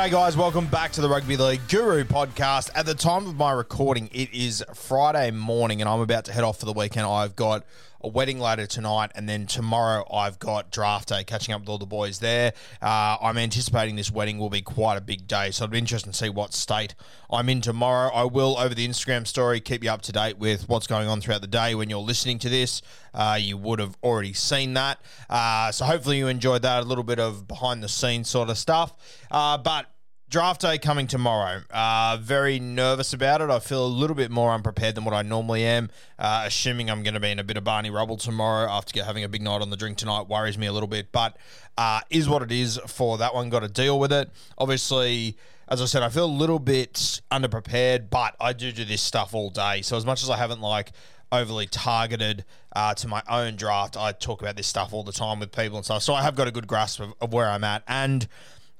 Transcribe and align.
G'day, 0.00 0.10
guys. 0.12 0.34
Welcome 0.34 0.66
back 0.66 0.92
to 0.92 1.02
the 1.02 1.10
Rugby 1.10 1.36
League 1.36 1.60
Guru 1.68 2.04
podcast. 2.04 2.70
At 2.74 2.86
the 2.86 2.94
time 2.94 3.26
of 3.26 3.36
my 3.36 3.52
recording, 3.52 4.08
it 4.14 4.32
is 4.32 4.64
Friday 4.72 5.30
morning, 5.30 5.82
and 5.82 5.90
I'm 5.90 6.00
about 6.00 6.24
to 6.24 6.32
head 6.32 6.42
off 6.42 6.58
for 6.58 6.64
the 6.64 6.72
weekend. 6.72 7.04
I've 7.04 7.36
got 7.36 7.66
a 8.02 8.08
wedding 8.08 8.38
later 8.38 8.66
tonight, 8.66 9.10
and 9.14 9.28
then 9.28 9.46
tomorrow 9.46 10.04
I've 10.12 10.38
got 10.38 10.70
draft 10.70 11.08
day, 11.08 11.24
catching 11.24 11.54
up 11.54 11.62
with 11.62 11.68
all 11.68 11.78
the 11.78 11.86
boys 11.86 12.18
there. 12.18 12.52
Uh, 12.80 13.16
I'm 13.20 13.38
anticipating 13.38 13.96
this 13.96 14.10
wedding 14.10 14.38
will 14.38 14.50
be 14.50 14.62
quite 14.62 14.96
a 14.96 15.00
big 15.00 15.26
day, 15.26 15.50
so 15.50 15.64
it'll 15.64 15.72
be 15.72 15.78
interesting 15.78 16.12
to 16.12 16.18
see 16.18 16.28
what 16.28 16.54
state 16.54 16.94
I'm 17.30 17.48
in 17.48 17.60
tomorrow. 17.60 18.10
I 18.12 18.24
will, 18.24 18.58
over 18.58 18.74
the 18.74 18.86
Instagram 18.86 19.26
story, 19.26 19.60
keep 19.60 19.84
you 19.84 19.90
up 19.90 20.02
to 20.02 20.12
date 20.12 20.38
with 20.38 20.68
what's 20.68 20.86
going 20.86 21.08
on 21.08 21.20
throughout 21.20 21.40
the 21.40 21.46
day 21.46 21.74
when 21.74 21.90
you're 21.90 22.00
listening 22.00 22.38
to 22.40 22.48
this. 22.48 22.82
Uh, 23.12 23.38
you 23.40 23.56
would 23.56 23.78
have 23.78 23.96
already 24.02 24.32
seen 24.32 24.74
that. 24.74 25.00
Uh, 25.28 25.70
so 25.72 25.84
hopefully 25.84 26.18
you 26.18 26.28
enjoyed 26.28 26.62
that, 26.62 26.82
a 26.82 26.86
little 26.86 27.04
bit 27.04 27.18
of 27.18 27.46
behind 27.46 27.82
the 27.82 27.88
scenes 27.88 28.28
sort 28.28 28.48
of 28.48 28.58
stuff. 28.58 28.94
Uh, 29.30 29.58
but 29.58 29.86
Draft 30.30 30.60
day 30.60 30.78
coming 30.78 31.08
tomorrow. 31.08 31.62
Uh, 31.72 32.16
very 32.20 32.60
nervous 32.60 33.12
about 33.12 33.40
it. 33.40 33.50
I 33.50 33.58
feel 33.58 33.84
a 33.84 33.88
little 33.88 34.14
bit 34.14 34.30
more 34.30 34.52
unprepared 34.52 34.94
than 34.94 35.04
what 35.04 35.12
I 35.12 35.22
normally 35.22 35.64
am. 35.64 35.90
Uh, 36.20 36.44
assuming 36.46 36.88
I'm 36.88 37.02
going 37.02 37.14
to 37.14 37.20
be 37.20 37.32
in 37.32 37.40
a 37.40 37.44
bit 37.44 37.56
of 37.56 37.64
Barney 37.64 37.90
rubble 37.90 38.16
tomorrow 38.16 38.70
after 38.70 39.02
having 39.02 39.24
a 39.24 39.28
big 39.28 39.42
night 39.42 39.60
on 39.60 39.70
the 39.70 39.76
drink 39.76 39.98
tonight 39.98 40.28
worries 40.28 40.56
me 40.56 40.68
a 40.68 40.72
little 40.72 40.86
bit, 40.86 41.10
but 41.10 41.36
uh, 41.76 42.02
is 42.10 42.28
what 42.28 42.42
it 42.42 42.52
is 42.52 42.78
for 42.86 43.18
that 43.18 43.34
one. 43.34 43.50
Got 43.50 43.60
to 43.60 43.68
deal 43.68 43.98
with 43.98 44.12
it. 44.12 44.30
Obviously, 44.56 45.36
as 45.66 45.82
I 45.82 45.86
said, 45.86 46.04
I 46.04 46.08
feel 46.10 46.26
a 46.26 46.30
little 46.30 46.60
bit 46.60 47.20
underprepared, 47.32 48.08
but 48.08 48.36
I 48.40 48.52
do 48.52 48.70
do 48.70 48.84
this 48.84 49.02
stuff 49.02 49.34
all 49.34 49.50
day. 49.50 49.82
So 49.82 49.96
as 49.96 50.06
much 50.06 50.22
as 50.22 50.30
I 50.30 50.36
haven't 50.36 50.60
like 50.60 50.92
overly 51.32 51.66
targeted 51.66 52.44
uh, 52.76 52.94
to 52.94 53.08
my 53.08 53.24
own 53.28 53.56
draft, 53.56 53.96
I 53.96 54.12
talk 54.12 54.42
about 54.42 54.54
this 54.54 54.68
stuff 54.68 54.92
all 54.92 55.02
the 55.02 55.10
time 55.10 55.40
with 55.40 55.50
people 55.50 55.76
and 55.76 55.84
stuff. 55.84 56.04
So 56.04 56.14
I 56.14 56.22
have 56.22 56.36
got 56.36 56.46
a 56.46 56.52
good 56.52 56.68
grasp 56.68 57.00
of, 57.00 57.14
of 57.20 57.32
where 57.32 57.48
I'm 57.48 57.64
at 57.64 57.82
and. 57.88 58.28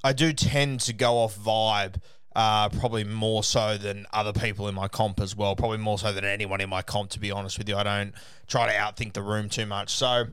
I 0.02 0.12
do 0.12 0.32
tend 0.32 0.80
to 0.80 0.92
go 0.92 1.18
off 1.18 1.36
vibe, 1.36 2.00
uh, 2.34 2.68
probably 2.70 3.04
more 3.04 3.42
so 3.42 3.76
than 3.76 4.06
other 4.12 4.32
people 4.32 4.68
in 4.68 4.74
my 4.74 4.88
comp 4.88 5.20
as 5.20 5.36
well. 5.36 5.56
Probably 5.56 5.78
more 5.78 5.98
so 5.98 6.12
than 6.12 6.24
anyone 6.24 6.60
in 6.60 6.70
my 6.70 6.82
comp, 6.82 7.10
to 7.10 7.20
be 7.20 7.30
honest 7.30 7.58
with 7.58 7.68
you. 7.68 7.76
I 7.76 7.82
don't 7.82 8.14
try 8.46 8.66
to 8.66 8.72
outthink 8.72 9.12
the 9.12 9.22
room 9.22 9.48
too 9.48 9.66
much. 9.66 9.90
So 9.90 10.26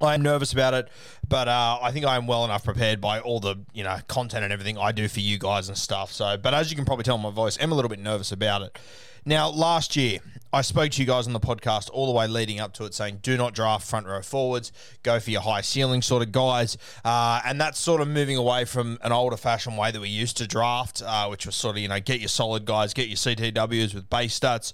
I 0.00 0.14
am 0.14 0.22
nervous 0.22 0.52
about 0.52 0.74
it, 0.74 0.88
but 1.26 1.48
uh, 1.48 1.78
I 1.82 1.90
think 1.90 2.06
I 2.06 2.16
am 2.16 2.26
well 2.26 2.44
enough 2.44 2.64
prepared 2.64 3.00
by 3.00 3.20
all 3.20 3.40
the 3.40 3.56
you 3.72 3.82
know 3.82 3.98
content 4.06 4.44
and 4.44 4.52
everything 4.52 4.78
I 4.78 4.92
do 4.92 5.08
for 5.08 5.20
you 5.20 5.38
guys 5.38 5.68
and 5.68 5.76
stuff. 5.76 6.12
So, 6.12 6.36
but 6.36 6.54
as 6.54 6.70
you 6.70 6.76
can 6.76 6.84
probably 6.84 7.02
tell 7.02 7.16
in 7.16 7.22
my 7.22 7.30
voice, 7.30 7.58
I'm 7.60 7.72
a 7.72 7.74
little 7.74 7.88
bit 7.88 7.98
nervous 7.98 8.30
about 8.30 8.62
it. 8.62 8.78
Now, 9.24 9.48
last 9.48 9.96
year, 9.96 10.20
I 10.52 10.62
spoke 10.62 10.92
to 10.92 11.00
you 11.02 11.06
guys 11.06 11.26
on 11.26 11.34
the 11.34 11.40
podcast 11.40 11.90
all 11.92 12.06
the 12.06 12.12
way 12.12 12.26
leading 12.26 12.58
up 12.58 12.72
to 12.74 12.84
it 12.84 12.94
saying, 12.94 13.18
do 13.22 13.36
not 13.36 13.54
draft 13.54 13.86
front 13.86 14.06
row 14.06 14.22
forwards, 14.22 14.72
go 15.02 15.20
for 15.20 15.30
your 15.30 15.42
high 15.42 15.60
ceiling 15.60 16.00
sort 16.00 16.22
of 16.22 16.32
guys. 16.32 16.78
Uh, 17.04 17.42
and 17.44 17.60
that's 17.60 17.78
sort 17.78 18.00
of 18.00 18.08
moving 18.08 18.36
away 18.36 18.64
from 18.64 18.98
an 19.02 19.12
older 19.12 19.36
fashioned 19.36 19.76
way 19.76 19.90
that 19.90 20.00
we 20.00 20.08
used 20.08 20.38
to 20.38 20.46
draft, 20.46 21.02
uh, 21.04 21.26
which 21.26 21.44
was 21.44 21.54
sort 21.54 21.76
of, 21.76 21.82
you 21.82 21.88
know, 21.88 22.00
get 22.00 22.20
your 22.20 22.28
solid 22.28 22.64
guys, 22.64 22.94
get 22.94 23.08
your 23.08 23.16
CTWs 23.16 23.94
with 23.94 24.08
base 24.08 24.38
stats, 24.38 24.72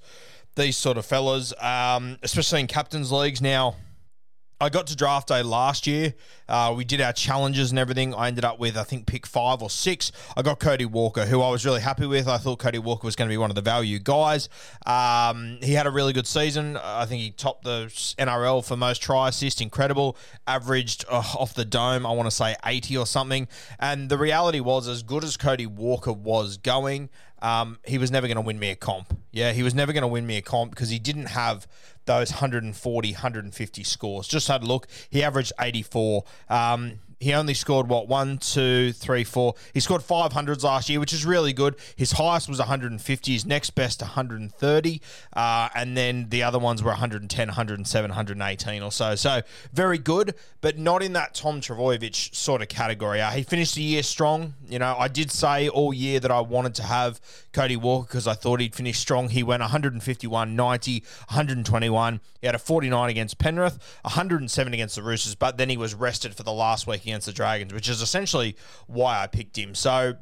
these 0.54 0.76
sort 0.76 0.96
of 0.96 1.04
fellas, 1.04 1.52
um, 1.60 2.18
especially 2.22 2.60
in 2.60 2.68
captain's 2.68 3.10
leagues. 3.10 3.42
Now, 3.42 3.74
I 4.60 4.68
got 4.68 4.86
to 4.86 4.96
draft 4.96 5.28
day 5.28 5.42
last 5.42 5.86
year. 5.86 6.14
Uh, 6.48 6.72
we 6.76 6.84
did 6.84 7.00
our 7.00 7.12
challenges 7.12 7.70
and 7.70 7.78
everything. 7.78 8.14
I 8.14 8.28
ended 8.28 8.44
up 8.44 8.58
with, 8.58 8.76
I 8.76 8.84
think, 8.84 9.06
pick 9.06 9.26
five 9.26 9.62
or 9.62 9.68
six. 9.68 10.12
I 10.36 10.42
got 10.42 10.60
Cody 10.60 10.84
Walker, 10.84 11.26
who 11.26 11.42
I 11.42 11.50
was 11.50 11.66
really 11.66 11.80
happy 11.80 12.06
with. 12.06 12.28
I 12.28 12.38
thought 12.38 12.60
Cody 12.60 12.78
Walker 12.78 13.06
was 13.06 13.16
going 13.16 13.28
to 13.28 13.32
be 13.32 13.36
one 13.36 13.50
of 13.50 13.56
the 13.56 13.62
value 13.62 13.98
guys. 13.98 14.48
Um, 14.86 15.58
he 15.60 15.72
had 15.72 15.86
a 15.86 15.90
really 15.90 16.12
good 16.12 16.26
season. 16.26 16.76
I 16.76 17.04
think 17.04 17.22
he 17.22 17.30
topped 17.30 17.64
the 17.64 17.86
NRL 18.18 18.64
for 18.64 18.76
most 18.76 19.02
try 19.02 19.28
assist. 19.28 19.60
Incredible. 19.60 20.16
Averaged 20.46 21.04
uh, 21.10 21.22
off 21.38 21.54
the 21.54 21.64
dome, 21.64 22.06
I 22.06 22.12
want 22.12 22.26
to 22.28 22.34
say 22.34 22.54
80 22.64 22.96
or 22.98 23.06
something. 23.06 23.48
And 23.80 24.08
the 24.08 24.18
reality 24.18 24.60
was, 24.60 24.86
as 24.86 25.02
good 25.02 25.24
as 25.24 25.36
Cody 25.36 25.66
Walker 25.66 26.12
was 26.12 26.58
going, 26.58 27.10
um, 27.44 27.78
he 27.84 27.98
was 27.98 28.10
never 28.10 28.26
going 28.26 28.36
to 28.36 28.40
win 28.40 28.58
me 28.58 28.70
a 28.70 28.74
comp. 28.74 29.18
Yeah, 29.30 29.52
he 29.52 29.62
was 29.62 29.74
never 29.74 29.92
going 29.92 30.00
to 30.00 30.08
win 30.08 30.26
me 30.26 30.38
a 30.38 30.42
comp 30.42 30.70
because 30.70 30.88
he 30.88 30.98
didn't 30.98 31.26
have 31.26 31.66
those 32.06 32.30
140, 32.30 33.12
150 33.12 33.84
scores. 33.84 34.26
Just 34.26 34.48
had 34.48 34.62
a 34.62 34.66
look. 34.66 34.88
He 35.10 35.22
averaged 35.22 35.52
84. 35.60 36.24
Um, 36.48 37.00
he 37.20 37.32
only 37.32 37.54
scored 37.54 37.88
what 37.88 38.08
one, 38.08 38.38
two, 38.38 38.92
three, 38.92 39.24
four. 39.24 39.54
He 39.72 39.80
scored 39.80 40.02
500s 40.02 40.62
last 40.62 40.88
year, 40.88 41.00
which 41.00 41.12
is 41.12 41.24
really 41.24 41.52
good. 41.52 41.76
His 41.96 42.12
highest 42.12 42.48
was 42.48 42.58
150. 42.58 43.32
His 43.32 43.46
next 43.46 43.70
best 43.70 44.00
130, 44.00 45.00
uh, 45.34 45.68
and 45.74 45.96
then 45.96 46.28
the 46.28 46.42
other 46.42 46.58
ones 46.58 46.82
were 46.82 46.90
110, 46.90 47.48
107, 47.48 48.10
118 48.10 48.82
or 48.82 48.92
so. 48.92 49.14
So 49.14 49.42
very 49.72 49.98
good, 49.98 50.34
but 50.60 50.78
not 50.78 51.02
in 51.02 51.12
that 51.14 51.34
Tom 51.34 51.60
Trbojevic 51.60 52.34
sort 52.34 52.62
of 52.62 52.68
category. 52.68 53.20
Uh, 53.20 53.30
he 53.30 53.42
finished 53.42 53.74
the 53.74 53.82
year 53.82 54.02
strong. 54.02 54.54
You 54.68 54.78
know, 54.78 54.96
I 54.98 55.08
did 55.08 55.30
say 55.30 55.68
all 55.68 55.92
year 55.92 56.20
that 56.20 56.30
I 56.30 56.40
wanted 56.40 56.74
to 56.76 56.82
have 56.82 57.20
Cody 57.52 57.76
Walker 57.76 58.06
because 58.06 58.26
I 58.26 58.34
thought 58.34 58.60
he'd 58.60 58.74
finish 58.74 58.98
strong. 58.98 59.28
He 59.28 59.42
went 59.42 59.60
151, 59.60 60.56
90, 60.56 61.00
121. 61.28 62.20
He 62.40 62.46
had 62.46 62.54
a 62.54 62.58
49 62.58 63.10
against 63.10 63.38
Penrith, 63.38 63.78
107 64.02 64.74
against 64.74 64.96
the 64.96 65.02
Roosters, 65.02 65.34
but 65.34 65.56
then 65.56 65.70
he 65.70 65.76
was 65.76 65.94
rested 65.94 66.34
for 66.34 66.42
the 66.42 66.52
last 66.52 66.86
week 66.86 67.03
against 67.04 67.26
the 67.26 67.32
Dragons, 67.32 67.72
which 67.72 67.88
is 67.88 68.02
essentially 68.02 68.56
why 68.86 69.22
I 69.22 69.26
picked 69.26 69.56
him. 69.58 69.74
So 69.74 70.14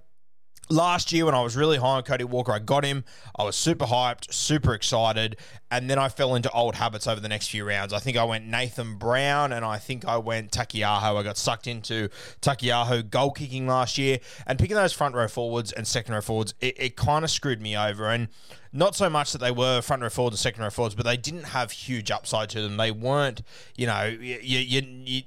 last 0.73 1.13
year 1.13 1.25
when 1.27 1.35
I 1.35 1.43
was 1.43 1.57
really 1.57 1.77
high 1.77 1.97
on 1.97 2.03
Cody 2.03 2.25
Walker, 2.25 2.53
I 2.53 2.59
got 2.59 2.85
him. 2.85 3.05
I 3.37 3.45
was 3.45 3.57
super 3.57 3.87
hyped, 3.87 4.33
super 4.33 4.75
excited, 4.75 5.37
and 5.71 5.89
then 5.89 5.99
I 5.99 6.09
fell 6.09 6.35
into 6.35 6.51
old 6.51 6.77
habits 6.77 7.07
over 7.07 7.21
the 7.21 7.29
next 7.29 7.49
few 7.49 7.67
rounds. 7.67 7.93
I 7.93 7.99
think 7.99 8.17
I 8.17 8.25
went 8.25 8.47
Nathan 8.47 8.97
Brown 8.97 9.53
and 9.53 9.65
I 9.65 9.79
think 9.79 10.05
I 10.05 10.17
went 10.17 10.51
Taukeiaho. 10.51 11.19
I 11.19 11.23
got 11.23 11.37
sucked 11.37 11.67
into 11.67 12.09
Taukeiaho 12.41 13.09
goal 13.09 13.33
kicking 13.33 13.67
last 13.67 13.99
year 13.99 14.19
and 14.47 14.59
picking 14.59 14.77
those 14.77 14.93
front 14.93 15.15
row 15.15 15.29
forwards 15.29 15.73
and 15.73 15.87
second 15.87 16.15
row 16.15 16.21
forwards, 16.21 16.55
it, 16.61 16.75
it 16.79 16.97
kind 16.97 17.25
of 17.25 17.31
screwed 17.31 17.61
me 17.61 17.77
over. 17.77 18.07
And 18.07 18.29
not 18.73 18.95
so 18.95 19.11
much 19.11 19.33
that 19.33 19.39
they 19.39 19.51
were 19.51 19.83
front 19.83 20.03
row 20.03 20.09
forwards 20.09 20.35
and 20.35 20.41
second 20.41 20.63
row 20.63 20.71
forwards, 20.71 20.95
but 20.95 21.05
they 21.05 21.17
didn't 21.17 21.45
have 21.45 21.73
huge 21.73 22.11
upside 22.11 22.49
to 22.51 22.63
them. 22.63 22.79
They 22.79 22.91
weren't, 22.91 23.43
you 23.77 23.87
know, 23.87 24.05
you, 24.05 24.39
you, 24.41 24.83
you 25.05 25.23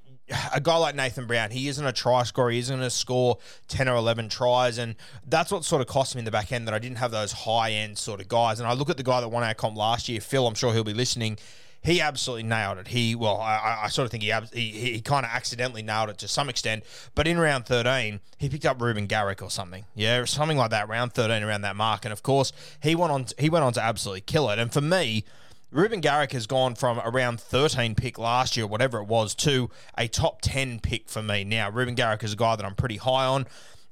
a 0.53 0.59
guy 0.59 0.77
like 0.77 0.95
Nathan 0.95 1.27
Brown, 1.27 1.51
he 1.51 1.67
isn't 1.67 1.85
a 1.85 1.91
try 1.93 2.23
scorer. 2.23 2.51
He 2.51 2.59
isn't 2.59 2.75
going 2.75 2.85
to 2.85 2.89
score 2.89 3.37
10 3.67 3.87
or 3.87 3.95
11 3.95 4.29
tries. 4.29 4.77
And 4.77 4.95
that's 5.27 5.51
what 5.51 5.63
sort 5.63 5.81
of 5.81 5.87
cost 5.87 6.15
me 6.15 6.19
in 6.19 6.25
the 6.25 6.31
back 6.31 6.51
end 6.51 6.67
that 6.67 6.73
I 6.73 6.79
didn't 6.79 6.97
have 6.97 7.11
those 7.11 7.31
high 7.31 7.71
end 7.71 7.97
sort 7.97 8.21
of 8.21 8.27
guys. 8.27 8.59
And 8.59 8.67
I 8.67 8.73
look 8.73 8.89
at 8.89 8.97
the 8.97 9.03
guy 9.03 9.21
that 9.21 9.29
won 9.29 9.43
our 9.43 9.53
comp 9.53 9.77
last 9.77 10.09
year, 10.09 10.19
Phil, 10.21 10.47
I'm 10.47 10.55
sure 10.55 10.73
he'll 10.73 10.83
be 10.83 10.93
listening. 10.93 11.37
he 11.83 12.01
absolutely 12.01 12.43
nailed 12.43 12.79
it. 12.79 12.87
He 12.87 13.13
well, 13.13 13.39
I, 13.39 13.81
I 13.83 13.87
sort 13.89 14.05
of 14.05 14.11
think 14.11 14.23
he 14.23 14.33
he, 14.53 14.93
he 14.93 15.01
kind 15.01 15.25
of 15.25 15.31
accidentally 15.31 15.83
nailed 15.83 16.09
it 16.09 16.17
to 16.19 16.27
some 16.27 16.49
extent. 16.49 16.83
But 17.13 17.27
in 17.27 17.37
round 17.37 17.67
thirteen, 17.67 18.21
he 18.39 18.49
picked 18.49 18.65
up 18.65 18.81
Reuben 18.81 19.05
Garrick 19.05 19.43
or 19.43 19.51
something, 19.51 19.85
yeah, 19.93 20.25
something 20.25 20.57
like 20.57 20.71
that. 20.71 20.89
Round 20.89 21.13
thirteen, 21.13 21.43
around 21.43 21.61
that 21.61 21.75
mark, 21.75 22.03
and 22.03 22.11
of 22.11 22.23
course 22.23 22.51
he 22.81 22.95
went 22.95 23.11
on. 23.11 23.27
he 23.37 23.49
went 23.49 23.63
on 23.63 23.73
to 23.73 23.81
absolutely 23.81 24.21
kill 24.21 24.49
it. 24.49 24.57
And 24.59 24.73
for 24.73 24.81
me. 24.81 25.23
Reuben 25.71 25.99
Garrick 25.99 26.31
has 26.31 26.47
gone 26.47 26.75
from 26.75 26.99
around 26.99 27.39
13 27.39 27.95
pick 27.95 28.17
last 28.17 28.55
year, 28.55 28.65
whatever 28.65 28.99
it 28.99 29.07
was, 29.07 29.35
to 29.35 29.69
a 29.97 30.07
top 30.07 30.41
10 30.41 30.79
pick 30.79 31.09
for 31.09 31.21
me 31.21 31.43
now. 31.43 31.69
Reuben 31.69 31.95
Garrick 31.95 32.23
is 32.23 32.33
a 32.33 32.37
guy 32.37 32.55
that 32.55 32.65
I'm 32.65 32.75
pretty 32.75 32.97
high 32.97 33.25
on. 33.25 33.45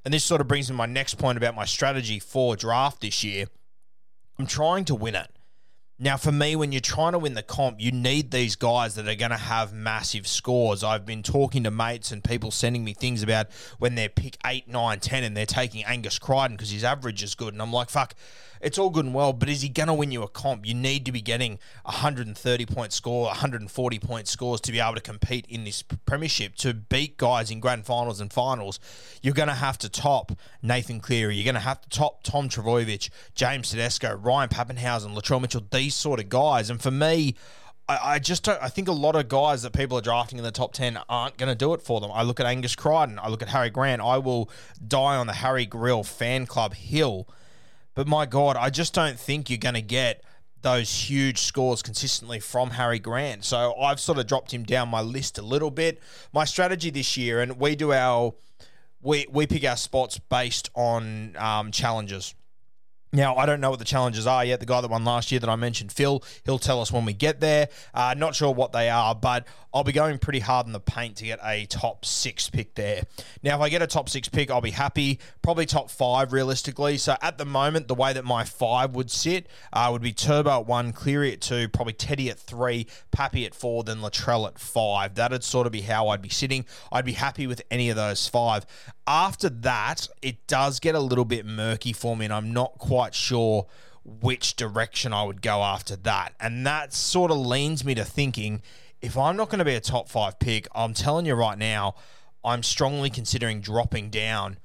And 0.05 0.13
this 0.13 0.23
sort 0.23 0.41
of 0.41 0.47
brings 0.47 0.69
me 0.69 0.77
my 0.77 0.85
next 0.85 1.17
point 1.17 1.37
about 1.37 1.55
my 1.55 1.65
strategy 1.65 2.19
for 2.19 2.55
draft 2.55 3.01
this 3.01 3.23
year. 3.23 3.47
I'm 4.37 4.47
trying 4.47 4.85
to 4.85 4.95
win 4.95 5.15
it. 5.15 5.29
Now, 6.03 6.17
for 6.17 6.33
me, 6.33 6.57
when 6.57 6.73
you're 6.73 6.81
trying 6.81 7.13
to 7.13 7.17
win 7.17 7.33
the 7.33 7.41
comp, 7.41 7.79
you 7.79 7.94
need 7.94 8.29
these 8.29 8.57
guys 8.57 8.95
that 8.95 9.07
are 9.07 9.15
going 9.15 9.31
to 9.31 9.38
have 9.38 9.71
massive 9.71 10.27
scores. 10.27 10.83
I've 10.83 11.05
been 11.05 11.23
talking 11.23 11.63
to 11.63 11.71
mates 11.71 12.11
and 12.11 12.21
people 12.21 12.51
sending 12.51 12.83
me 12.83 12.94
things 12.94 13.23
about 13.23 13.47
when 13.79 13.95
they're 13.95 14.09
pick 14.09 14.38
8, 14.45 14.67
9, 14.67 15.00
10 15.00 15.23
and 15.23 15.38
they're 15.38 15.45
taking 15.45 15.85
Angus 15.85 16.19
Crichton 16.19 16.57
because 16.57 16.71
his 16.71 16.83
average 16.83 17.23
is 17.23 17.35
good. 17.35 17.53
And 17.53 17.61
I'm 17.61 17.71
like, 17.71 17.89
fuck, 17.89 18.15
it's 18.63 18.77
all 18.77 18.89
good 18.89 19.05
and 19.05 19.13
well, 19.13 19.33
but 19.33 19.50
is 19.50 19.61
he 19.61 19.67
going 19.67 19.88
to 19.88 19.94
win 19.94 20.11
you 20.11 20.23
a 20.23 20.27
comp? 20.27 20.65
You 20.65 20.73
need 20.73 21.05
to 21.05 21.11
be 21.11 21.21
getting 21.21 21.59
130 21.83 22.65
point 22.65 22.94
score, 22.94 23.25
140 23.25 23.99
point 23.99 24.27
scores 24.27 24.61
to 24.61 24.71
be 24.71 24.79
able 24.79 24.95
to 24.95 25.01
compete 25.01 25.45
in 25.49 25.65
this 25.65 25.81
premiership. 25.81 26.56
To 26.56 26.73
beat 26.73 27.17
guys 27.17 27.51
in 27.51 27.59
grand 27.59 27.85
finals 27.85 28.21
and 28.21 28.31
finals, 28.31 28.79
you're 29.21 29.33
going 29.33 29.49
to 29.49 29.53
have 29.53 29.77
to 29.79 29.89
top 29.89 30.31
Nathan 30.61 31.01
Cleary. 31.01 31.35
You're 31.35 31.44
going 31.44 31.56
to 31.56 31.59
have 31.59 31.81
to 31.81 31.89
top 31.89 32.23
Tom 32.23 32.47
Trbojevic, 32.47 33.09
James 33.35 33.69
Tedesco, 33.69 34.15
Ryan 34.15 34.49
Papenhuyzen, 34.49 35.13
Latrell 35.13 35.41
Mitchell, 35.41 35.63
these 35.69 35.93
sort 35.94 36.19
of 36.19 36.30
guys. 36.30 36.69
And 36.69 36.81
for 36.81 36.92
me, 36.92 37.36
I, 37.88 38.18
just 38.19 38.44
don't. 38.44 38.62
I 38.62 38.69
think 38.69 38.88
a 38.88 38.94
lot 38.94 39.16
of 39.16 39.28
guys 39.28 39.62
that 39.63 39.74
people 39.74 39.98
are 39.98 40.01
drafting 40.01 40.38
in 40.38 40.44
the 40.44 40.51
top 40.51 40.74
10 40.74 40.98
aren't 41.10 41.38
going 41.38 41.50
to 41.50 41.56
do 41.56 41.74
it 41.74 41.81
for 41.81 42.00
them. 42.00 42.12
I 42.13 42.24
look 42.24 42.40
at 42.40 42.45
Angus 42.45 42.75
Crichton. 42.75 43.19
I 43.22 43.28
look 43.28 43.42
at 43.42 43.50
Harry 43.50 43.69
Grant. 43.69 44.01
I 44.01 44.18
will 44.18 44.50
die 44.88 45.18
on 45.18 45.28
the 45.28 45.34
Harry 45.34 45.66
Grill 45.66 46.04
fan 46.04 46.45
club 46.45 46.74
hill 46.74 47.28
but 47.95 48.07
my 48.07 48.25
God, 48.25 48.57
I 48.57 48.69
just 48.69 48.94
don't 48.94 49.19
think 49.19 49.50
you're 49.50 49.57
going 49.57 49.75
to 49.75 49.81
get 49.81 50.24
those 50.62 51.10
huge 51.10 51.40
scores 51.40 51.81
consistently 51.81 52.40
from 52.40 52.72
Harry 52.72 53.00
Grant. 53.00 53.44
So 53.44 53.75
I've 53.75 54.00
sort 54.00 54.18
of 54.18 54.28
dropped 54.28 54.54
him 54.54 54.63
down 54.63 54.90
my 54.90 55.01
list 55.01 55.38
a 55.38 55.42
little 55.42 55.72
bit. 55.72 56.01
My 56.31 56.45
strategy 56.45 56.90
this 56.90 57.18
year, 57.18 57.42
and 57.42 57.60
we 57.60 57.75
do 57.75 57.94
our 57.94 58.34
we 59.01 59.28
we 59.30 59.45
pick 59.45 59.66
our 59.66 59.75
spots 59.75 60.18
based 60.18 60.69
on 60.74 61.36
um, 61.38 61.72
challenges. 61.72 62.34
Now, 63.15 63.36
I 63.36 63.45
don't 63.45 63.62
know 63.62 63.69
what 63.69 63.77
the 63.77 63.86
challenges 63.86 64.25
are 64.25 64.44
yet. 64.44 64.60
The 64.60 64.65
guy 64.65 64.81
that 64.81 64.89
won 64.89 65.06
last 65.06 65.31
year 65.31 65.39
that 65.39 65.50
I 65.50 65.56
mentioned, 65.56 65.92
Phil, 65.92 66.24
he'll 66.45 66.57
tell 66.57 66.81
us 66.81 66.92
when 66.92 67.06
we 67.06 67.13
get 67.13 67.39
there. 67.39 67.69
Uh, 67.94 68.15
not 68.18 68.33
sure 68.33 68.51
what 68.51 68.71
they 68.71 68.89
are, 68.89 69.13
but 69.13 69.48
I'll 69.71 69.83
be 69.83 69.92
going 69.92 70.18
pretty 70.18 70.39
hard 70.39 70.65
in 70.65 70.71
the 70.71 70.80
paint 70.80 71.18
to 71.18 71.25
get 71.25 71.39
a 71.44 71.65
top 71.65 72.06
six 72.06 72.50
pick 72.50 72.74
there. 72.74 73.04
Now, 73.44 73.57
if 73.57 73.62
I 73.62 73.69
get 73.69 73.83
a 73.83 73.88
top 73.88 74.10
six 74.10 74.30
pick, 74.30 74.50
I'll 74.50 74.62
be 74.62 74.71
happy. 74.71 75.19
Probably 75.44 75.68
top 75.68 75.92
five 75.92 76.33
realistically. 76.33 76.98
So 76.98 77.15
at 77.21 77.38
the 77.38 77.45
moment, 77.45 77.88
the 77.88 77.94
way 77.94 78.13
that 78.13 78.25
my 78.25 78.44
five 78.44 78.95
would 78.95 79.12
sit 79.12 79.45
uh, 79.71 79.89
would 79.92 80.01
be 80.01 80.12
Turbo 80.12 80.62
at 80.62 80.66
one, 80.66 80.92
Cleary 80.92 81.33
at 81.33 81.42
two, 81.42 81.69
probably 81.69 81.94
Teddy 81.94 82.31
at 82.31 82.39
three, 82.39 82.88
Pappy 83.12 83.45
at 83.45 83.54
four, 83.54 83.83
then 83.83 83.98
Latrell 83.98 84.48
at 84.48 84.57
five. 84.57 85.13
That'd 85.13 85.44
sort 85.44 85.68
of 85.68 85.71
be 85.71 85.81
how 85.81 86.07
I'd 86.07 86.21
be 86.21 86.30
sitting. 86.30 86.66
I'd 86.92 87.06
be 87.06 87.13
happy 87.13 87.45
with 87.45 87.62
any 87.69 87.92
of 87.92 87.95
those 87.95 88.27
five. 88.27 88.66
After 89.05 89.50
that, 89.50 90.07
it 90.21 90.47
does 90.47 90.79
get 90.79 90.95
a 90.95 91.00
little 91.00 91.25
bit 91.25 91.45
murky 91.45 91.94
for 91.94 92.15
me, 92.15 92.25
and 92.25 92.33
I'm 92.33 92.53
not 92.53 92.77
quite 92.77 93.13
sure 93.13 93.67
which 94.05 94.55
direction 94.55 95.13
I 95.13 95.23
would 95.23 95.41
go 95.41 95.61
after 95.63 95.95
that. 95.97 96.33
And 96.39 96.65
that 96.65 96.94
sort 96.94 97.31
of 97.31 97.38
leans 97.38 97.83
me 97.83 97.95
to 97.95 98.03
thinking 98.03 98.61
if 99.01 99.17
I'm 99.17 99.35
not 99.35 99.50
going 99.50 99.59
to 99.59 99.65
be 99.65 99.75
a 99.75 99.81
top 99.81 100.07
five 100.07 100.39
pick, 100.39 100.67
I'm 100.73 100.94
telling 100.94 101.25
you 101.25 101.35
right 101.35 101.57
now, 101.57 101.95
I'm 102.44 102.63
strongly 102.63 103.09
considering 103.09 103.59
dropping 103.59 104.09
down 104.09 104.57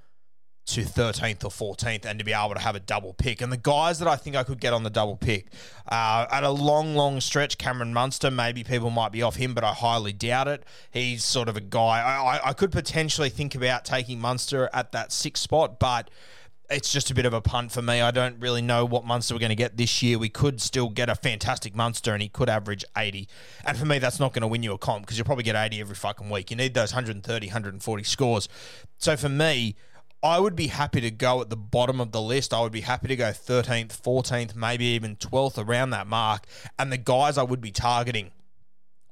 to 0.68 0.82
13th 0.82 1.44
or 1.44 1.76
14th 1.76 2.04
and 2.04 2.18
to 2.18 2.24
be 2.24 2.32
able 2.32 2.54
to 2.54 2.60
have 2.60 2.76
a 2.76 2.80
double 2.80 3.14
pick. 3.14 3.40
And 3.40 3.50
the 3.50 3.56
guys 3.56 3.98
that 4.00 4.08
I 4.08 4.16
think 4.16 4.36
I 4.36 4.42
could 4.44 4.60
get 4.60 4.72
on 4.72 4.82
the 4.82 4.90
double 4.90 5.16
pick 5.16 5.46
uh, 5.90 6.26
at 6.30 6.44
a 6.44 6.50
long, 6.50 6.94
long 6.94 7.20
stretch, 7.20 7.56
Cameron 7.56 7.94
Munster, 7.94 8.30
maybe 8.30 8.64
people 8.64 8.90
might 8.90 9.10
be 9.10 9.22
off 9.22 9.36
him, 9.36 9.54
but 9.54 9.64
I 9.64 9.72
highly 9.72 10.12
doubt 10.12 10.48
it. 10.48 10.64
He's 10.90 11.24
sort 11.24 11.48
of 11.48 11.56
a 11.56 11.60
guy 11.60 12.00
I, 12.00 12.50
I 12.50 12.52
could 12.52 12.70
potentially 12.70 13.30
think 13.30 13.54
about 13.54 13.84
taking 13.84 14.20
Munster 14.20 14.68
at 14.72 14.92
that 14.92 15.10
sixth 15.10 15.42
spot, 15.42 15.78
but 15.78 16.10
it's 16.70 16.92
just 16.92 17.10
a 17.10 17.14
bit 17.14 17.24
of 17.24 17.32
a 17.32 17.40
punt 17.40 17.72
for 17.72 17.80
me. 17.80 18.02
I 18.02 18.10
don't 18.10 18.38
really 18.40 18.60
know 18.60 18.84
what 18.84 19.06
Munster 19.06 19.34
we're 19.34 19.40
going 19.40 19.48
to 19.48 19.56
get 19.56 19.78
this 19.78 20.02
year. 20.02 20.18
We 20.18 20.28
could 20.28 20.60
still 20.60 20.90
get 20.90 21.08
a 21.08 21.14
fantastic 21.14 21.74
Munster 21.74 22.12
and 22.12 22.22
he 22.22 22.28
could 22.28 22.50
average 22.50 22.84
80. 22.96 23.26
And 23.64 23.78
for 23.78 23.86
me, 23.86 23.98
that's 23.98 24.20
not 24.20 24.34
going 24.34 24.42
to 24.42 24.48
win 24.48 24.62
you 24.62 24.74
a 24.74 24.78
comp 24.78 25.06
because 25.06 25.16
you'll 25.16 25.24
probably 25.24 25.44
get 25.44 25.56
80 25.56 25.80
every 25.80 25.94
fucking 25.94 26.28
week. 26.28 26.50
You 26.50 26.58
need 26.58 26.74
those 26.74 26.92
130, 26.92 27.46
140 27.46 28.02
scores. 28.04 28.48
So 28.98 29.16
for 29.16 29.30
me, 29.30 29.76
I 30.22 30.40
would 30.40 30.56
be 30.56 30.66
happy 30.66 31.00
to 31.00 31.10
go 31.10 31.40
at 31.40 31.48
the 31.48 31.56
bottom 31.56 32.00
of 32.00 32.10
the 32.10 32.20
list. 32.20 32.52
I 32.52 32.60
would 32.60 32.72
be 32.72 32.80
happy 32.80 33.06
to 33.08 33.16
go 33.16 33.30
13th, 33.30 34.00
14th, 34.00 34.56
maybe 34.56 34.84
even 34.86 35.16
12th 35.16 35.64
around 35.64 35.90
that 35.90 36.08
mark. 36.08 36.46
And 36.78 36.90
the 36.90 36.98
guys 36.98 37.38
I 37.38 37.44
would 37.44 37.60
be 37.60 37.70
targeting 37.70 38.32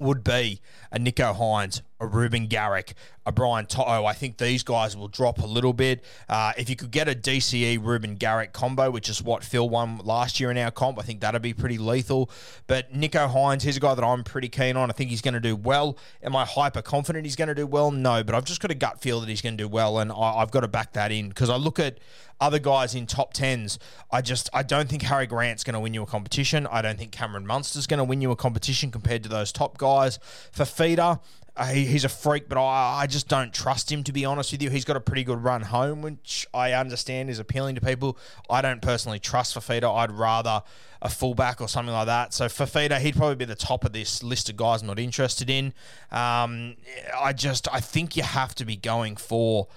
would 0.00 0.24
be 0.24 0.60
a 0.90 0.98
Nicho 0.98 1.36
Hynes, 1.36 1.82
a 2.00 2.06
Reuben 2.06 2.46
Garrick, 2.46 2.94
a 3.24 3.32
Brian 3.32 3.66
To'o. 3.66 4.04
I 4.04 4.12
think 4.12 4.38
these 4.38 4.62
guys 4.62 4.96
will 4.96 5.08
drop 5.08 5.38
a 5.38 5.46
little 5.46 5.72
bit. 5.72 6.04
Uh, 6.28 6.52
if 6.58 6.68
you 6.68 6.76
could 6.76 6.90
get 6.90 7.08
a 7.08 7.14
DCE 7.14 7.82
Reuben 7.82 8.16
Garrick 8.16 8.52
combo, 8.52 8.90
which 8.90 9.08
is 9.08 9.22
what 9.22 9.42
Phil 9.42 9.68
won 9.68 9.98
last 9.98 10.38
year 10.38 10.50
in 10.50 10.58
our 10.58 10.70
comp, 10.70 10.98
I 10.98 11.02
think 11.02 11.20
that'd 11.20 11.42
be 11.42 11.54
pretty 11.54 11.78
lethal. 11.78 12.30
But 12.66 12.92
Nicho 12.92 13.32
Hynes, 13.32 13.62
he's 13.62 13.76
a 13.76 13.80
guy 13.80 13.94
that 13.94 14.04
I'm 14.04 14.24
pretty 14.24 14.48
keen 14.48 14.76
on. 14.76 14.90
I 14.90 14.92
think 14.92 15.10
he's 15.10 15.22
going 15.22 15.34
to 15.34 15.40
do 15.40 15.56
well. 15.56 15.96
Am 16.22 16.36
I 16.36 16.44
hyper 16.44 16.82
confident 16.82 17.24
he's 17.24 17.36
going 17.36 17.48
to 17.48 17.54
do 17.54 17.66
well? 17.66 17.90
No, 17.90 18.22
but 18.22 18.34
I've 18.34 18.44
just 18.44 18.60
got 18.60 18.70
a 18.70 18.74
gut 18.74 19.00
feel 19.00 19.20
that 19.20 19.28
he's 19.28 19.42
going 19.42 19.56
to 19.56 19.64
do 19.64 19.68
well, 19.68 19.98
and 19.98 20.12
I, 20.12 20.40
have 20.40 20.50
got 20.50 20.60
to 20.60 20.68
back 20.68 20.92
that 20.92 21.10
in 21.10 21.28
because 21.28 21.50
I 21.50 21.56
look 21.56 21.78
at 21.78 21.98
other 22.40 22.58
guys 22.58 22.94
in 22.94 23.06
top 23.06 23.32
tens. 23.32 23.78
I 24.10 24.20
just 24.20 24.50
I 24.52 24.62
don't 24.62 24.88
think 24.88 25.02
Harry 25.02 25.26
Grant's 25.26 25.64
going 25.64 25.74
to 25.74 25.80
win 25.80 25.94
you 25.94 26.02
a 26.02 26.06
competition. 26.06 26.66
I 26.66 26.82
don't 26.82 26.98
think 26.98 27.12
Cameron 27.12 27.46
Munster's 27.46 27.86
going 27.86 27.98
to 27.98 28.04
win 28.04 28.20
you 28.20 28.30
a 28.30 28.36
competition 28.36 28.90
compared 28.90 29.22
to 29.22 29.28
those 29.28 29.52
top 29.52 29.78
guys. 29.78 30.18
Fifita, 30.54 31.20
he, 31.64 31.86
he's 31.86 32.04
a 32.04 32.08
freak, 32.08 32.48
but 32.48 32.58
I, 32.58 33.02
I 33.02 33.06
just 33.06 33.28
don't 33.28 33.52
trust 33.52 33.90
him 33.90 34.04
to 34.04 34.12
be 34.12 34.24
honest 34.24 34.52
with 34.52 34.62
you. 34.62 34.70
He's 34.70 34.84
got 34.84 34.96
a 34.96 35.00
pretty 35.00 35.24
good 35.24 35.42
run 35.42 35.62
home, 35.62 36.02
which 36.02 36.46
I 36.52 36.72
understand 36.72 37.30
is 37.30 37.38
appealing 37.38 37.74
to 37.76 37.80
people. 37.80 38.18
I 38.50 38.60
don't 38.62 38.82
personally 38.82 39.18
trust 39.18 39.54
Fifita. 39.56 39.92
I'd 39.94 40.12
rather 40.12 40.62
a 41.02 41.08
fullback 41.08 41.60
or 41.60 41.68
something 41.68 41.94
like 41.94 42.06
that. 42.06 42.34
So 42.34 42.46
Fifita, 42.46 42.98
he'd 42.98 43.16
probably 43.16 43.36
be 43.36 43.44
the 43.44 43.54
top 43.54 43.84
of 43.84 43.92
this 43.92 44.22
list 44.22 44.48
of 44.50 44.56
guys 44.56 44.82
I'm 44.82 44.88
not 44.88 44.98
interested 44.98 45.48
in. 45.48 45.72
Um, 46.10 46.76
I 47.18 47.32
just 47.32 47.72
I 47.72 47.80
think 47.80 48.16
you 48.16 48.22
have 48.22 48.54
to 48.56 48.64
be 48.64 48.76
going 48.76 49.16
for 49.16 49.68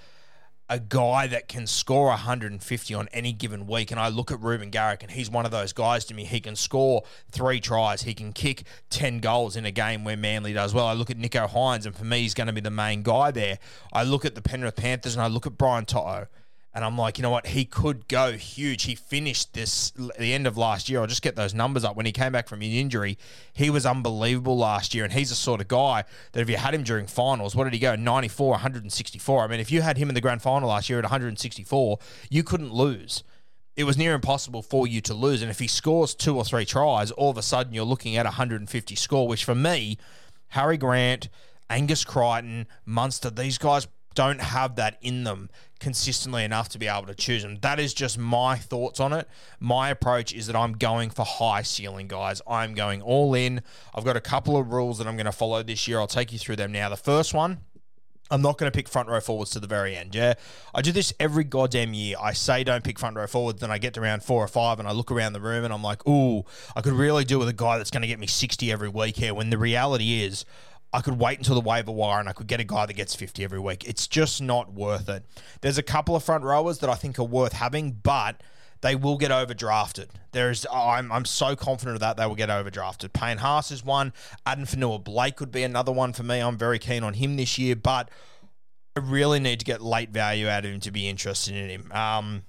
a 0.70 0.78
guy 0.78 1.26
that 1.26 1.48
can 1.48 1.66
score 1.66 2.06
150 2.06 2.94
on 2.94 3.08
any 3.12 3.32
given 3.32 3.66
week. 3.66 3.90
And 3.90 3.98
I 3.98 4.08
look 4.08 4.30
at 4.30 4.40
Reuben 4.40 4.70
Garrick, 4.70 5.02
and 5.02 5.10
he's 5.10 5.28
one 5.28 5.44
of 5.44 5.50
those 5.50 5.72
guys 5.72 6.04
to 6.06 6.14
me. 6.14 6.24
He 6.24 6.40
can 6.40 6.54
score 6.54 7.02
three 7.32 7.60
tries, 7.60 8.02
he 8.02 8.14
can 8.14 8.32
kick 8.32 8.62
10 8.90 9.18
goals 9.18 9.56
in 9.56 9.66
a 9.66 9.72
game 9.72 10.04
where 10.04 10.16
Manly 10.16 10.52
does 10.52 10.72
well. 10.72 10.86
I 10.86 10.92
look 10.92 11.10
at 11.10 11.18
Nicho 11.18 11.50
Hynes, 11.50 11.86
and 11.86 11.94
for 11.94 12.04
me, 12.04 12.20
he's 12.20 12.34
going 12.34 12.46
to 12.46 12.52
be 12.52 12.60
the 12.60 12.70
main 12.70 13.02
guy 13.02 13.32
there. 13.32 13.58
I 13.92 14.04
look 14.04 14.24
at 14.24 14.36
the 14.36 14.42
Penrith 14.42 14.76
Panthers, 14.76 15.16
and 15.16 15.22
I 15.22 15.26
look 15.26 15.44
at 15.44 15.58
Brian 15.58 15.84
To'o. 15.84 16.28
And 16.72 16.84
I'm 16.84 16.96
like, 16.96 17.18
you 17.18 17.22
know 17.22 17.30
what? 17.30 17.48
He 17.48 17.64
could 17.64 18.06
go 18.06 18.32
huge. 18.32 18.84
He 18.84 18.94
finished 18.94 19.54
this 19.54 19.90
the 19.90 20.32
end 20.32 20.46
of 20.46 20.56
last 20.56 20.88
year. 20.88 21.00
I'll 21.00 21.08
just 21.08 21.22
get 21.22 21.34
those 21.34 21.52
numbers 21.52 21.84
up. 21.84 21.96
When 21.96 22.06
he 22.06 22.12
came 22.12 22.30
back 22.30 22.48
from 22.48 22.60
his 22.60 22.74
injury, 22.74 23.18
he 23.52 23.70
was 23.70 23.84
unbelievable 23.84 24.56
last 24.56 24.94
year. 24.94 25.02
And 25.02 25.12
he's 25.12 25.30
the 25.30 25.34
sort 25.34 25.60
of 25.60 25.66
guy 25.66 26.04
that 26.32 26.40
if 26.40 26.48
you 26.48 26.56
had 26.56 26.72
him 26.72 26.84
during 26.84 27.08
finals, 27.08 27.56
what 27.56 27.64
did 27.64 27.72
he 27.72 27.80
go? 27.80 27.96
94, 27.96 28.50
164. 28.52 29.42
I 29.42 29.46
mean, 29.48 29.58
if 29.58 29.72
you 29.72 29.82
had 29.82 29.98
him 29.98 30.08
in 30.08 30.14
the 30.14 30.20
grand 30.20 30.42
final 30.42 30.68
last 30.68 30.88
year 30.88 31.00
at 31.00 31.04
164, 31.04 31.98
you 32.30 32.44
couldn't 32.44 32.72
lose. 32.72 33.24
It 33.76 33.84
was 33.84 33.98
near 33.98 34.14
impossible 34.14 34.62
for 34.62 34.86
you 34.86 35.00
to 35.00 35.14
lose. 35.14 35.42
And 35.42 35.50
if 35.50 35.58
he 35.58 35.66
scores 35.66 36.14
two 36.14 36.36
or 36.36 36.44
three 36.44 36.64
tries, 36.64 37.10
all 37.10 37.30
of 37.30 37.38
a 37.38 37.42
sudden 37.42 37.72
you're 37.72 37.84
looking 37.84 38.16
at 38.16 38.26
150 38.26 38.94
score, 38.94 39.26
which 39.26 39.44
for 39.44 39.54
me, 39.56 39.98
Harry 40.48 40.76
Grant, 40.76 41.28
Angus 41.68 42.04
Crichton, 42.04 42.66
Munster, 42.84 43.30
these 43.30 43.58
guys 43.58 43.88
don't 44.14 44.40
have 44.40 44.76
that 44.76 44.98
in 45.02 45.24
them 45.24 45.50
consistently 45.78 46.44
enough 46.44 46.68
to 46.68 46.78
be 46.78 46.86
able 46.86 47.06
to 47.06 47.14
choose 47.14 47.42
them. 47.42 47.56
That 47.62 47.80
is 47.80 47.94
just 47.94 48.18
my 48.18 48.56
thoughts 48.56 49.00
on 49.00 49.12
it. 49.12 49.26
My 49.58 49.88
approach 49.90 50.32
is 50.32 50.46
that 50.46 50.56
I'm 50.56 50.72
going 50.72 51.10
for 51.10 51.24
high 51.24 51.62
ceiling, 51.62 52.06
guys. 52.06 52.42
I'm 52.46 52.74
going 52.74 53.02
all 53.02 53.34
in. 53.34 53.62
I've 53.94 54.04
got 54.04 54.16
a 54.16 54.20
couple 54.20 54.56
of 54.56 54.72
rules 54.72 54.98
that 54.98 55.06
I'm 55.06 55.16
going 55.16 55.26
to 55.26 55.32
follow 55.32 55.62
this 55.62 55.88
year. 55.88 55.98
I'll 55.98 56.06
take 56.06 56.32
you 56.32 56.38
through 56.38 56.56
them 56.56 56.70
now. 56.70 56.88
The 56.90 56.96
first 56.96 57.32
one, 57.32 57.60
I'm 58.30 58.42
not 58.42 58.58
going 58.58 58.70
to 58.70 58.76
pick 58.76 58.88
front 58.88 59.08
row 59.08 59.20
forwards 59.20 59.50
to 59.52 59.60
the 59.60 59.66
very 59.66 59.96
end. 59.96 60.14
Yeah. 60.14 60.34
I 60.74 60.82
do 60.82 60.92
this 60.92 61.12
every 61.18 61.42
goddamn 61.42 61.94
year. 61.94 62.16
I 62.20 62.32
say 62.32 62.62
don't 62.62 62.84
pick 62.84 62.98
front 62.98 63.16
row 63.16 63.26
forwards, 63.26 63.60
then 63.60 63.70
I 63.70 63.78
get 63.78 63.94
to 63.94 64.00
round 64.00 64.22
four 64.22 64.44
or 64.44 64.48
five 64.48 64.78
and 64.78 64.86
I 64.86 64.92
look 64.92 65.10
around 65.10 65.32
the 65.32 65.40
room 65.40 65.64
and 65.64 65.74
I'm 65.74 65.82
like, 65.82 66.06
ooh, 66.06 66.44
I 66.76 66.80
could 66.80 66.92
really 66.92 67.24
do 67.24 67.38
with 67.38 67.48
a 67.48 67.52
guy 67.52 67.78
that's 67.78 67.90
going 67.90 68.02
to 68.02 68.08
get 68.08 68.20
me 68.20 68.28
60 68.28 68.70
every 68.70 68.88
week 68.88 69.16
here. 69.16 69.34
When 69.34 69.50
the 69.50 69.58
reality 69.58 70.22
is, 70.22 70.44
I 70.92 71.00
could 71.00 71.18
wait 71.18 71.38
until 71.38 71.54
the 71.54 71.60
waiver 71.60 71.92
wire 71.92 72.18
and 72.18 72.28
I 72.28 72.32
could 72.32 72.48
get 72.48 72.60
a 72.60 72.64
guy 72.64 72.86
that 72.86 72.94
gets 72.94 73.14
50 73.14 73.44
every 73.44 73.60
week. 73.60 73.86
It's 73.88 74.06
just 74.06 74.42
not 74.42 74.72
worth 74.72 75.08
it. 75.08 75.24
There's 75.60 75.78
a 75.78 75.82
couple 75.82 76.16
of 76.16 76.24
front 76.24 76.42
rowers 76.42 76.78
that 76.78 76.90
I 76.90 76.94
think 76.94 77.18
are 77.18 77.24
worth 77.24 77.52
having, 77.52 77.92
but 77.92 78.42
they 78.80 78.96
will 78.96 79.16
get 79.16 79.30
overdrafted. 79.30 80.08
There's, 80.32 80.66
I'm, 80.72 81.12
I'm 81.12 81.24
so 81.24 81.54
confident 81.54 81.96
of 81.96 82.00
that 82.00 82.16
they 82.16 82.26
will 82.26 82.34
get 82.34 82.48
overdrafted. 82.48 83.12
Payne 83.12 83.38
Haas 83.38 83.70
is 83.70 83.84
one. 83.84 84.12
Addin 84.46 84.64
Fonua-Blake 84.64 85.38
would 85.38 85.52
be 85.52 85.62
another 85.62 85.92
one 85.92 86.12
for 86.12 86.22
me. 86.24 86.40
I'm 86.40 86.58
very 86.58 86.78
keen 86.78 87.04
on 87.04 87.14
him 87.14 87.36
this 87.36 87.56
year, 87.58 87.76
but 87.76 88.10
I 88.96 89.00
really 89.00 89.38
need 89.38 89.60
to 89.60 89.64
get 89.64 89.80
late 89.80 90.10
value 90.10 90.48
out 90.48 90.64
of 90.64 90.72
him 90.72 90.80
to 90.80 90.90
be 90.90 91.08
interested 91.08 91.54
in 91.54 91.68
him. 91.70 91.92
Um, 91.92 92.42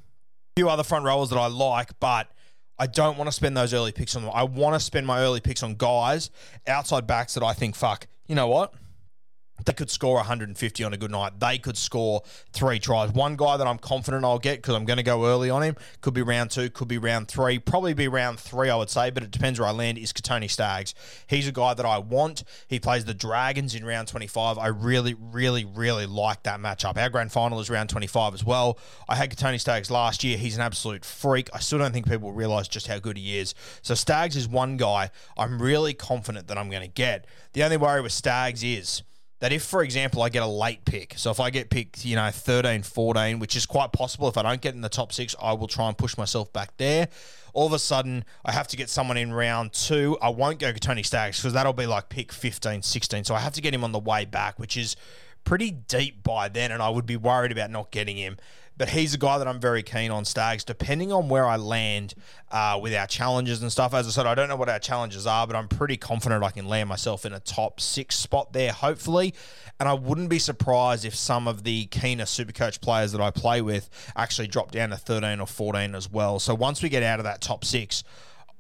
a 0.55 0.59
few 0.59 0.69
other 0.69 0.83
front 0.83 1.05
rowers 1.05 1.29
that 1.29 1.37
I 1.37 1.47
like, 1.47 1.99
but 1.99 2.31
I 2.79 2.87
don't 2.87 3.17
want 3.17 3.27
to 3.27 3.31
spend 3.31 3.55
those 3.55 3.73
early 3.75 3.91
picks 3.91 4.15
on 4.15 4.23
them. 4.23 4.31
I 4.33 4.43
want 4.43 4.73
to 4.73 4.79
spend 4.79 5.05
my 5.05 5.19
early 5.19 5.39
picks 5.39 5.61
on 5.61 5.75
guys 5.75 6.31
outside 6.65 7.05
backs 7.05 7.35
that 7.35 7.43
I 7.43 7.53
think, 7.53 7.75
fuck, 7.75 8.07
you 8.31 8.35
know 8.35 8.47
what? 8.47 8.73
They 9.71 9.75
could 9.75 9.89
score 9.89 10.15
150 10.15 10.83
on 10.83 10.91
a 10.91 10.97
good 10.97 11.11
night. 11.11 11.39
They 11.39 11.57
could 11.57 11.77
score 11.77 12.23
three 12.51 12.77
tries. 12.77 13.09
One 13.13 13.37
guy 13.37 13.55
that 13.55 13.65
I'm 13.65 13.77
confident 13.77 14.25
I'll 14.25 14.37
get 14.37 14.57
because 14.57 14.75
I'm 14.75 14.83
going 14.83 14.97
to 14.97 15.03
go 15.03 15.25
early 15.25 15.49
on 15.49 15.63
him 15.63 15.77
could 16.01 16.13
be 16.13 16.21
round 16.21 16.51
two, 16.51 16.69
could 16.69 16.89
be 16.89 16.97
round 16.97 17.29
three, 17.29 17.57
probably 17.57 17.93
be 17.93 18.09
round 18.09 18.37
three, 18.37 18.69
I 18.69 18.75
would 18.75 18.89
say, 18.89 19.11
but 19.11 19.23
it 19.23 19.31
depends 19.31 19.61
where 19.61 19.69
I 19.69 19.71
land. 19.71 19.97
Is 19.97 20.11
Kotoni 20.11 20.49
Staggs? 20.49 20.93
He's 21.25 21.47
a 21.47 21.53
guy 21.53 21.73
that 21.73 21.85
I 21.85 21.99
want. 21.99 22.43
He 22.67 22.81
plays 22.81 23.05
the 23.05 23.13
Dragons 23.13 23.73
in 23.73 23.85
round 23.85 24.09
25. 24.09 24.57
I 24.57 24.67
really, 24.67 25.13
really, 25.17 25.63
really 25.63 26.05
like 26.05 26.43
that 26.43 26.59
matchup. 26.59 26.97
Our 26.97 27.09
grand 27.09 27.31
final 27.31 27.61
is 27.61 27.69
round 27.69 27.87
25 27.87 28.33
as 28.33 28.43
well. 28.43 28.77
I 29.07 29.15
had 29.15 29.33
Kotoni 29.33 29.57
Staggs 29.57 29.89
last 29.89 30.21
year. 30.21 30.37
He's 30.37 30.55
an 30.55 30.61
absolute 30.61 31.05
freak. 31.05 31.49
I 31.53 31.59
still 31.59 31.79
don't 31.79 31.93
think 31.93 32.09
people 32.09 32.33
realize 32.33 32.67
just 32.67 32.87
how 32.87 32.99
good 32.99 33.17
he 33.17 33.39
is. 33.39 33.55
So 33.81 33.93
Staggs 33.95 34.35
is 34.35 34.49
one 34.49 34.75
guy 34.75 35.11
I'm 35.37 35.61
really 35.61 35.93
confident 35.93 36.49
that 36.49 36.57
I'm 36.57 36.69
going 36.69 36.81
to 36.81 36.89
get. 36.89 37.25
The 37.53 37.63
only 37.63 37.77
worry 37.77 38.01
with 38.01 38.11
Staggs 38.11 38.65
is 38.65 39.03
that 39.41 39.51
if, 39.51 39.63
for 39.63 39.83
example, 39.83 40.21
I 40.21 40.29
get 40.29 40.43
a 40.43 40.47
late 40.47 40.85
pick, 40.85 41.15
so 41.17 41.31
if 41.31 41.39
I 41.39 41.49
get 41.49 41.71
picked, 41.71 42.05
you 42.05 42.15
know, 42.15 42.29
13, 42.29 42.83
14, 42.83 43.39
which 43.39 43.55
is 43.55 43.65
quite 43.65 43.91
possible, 43.91 44.27
if 44.27 44.37
I 44.37 44.43
don't 44.43 44.61
get 44.61 44.75
in 44.75 44.81
the 44.81 44.89
top 44.89 45.11
six, 45.11 45.35
I 45.41 45.53
will 45.53 45.67
try 45.67 45.87
and 45.87 45.97
push 45.97 46.15
myself 46.15 46.53
back 46.53 46.77
there. 46.77 47.09
All 47.53 47.65
of 47.65 47.73
a 47.73 47.79
sudden, 47.79 48.23
I 48.45 48.51
have 48.51 48.67
to 48.69 48.77
get 48.77 48.87
someone 48.87 49.17
in 49.17 49.33
round 49.33 49.73
two. 49.73 50.15
I 50.21 50.29
won't 50.29 50.59
go 50.59 50.71
Tony 50.71 51.01
Staggs 51.01 51.39
because 51.39 51.53
that'll 51.53 51.73
be 51.73 51.87
like 51.87 52.07
pick 52.07 52.31
15, 52.31 52.83
16. 52.83 53.23
So 53.23 53.33
I 53.33 53.39
have 53.39 53.53
to 53.53 53.61
get 53.61 53.73
him 53.73 53.83
on 53.83 53.91
the 53.91 53.99
way 53.99 54.25
back, 54.25 54.59
which 54.59 54.77
is 54.77 54.95
pretty 55.43 55.71
deep 55.71 56.21
by 56.21 56.47
then, 56.47 56.71
and 56.71 56.81
I 56.81 56.89
would 56.89 57.07
be 57.07 57.17
worried 57.17 57.51
about 57.51 57.71
not 57.71 57.89
getting 57.89 58.17
him 58.17 58.37
but 58.81 58.89
he's 58.89 59.13
a 59.13 59.17
guy 59.19 59.37
that 59.37 59.47
I'm 59.47 59.59
very 59.59 59.83
keen 59.83 60.09
on, 60.09 60.25
Staggs. 60.25 60.63
Depending 60.63 61.11
on 61.11 61.29
where 61.29 61.45
I 61.45 61.57
land 61.57 62.15
uh, 62.49 62.79
with 62.81 62.95
our 62.95 63.05
challenges 63.05 63.61
and 63.61 63.71
stuff, 63.71 63.93
as 63.93 64.07
I 64.07 64.09
said, 64.09 64.25
I 64.25 64.33
don't 64.33 64.49
know 64.49 64.55
what 64.55 64.69
our 64.69 64.79
challenges 64.79 65.27
are, 65.27 65.45
but 65.45 65.55
I'm 65.55 65.67
pretty 65.67 65.97
confident 65.97 66.43
I 66.43 66.49
can 66.49 66.67
land 66.67 66.89
myself 66.89 67.23
in 67.23 67.31
a 67.31 67.39
top 67.39 67.79
six 67.79 68.15
spot 68.15 68.53
there, 68.53 68.71
hopefully. 68.71 69.35
And 69.79 69.87
I 69.87 69.93
wouldn't 69.93 70.29
be 70.29 70.39
surprised 70.39 71.05
if 71.05 71.13
some 71.13 71.47
of 71.47 71.61
the 71.63 71.85
keener 71.91 72.23
Supercoach 72.23 72.81
players 72.81 73.11
that 73.11 73.21
I 73.21 73.29
play 73.29 73.61
with 73.61 73.87
actually 74.15 74.47
drop 74.47 74.71
down 74.71 74.89
to 74.89 74.97
13 74.97 75.39
or 75.39 75.45
14 75.45 75.93
as 75.93 76.11
well. 76.11 76.39
So 76.39 76.55
once 76.55 76.81
we 76.81 76.89
get 76.89 77.03
out 77.03 77.19
of 77.19 77.25
that 77.25 77.39
top 77.39 77.63
six, 77.63 78.03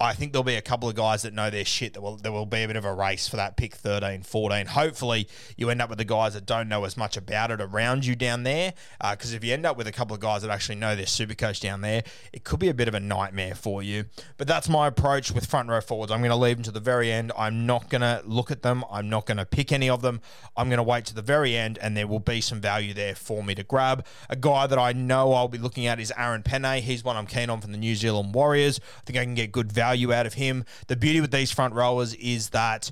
I 0.01 0.13
think 0.13 0.33
there'll 0.33 0.43
be 0.43 0.55
a 0.55 0.63
couple 0.63 0.89
of 0.89 0.95
guys 0.95 1.21
that 1.21 1.31
know 1.31 1.51
their 1.51 1.63
shit 1.63 1.93
that 1.93 2.01
will 2.01 2.17
there 2.17 2.31
will 2.31 2.47
be 2.47 2.63
a 2.63 2.67
bit 2.67 2.75
of 2.75 2.85
a 2.85 2.93
race 2.93 3.27
for 3.27 3.35
that 3.35 3.55
pick 3.55 3.75
13, 3.75 4.23
14. 4.23 4.65
Hopefully, 4.65 5.27
you 5.55 5.69
end 5.69 5.79
up 5.79 5.89
with 5.89 5.99
the 5.99 6.05
guys 6.05 6.33
that 6.33 6.47
don't 6.47 6.67
know 6.67 6.85
as 6.85 6.97
much 6.97 7.17
about 7.17 7.51
it 7.51 7.61
around 7.61 8.03
you 8.03 8.15
down 8.15 8.41
there. 8.41 8.73
Because 8.99 9.31
uh, 9.31 9.35
if 9.35 9.43
you 9.43 9.53
end 9.53 9.63
up 9.63 9.77
with 9.77 9.85
a 9.85 9.91
couple 9.91 10.15
of 10.15 10.19
guys 10.19 10.41
that 10.41 10.49
actually 10.49 10.77
know 10.77 10.95
their 10.95 11.05
super 11.05 11.35
coach 11.35 11.59
down 11.59 11.81
there, 11.81 12.01
it 12.33 12.43
could 12.43 12.59
be 12.59 12.67
a 12.67 12.73
bit 12.73 12.87
of 12.87 12.95
a 12.95 12.99
nightmare 12.99 13.53
for 13.53 13.83
you. 13.83 14.05
But 14.37 14.47
that's 14.47 14.67
my 14.67 14.87
approach 14.87 15.31
with 15.31 15.45
front 15.45 15.69
row 15.69 15.81
forwards. 15.81 16.11
I'm 16.11 16.21
going 16.21 16.31
to 16.31 16.35
leave 16.35 16.57
them 16.57 16.63
to 16.63 16.71
the 16.71 16.79
very 16.79 17.11
end. 17.11 17.31
I'm 17.37 17.67
not 17.67 17.87
going 17.89 18.01
to 18.01 18.23
look 18.25 18.49
at 18.49 18.63
them. 18.63 18.83
I'm 18.91 19.07
not 19.07 19.27
going 19.27 19.37
to 19.37 19.45
pick 19.45 19.71
any 19.71 19.87
of 19.87 20.01
them. 20.01 20.19
I'm 20.57 20.67
going 20.67 20.77
to 20.77 20.83
wait 20.83 21.05
to 21.05 21.13
the 21.13 21.21
very 21.21 21.55
end, 21.55 21.77
and 21.79 21.95
there 21.95 22.07
will 22.07 22.19
be 22.19 22.41
some 22.41 22.59
value 22.59 22.95
there 22.95 23.13
for 23.13 23.43
me 23.43 23.53
to 23.53 23.63
grab. 23.63 24.03
A 24.31 24.35
guy 24.35 24.65
that 24.65 24.79
I 24.79 24.93
know 24.93 25.33
I'll 25.33 25.47
be 25.47 25.59
looking 25.59 25.85
at 25.85 25.99
is 25.99 26.11
Aaron 26.17 26.41
Pene. 26.41 26.81
He's 26.81 27.03
one 27.03 27.17
I'm 27.17 27.27
keen 27.27 27.51
on 27.51 27.61
from 27.61 27.71
the 27.71 27.77
New 27.77 27.93
Zealand 27.93 28.33
Warriors. 28.33 28.79
I 28.97 29.01
think 29.05 29.19
I 29.19 29.25
can 29.25 29.35
get 29.35 29.51
good 29.51 29.71
value 29.71 29.90
value 29.91 30.13
out 30.13 30.25
of 30.25 30.35
him. 30.35 30.63
The 30.87 30.95
beauty 30.95 31.19
with 31.19 31.31
these 31.31 31.51
front 31.51 31.73
rowers 31.73 32.13
is 32.15 32.51
that 32.51 32.91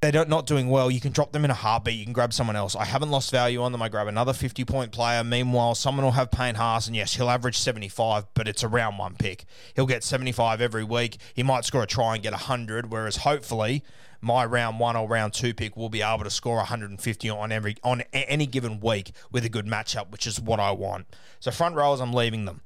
they're 0.00 0.26
not 0.26 0.46
doing 0.46 0.68
well, 0.68 0.90
you 0.90 1.00
can 1.00 1.12
drop 1.12 1.32
them 1.32 1.44
in 1.44 1.50
a 1.50 1.54
heartbeat. 1.54 1.98
You 1.98 2.04
can 2.04 2.12
grab 2.12 2.32
someone 2.32 2.54
else. 2.54 2.76
I 2.76 2.84
haven't 2.84 3.10
lost 3.10 3.32
value 3.32 3.62
on 3.62 3.72
them. 3.72 3.82
I 3.82 3.88
grab 3.88 4.06
another 4.06 4.32
50 4.32 4.64
point 4.64 4.92
player. 4.92 5.24
Meanwhile, 5.24 5.74
someone 5.74 6.04
will 6.04 6.12
have 6.12 6.30
Payne 6.30 6.54
Haas, 6.54 6.86
and 6.86 6.94
yes, 6.94 7.14
he'll 7.14 7.30
average 7.30 7.58
75, 7.58 8.26
but 8.34 8.46
it's 8.46 8.62
a 8.62 8.68
round 8.68 8.98
one 8.98 9.16
pick. 9.16 9.44
He'll 9.74 9.86
get 9.86 10.04
75 10.04 10.60
every 10.60 10.84
week. 10.84 11.16
He 11.34 11.42
might 11.42 11.64
score 11.64 11.82
a 11.82 11.86
try 11.86 12.14
and 12.14 12.22
get 12.22 12.32
100, 12.32 12.92
whereas 12.92 13.18
hopefully 13.18 13.82
my 14.20 14.44
round 14.44 14.78
one 14.78 14.96
or 14.96 15.08
round 15.08 15.34
two 15.34 15.52
pick 15.52 15.76
will 15.76 15.88
be 15.88 16.02
able 16.02 16.24
to 16.24 16.30
score 16.30 16.56
150 16.56 17.30
on 17.30 17.50
every 17.50 17.76
on 17.82 18.02
any 18.12 18.46
given 18.46 18.78
week 18.80 19.12
with 19.32 19.44
a 19.44 19.48
good 19.48 19.66
matchup, 19.66 20.10
which 20.10 20.26
is 20.28 20.40
what 20.40 20.60
I 20.60 20.70
want. 20.70 21.06
So 21.40 21.50
front 21.50 21.74
rows, 21.74 22.00
I'm 22.00 22.12
leaving 22.12 22.44
them. 22.44 22.60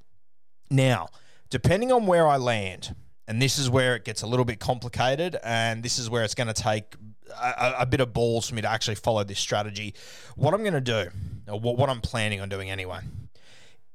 Now, 0.70 1.08
depending 1.48 1.90
on 1.90 2.06
where 2.06 2.26
I 2.26 2.36
land, 2.36 2.94
and 3.32 3.40
this 3.40 3.58
is 3.58 3.70
where 3.70 3.96
it 3.96 4.04
gets 4.04 4.20
a 4.20 4.26
little 4.26 4.44
bit 4.44 4.60
complicated, 4.60 5.38
and 5.42 5.82
this 5.82 5.98
is 5.98 6.10
where 6.10 6.22
it's 6.22 6.34
going 6.34 6.48
to 6.48 6.62
take 6.62 6.96
a, 7.30 7.76
a, 7.78 7.86
bit 7.86 8.00
of 8.00 8.12
balls 8.12 8.46
for 8.46 8.54
me 8.54 8.60
to 8.60 8.68
actually 8.68 8.94
follow 8.94 9.24
this 9.24 9.38
strategy. 9.38 9.94
What 10.36 10.52
I'm 10.52 10.60
going 10.60 10.74
to 10.74 10.82
do, 10.82 11.06
or 11.48 11.58
what, 11.58 11.78
what 11.78 11.88
I'm 11.88 12.02
planning 12.02 12.42
on 12.42 12.50
doing 12.50 12.70
anyway, 12.70 13.00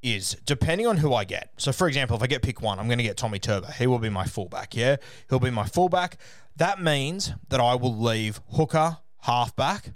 is 0.01 0.35
depending 0.47 0.87
on 0.87 0.97
who 0.97 1.13
I 1.13 1.23
get. 1.23 1.51
So, 1.57 1.71
for 1.71 1.87
example, 1.87 2.17
if 2.17 2.23
I 2.23 2.25
get 2.25 2.41
pick 2.41 2.63
one, 2.63 2.79
I'm 2.79 2.87
going 2.87 2.97
to 2.97 3.03
get 3.03 3.15
Tommy 3.15 3.37
Turbo. 3.37 3.67
He 3.67 3.85
will 3.85 3.99
be 3.99 4.09
my 4.09 4.25
fullback. 4.25 4.75
Yeah, 4.75 4.95
he'll 5.29 5.39
be 5.39 5.51
my 5.51 5.65
fullback. 5.67 6.17
That 6.55 6.81
means 6.81 7.33
that 7.49 7.59
I 7.59 7.75
will 7.75 7.95
leave 7.95 8.41
hooker, 8.53 8.97
halfback, 9.21 9.91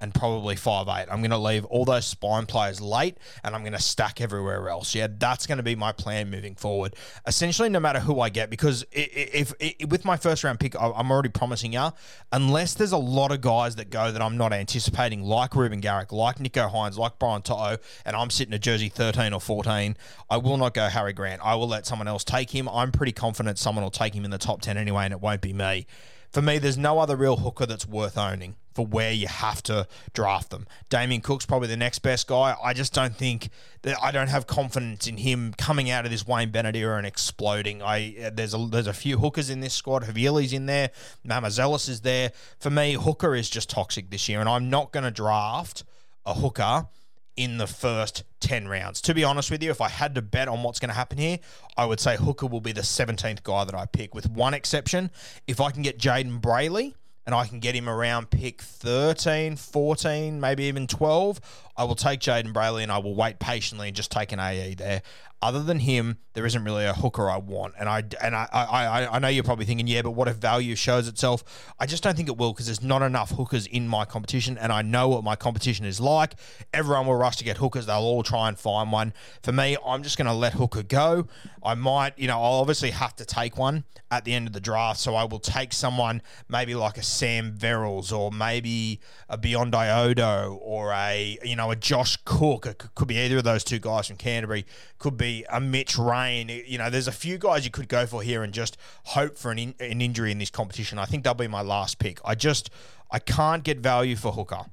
and 0.00 0.14
probably 0.14 0.56
five 0.56 0.88
eight. 0.88 1.10
I'm 1.10 1.20
going 1.20 1.30
to 1.30 1.38
leave 1.38 1.64
all 1.66 1.84
those 1.84 2.06
spine 2.06 2.46
players 2.46 2.80
late 2.80 3.16
and 3.42 3.54
I'm 3.54 3.62
going 3.62 3.72
to 3.72 3.80
stack 3.80 4.20
everywhere 4.20 4.68
else. 4.68 4.94
Yeah, 4.94 5.08
that's 5.10 5.46
going 5.46 5.58
to 5.58 5.64
be 5.64 5.74
my 5.74 5.92
plan 5.92 6.30
moving 6.30 6.54
forward. 6.54 6.94
Essentially, 7.26 7.68
no 7.68 7.80
matter 7.80 8.00
who 8.00 8.20
I 8.20 8.28
get, 8.28 8.50
because 8.50 8.84
if, 8.92 9.52
if, 9.60 9.80
if 9.80 9.88
with 9.88 10.04
my 10.04 10.16
first 10.16 10.44
round 10.44 10.60
pick, 10.60 10.74
I'm 10.80 11.10
already 11.10 11.28
promising 11.30 11.72
you, 11.72 11.90
unless 12.32 12.74
there's 12.74 12.92
a 12.92 12.98
lot 12.98 13.32
of 13.32 13.40
guys 13.40 13.76
that 13.76 13.90
go 13.90 14.12
that 14.12 14.20
I'm 14.20 14.36
not 14.36 14.52
anticipating, 14.52 15.22
like 15.22 15.54
Reuben 15.54 15.80
Garrick, 15.80 16.12
like 16.12 16.38
Nicho 16.38 16.70
Hynes, 16.70 16.98
like 16.98 17.18
Brian 17.18 17.42
To'o, 17.42 17.78
and 18.04 18.16
I'm 18.16 18.30
sitting 18.30 18.54
at 18.54 18.60
jersey 18.60 18.88
13 18.88 19.32
or 19.32 19.40
14, 19.40 19.96
I 20.28 20.36
will 20.36 20.56
not 20.56 20.74
go 20.74 20.86
Harry 20.88 21.12
Grant. 21.12 21.40
I 21.44 21.54
will 21.54 21.68
let 21.68 21.86
someone 21.86 22.08
else 22.08 22.24
take 22.24 22.50
him. 22.50 22.68
I'm 22.68 22.92
pretty 22.92 23.12
confident 23.12 23.58
someone 23.58 23.82
will 23.82 23.90
take 23.90 24.14
him 24.14 24.24
in 24.24 24.30
the 24.30 24.38
top 24.38 24.60
10 24.60 24.76
anyway, 24.76 25.04
and 25.04 25.12
it 25.12 25.20
won't 25.20 25.40
be 25.40 25.52
me. 25.52 25.86
For 26.30 26.42
me, 26.42 26.58
there's 26.58 26.76
no 26.76 26.98
other 26.98 27.16
real 27.16 27.36
hooker 27.36 27.64
that's 27.64 27.86
worth 27.86 28.18
owning 28.18 28.56
for 28.76 28.86
where 28.86 29.10
you 29.10 29.26
have 29.26 29.62
to 29.64 29.88
draft 30.12 30.50
them. 30.50 30.66
Damien 30.90 31.22
Cook's 31.22 31.46
probably 31.46 31.66
the 31.66 31.78
next 31.78 32.00
best 32.00 32.26
guy. 32.26 32.54
I 32.62 32.74
just 32.74 32.92
don't 32.92 33.16
think 33.16 33.48
that 33.82 33.96
I 34.02 34.10
don't 34.10 34.28
have 34.28 34.46
confidence 34.46 35.06
in 35.06 35.16
him 35.16 35.54
coming 35.56 35.90
out 35.90 36.04
of 36.04 36.10
this 36.10 36.26
Wayne 36.26 36.50
Bennett 36.50 36.76
era 36.76 36.98
and 36.98 37.06
exploding. 37.06 37.82
I 37.82 38.14
uh, 38.22 38.30
there's 38.34 38.52
a 38.52 38.58
there's 38.58 38.86
a 38.86 38.92
few 38.92 39.18
hookers 39.18 39.48
in 39.48 39.60
this 39.60 39.72
squad. 39.72 40.04
Havili's 40.04 40.52
in 40.52 40.66
there. 40.66 40.90
Mamouzelos 41.26 41.88
is 41.88 42.02
there. 42.02 42.32
For 42.60 42.68
me, 42.68 42.92
hooker 42.92 43.34
is 43.34 43.48
just 43.48 43.70
toxic 43.70 44.10
this 44.10 44.28
year, 44.28 44.40
and 44.40 44.48
I'm 44.48 44.68
not 44.68 44.92
going 44.92 45.04
to 45.04 45.10
draft 45.10 45.82
a 46.26 46.34
hooker 46.34 46.86
in 47.34 47.58
the 47.58 47.66
first 47.66 48.24
10 48.40 48.68
rounds. 48.68 49.00
To 49.02 49.14
be 49.14 49.24
honest 49.24 49.50
with 49.50 49.62
you, 49.62 49.70
if 49.70 49.80
I 49.80 49.88
had 49.88 50.14
to 50.14 50.22
bet 50.22 50.48
on 50.48 50.62
what's 50.62 50.80
going 50.80 50.88
to 50.88 50.94
happen 50.94 51.18
here, 51.18 51.38
I 51.76 51.84
would 51.84 52.00
say 52.00 52.16
Hooker 52.16 52.46
will 52.46 52.62
be 52.62 52.72
the 52.72 52.80
17th 52.80 53.42
guy 53.42 53.64
that 53.64 53.74
I 53.74 53.84
pick, 53.84 54.14
with 54.14 54.30
one 54.30 54.54
exception. 54.54 55.10
If 55.46 55.60
I 55.60 55.70
can 55.70 55.82
get 55.82 55.98
Jayden 55.98 56.40
Brailey 56.40 56.94
and 57.26 57.34
I 57.34 57.46
can 57.46 57.58
get 57.58 57.74
him 57.74 57.88
around 57.88 58.30
pick 58.30 58.62
13, 58.62 59.56
14, 59.56 60.40
maybe 60.40 60.64
even 60.64 60.86
12, 60.86 61.40
I 61.76 61.84
will 61.84 61.94
take 61.94 62.20
Jayden 62.20 62.52
Brailey 62.52 62.82
and 62.82 62.92
I 62.92 62.98
will 62.98 63.14
wait 63.14 63.38
patiently 63.38 63.88
and 63.88 63.96
just 63.96 64.10
take 64.10 64.32
an 64.32 64.40
AE 64.40 64.74
there 64.74 65.02
other 65.42 65.62
than 65.62 65.80
him, 65.80 66.18
there 66.32 66.46
isn't 66.46 66.64
really 66.64 66.86
a 66.86 66.94
hooker 66.94 67.30
I 67.30 67.36
want. 67.36 67.74
And 67.78 67.88
I 67.88 68.02
and 68.22 68.34
I 68.34 68.48
I, 68.52 69.16
I 69.16 69.18
know 69.18 69.28
you're 69.28 69.44
probably 69.44 69.66
thinking, 69.66 69.86
yeah, 69.86 70.02
but 70.02 70.12
what 70.12 70.28
if 70.28 70.36
value 70.36 70.74
shows 70.74 71.08
itself? 71.08 71.44
I 71.78 71.86
just 71.86 72.02
don't 72.02 72.16
think 72.16 72.28
it 72.28 72.36
will 72.36 72.52
because 72.52 72.66
there's 72.66 72.82
not 72.82 73.02
enough 73.02 73.30
hookers 73.30 73.66
in 73.66 73.86
my 73.86 74.04
competition, 74.04 74.56
and 74.56 74.72
I 74.72 74.82
know 74.82 75.08
what 75.08 75.24
my 75.24 75.36
competition 75.36 75.84
is 75.84 76.00
like. 76.00 76.34
Everyone 76.72 77.06
will 77.06 77.16
rush 77.16 77.36
to 77.36 77.44
get 77.44 77.58
hookers; 77.58 77.86
they'll 77.86 77.96
all 77.96 78.22
try 78.22 78.48
and 78.48 78.58
find 78.58 78.90
one. 78.90 79.12
For 79.42 79.52
me, 79.52 79.76
I'm 79.84 80.02
just 80.02 80.16
going 80.16 80.26
to 80.26 80.32
let 80.32 80.54
hooker 80.54 80.82
go. 80.82 81.26
I 81.62 81.74
might, 81.74 82.18
you 82.18 82.28
know, 82.28 82.42
I'll 82.42 82.60
obviously 82.60 82.90
have 82.90 83.14
to 83.16 83.24
take 83.24 83.58
one 83.58 83.84
at 84.10 84.24
the 84.24 84.32
end 84.32 84.46
of 84.46 84.52
the 84.52 84.60
draft, 84.60 85.00
so 85.00 85.14
I 85.14 85.24
will 85.24 85.38
take 85.38 85.72
someone 85.72 86.22
maybe 86.48 86.74
like 86.74 86.96
a 86.96 87.02
Sam 87.02 87.56
Verrills 87.56 88.16
or 88.16 88.32
maybe 88.32 89.00
a 89.28 89.36
Beyond 89.36 89.74
Iodo 89.74 90.58
or 90.60 90.92
a 90.92 91.38
you 91.44 91.56
know 91.56 91.65
a 91.70 91.76
Josh 91.76 92.16
Cook. 92.24 92.66
It 92.66 92.82
could 92.94 93.08
be 93.08 93.18
either 93.18 93.38
of 93.38 93.44
those 93.44 93.64
two 93.64 93.78
guys 93.78 94.06
from 94.06 94.16
Canterbury. 94.16 94.64
Could 94.98 95.18
be 95.18 95.26
be 95.26 95.44
a 95.50 95.60
Mitch 95.60 95.98
Rein. 95.98 96.48
You 96.66 96.78
know, 96.78 96.88
there's 96.88 97.08
a 97.08 97.12
few 97.12 97.38
guys 97.38 97.64
you 97.64 97.70
could 97.70 97.88
go 97.88 98.06
for 98.06 98.22
here 98.22 98.42
and 98.42 98.52
just 98.52 98.76
hope 99.04 99.36
for 99.36 99.50
an, 99.50 99.58
in, 99.58 99.74
an 99.80 100.00
injury 100.00 100.30
in 100.30 100.38
this 100.38 100.50
competition. 100.50 100.98
I 100.98 101.04
think 101.04 101.24
that'll 101.24 101.36
be 101.36 101.48
my 101.48 101.62
last 101.62 101.98
pick. 101.98 102.20
I 102.24 102.34
just 102.34 102.70
I 103.10 103.18
can't 103.18 103.64
get 103.64 103.80
value 103.80 104.16
for 104.16 104.32
Hooker. 104.32 104.66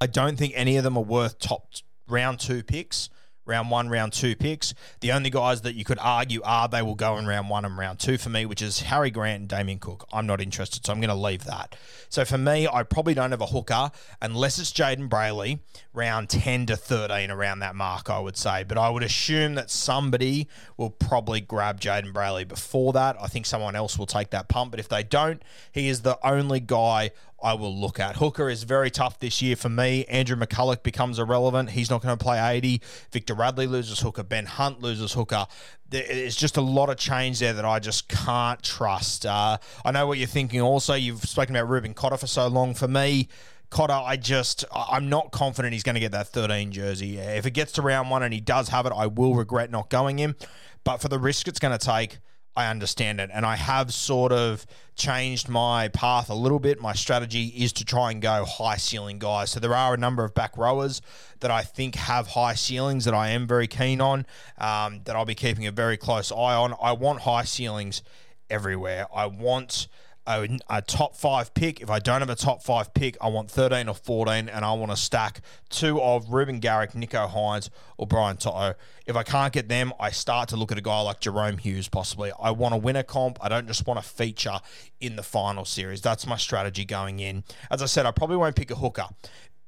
I 0.00 0.06
don't 0.06 0.36
think 0.36 0.52
any 0.56 0.76
of 0.76 0.84
them 0.84 0.96
are 0.96 1.04
worth 1.04 1.38
top 1.38 1.68
round 2.08 2.40
two 2.40 2.62
picks. 2.62 3.08
Round 3.46 3.70
one, 3.70 3.88
round 3.88 4.12
two 4.12 4.34
picks. 4.34 4.74
The 5.00 5.12
only 5.12 5.30
guys 5.30 5.62
that 5.62 5.76
you 5.76 5.84
could 5.84 5.98
argue 6.00 6.40
are 6.44 6.68
they 6.68 6.82
will 6.82 6.96
go 6.96 7.16
in 7.16 7.26
round 7.26 7.48
one 7.48 7.64
and 7.64 7.78
round 7.78 8.00
two 8.00 8.18
for 8.18 8.28
me, 8.28 8.44
which 8.44 8.60
is 8.60 8.80
Harry 8.80 9.10
Grant 9.10 9.40
and 9.40 9.48
Damien 9.48 9.78
Cook. 9.78 10.06
I'm 10.12 10.26
not 10.26 10.40
interested, 10.40 10.84
so 10.84 10.92
I'm 10.92 11.00
going 11.00 11.08
to 11.08 11.14
leave 11.14 11.44
that. 11.44 11.76
So 12.08 12.24
for 12.24 12.38
me, 12.38 12.66
I 12.66 12.82
probably 12.82 13.14
don't 13.14 13.30
have 13.30 13.40
a 13.40 13.46
hooker 13.46 13.90
unless 14.20 14.58
it's 14.58 14.72
Jayden 14.72 15.08
Brailey, 15.08 15.60
round 15.94 16.28
10 16.28 16.66
to 16.66 16.76
13, 16.76 17.30
around 17.30 17.60
that 17.60 17.76
mark, 17.76 18.10
I 18.10 18.18
would 18.18 18.36
say. 18.36 18.64
But 18.64 18.78
I 18.78 18.90
would 18.90 19.02
assume 19.02 19.54
that 19.54 19.70
somebody 19.70 20.48
will 20.76 20.90
probably 20.90 21.40
grab 21.40 21.80
Jayden 21.80 22.12
Brailey 22.12 22.46
before 22.46 22.92
that. 22.94 23.16
I 23.20 23.28
think 23.28 23.46
someone 23.46 23.76
else 23.76 23.96
will 23.96 24.06
take 24.06 24.30
that 24.30 24.48
pump, 24.48 24.72
but 24.72 24.80
if 24.80 24.88
they 24.88 25.02
don't, 25.02 25.40
he 25.70 25.88
is 25.88 26.02
the 26.02 26.18
only 26.26 26.60
guy 26.60 27.10
I 27.42 27.54
will 27.54 27.74
look 27.74 28.00
at. 28.00 28.16
Hooker 28.16 28.48
is 28.48 28.62
very 28.62 28.90
tough 28.90 29.18
this 29.18 29.42
year 29.42 29.56
for 29.56 29.68
me. 29.68 30.04
Andrew 30.06 30.36
McCullough 30.36 30.82
becomes 30.82 31.18
irrelevant. 31.18 31.70
He's 31.70 31.90
not 31.90 32.02
going 32.02 32.16
to 32.16 32.22
play 32.22 32.56
80. 32.56 32.80
Victor 33.10 33.34
Radley 33.34 33.66
loses 33.66 34.00
Hooker. 34.00 34.22
Ben 34.22 34.46
Hunt 34.46 34.80
loses 34.80 35.12
Hooker. 35.12 35.46
There's 35.88 36.34
just 36.34 36.56
a 36.56 36.62
lot 36.62 36.88
of 36.88 36.96
change 36.96 37.38
there 37.40 37.52
that 37.52 37.64
I 37.64 37.78
just 37.78 38.08
can't 38.08 38.62
trust. 38.62 39.26
Uh, 39.26 39.58
I 39.84 39.90
know 39.92 40.06
what 40.06 40.18
you're 40.18 40.26
thinking 40.26 40.60
also. 40.60 40.94
You've 40.94 41.24
spoken 41.24 41.54
about 41.54 41.68
Reuben 41.68 41.94
Cotter 41.94 42.16
for 42.16 42.26
so 42.26 42.48
long. 42.48 42.74
For 42.74 42.88
me, 42.88 43.28
Cotter, 43.68 43.92
I 43.92 44.16
just, 44.16 44.64
I'm 44.72 45.08
not 45.08 45.30
confident 45.30 45.74
he's 45.74 45.82
going 45.82 45.94
to 45.94 46.00
get 46.00 46.12
that 46.12 46.28
13 46.28 46.72
jersey. 46.72 47.18
If 47.18 47.46
it 47.46 47.50
gets 47.50 47.72
to 47.72 47.82
round 47.82 48.10
one 48.10 48.22
and 48.22 48.32
he 48.32 48.40
does 48.40 48.70
have 48.70 48.86
it, 48.86 48.92
I 48.96 49.06
will 49.06 49.34
regret 49.34 49.70
not 49.70 49.90
going 49.90 50.18
him. 50.18 50.36
But 50.84 50.98
for 50.98 51.08
the 51.08 51.18
risk 51.18 51.48
it's 51.48 51.58
going 51.58 51.76
to 51.76 51.84
take, 51.84 52.18
I 52.56 52.68
understand 52.68 53.20
it. 53.20 53.30
And 53.32 53.44
I 53.44 53.56
have 53.56 53.92
sort 53.92 54.32
of 54.32 54.66
changed 54.94 55.48
my 55.48 55.88
path 55.88 56.30
a 56.30 56.34
little 56.34 56.58
bit. 56.58 56.80
My 56.80 56.94
strategy 56.94 57.48
is 57.48 57.72
to 57.74 57.84
try 57.84 58.10
and 58.10 58.22
go 58.22 58.46
high 58.46 58.78
ceiling 58.78 59.18
guys. 59.18 59.50
So 59.50 59.60
there 59.60 59.74
are 59.74 59.92
a 59.92 59.98
number 59.98 60.24
of 60.24 60.34
back 60.34 60.56
rowers 60.56 61.02
that 61.40 61.50
I 61.50 61.62
think 61.62 61.96
have 61.96 62.28
high 62.28 62.54
ceilings 62.54 63.04
that 63.04 63.12
I 63.12 63.28
am 63.28 63.46
very 63.46 63.66
keen 63.66 64.00
on, 64.00 64.26
um, 64.56 65.02
that 65.04 65.14
I'll 65.14 65.26
be 65.26 65.34
keeping 65.34 65.66
a 65.66 65.70
very 65.70 65.98
close 65.98 66.32
eye 66.32 66.54
on. 66.54 66.74
I 66.82 66.92
want 66.92 67.20
high 67.20 67.44
ceilings 67.44 68.02
everywhere. 68.48 69.06
I 69.14 69.26
want 69.26 69.86
a, 70.26 70.58
a, 70.68 70.82
top 70.82 71.16
five 71.16 71.54
pick. 71.54 71.80
If 71.80 71.90
I 71.90 71.98
don't 71.98 72.20
have 72.20 72.30
a 72.30 72.34
top 72.34 72.62
five 72.62 72.92
pick, 72.94 73.16
I 73.20 73.28
want 73.28 73.50
13 73.50 73.88
or 73.88 73.94
14, 73.94 74.48
and 74.48 74.64
I 74.64 74.72
want 74.72 74.90
to 74.90 74.96
stack 74.96 75.40
two 75.68 76.00
of 76.00 76.30
Reuben 76.30 76.58
Garrick, 76.60 76.92
Nicho 76.92 77.30
Hynes, 77.30 77.70
or 77.96 78.06
Brian 78.06 78.36
To'o. 78.36 78.74
If 79.06 79.16
I 79.16 79.22
can't 79.22 79.52
get 79.52 79.68
them, 79.68 79.92
I 80.00 80.10
start 80.10 80.48
to 80.50 80.56
look 80.56 80.72
at 80.72 80.78
a 80.78 80.82
guy 80.82 81.00
like 81.00 81.20
Jahrome 81.20 81.60
Hughes, 81.60 81.88
possibly. 81.88 82.32
I 82.40 82.50
want 82.50 82.72
to 82.74 82.78
win 82.78 82.96
a 82.96 83.04
comp. 83.04 83.38
I 83.40 83.48
don't 83.48 83.66
just 83.66 83.86
want 83.86 84.02
to 84.02 84.08
feature 84.08 84.58
in 85.00 85.16
the 85.16 85.22
final 85.22 85.64
series. 85.64 86.00
That's 86.00 86.26
my 86.26 86.36
strategy 86.36 86.84
going 86.84 87.20
in. 87.20 87.44
As 87.70 87.82
I 87.82 87.86
said, 87.86 88.06
I 88.06 88.10
probably 88.10 88.36
won't 88.36 88.56
pick 88.56 88.70
a 88.70 88.76
hooker 88.76 89.06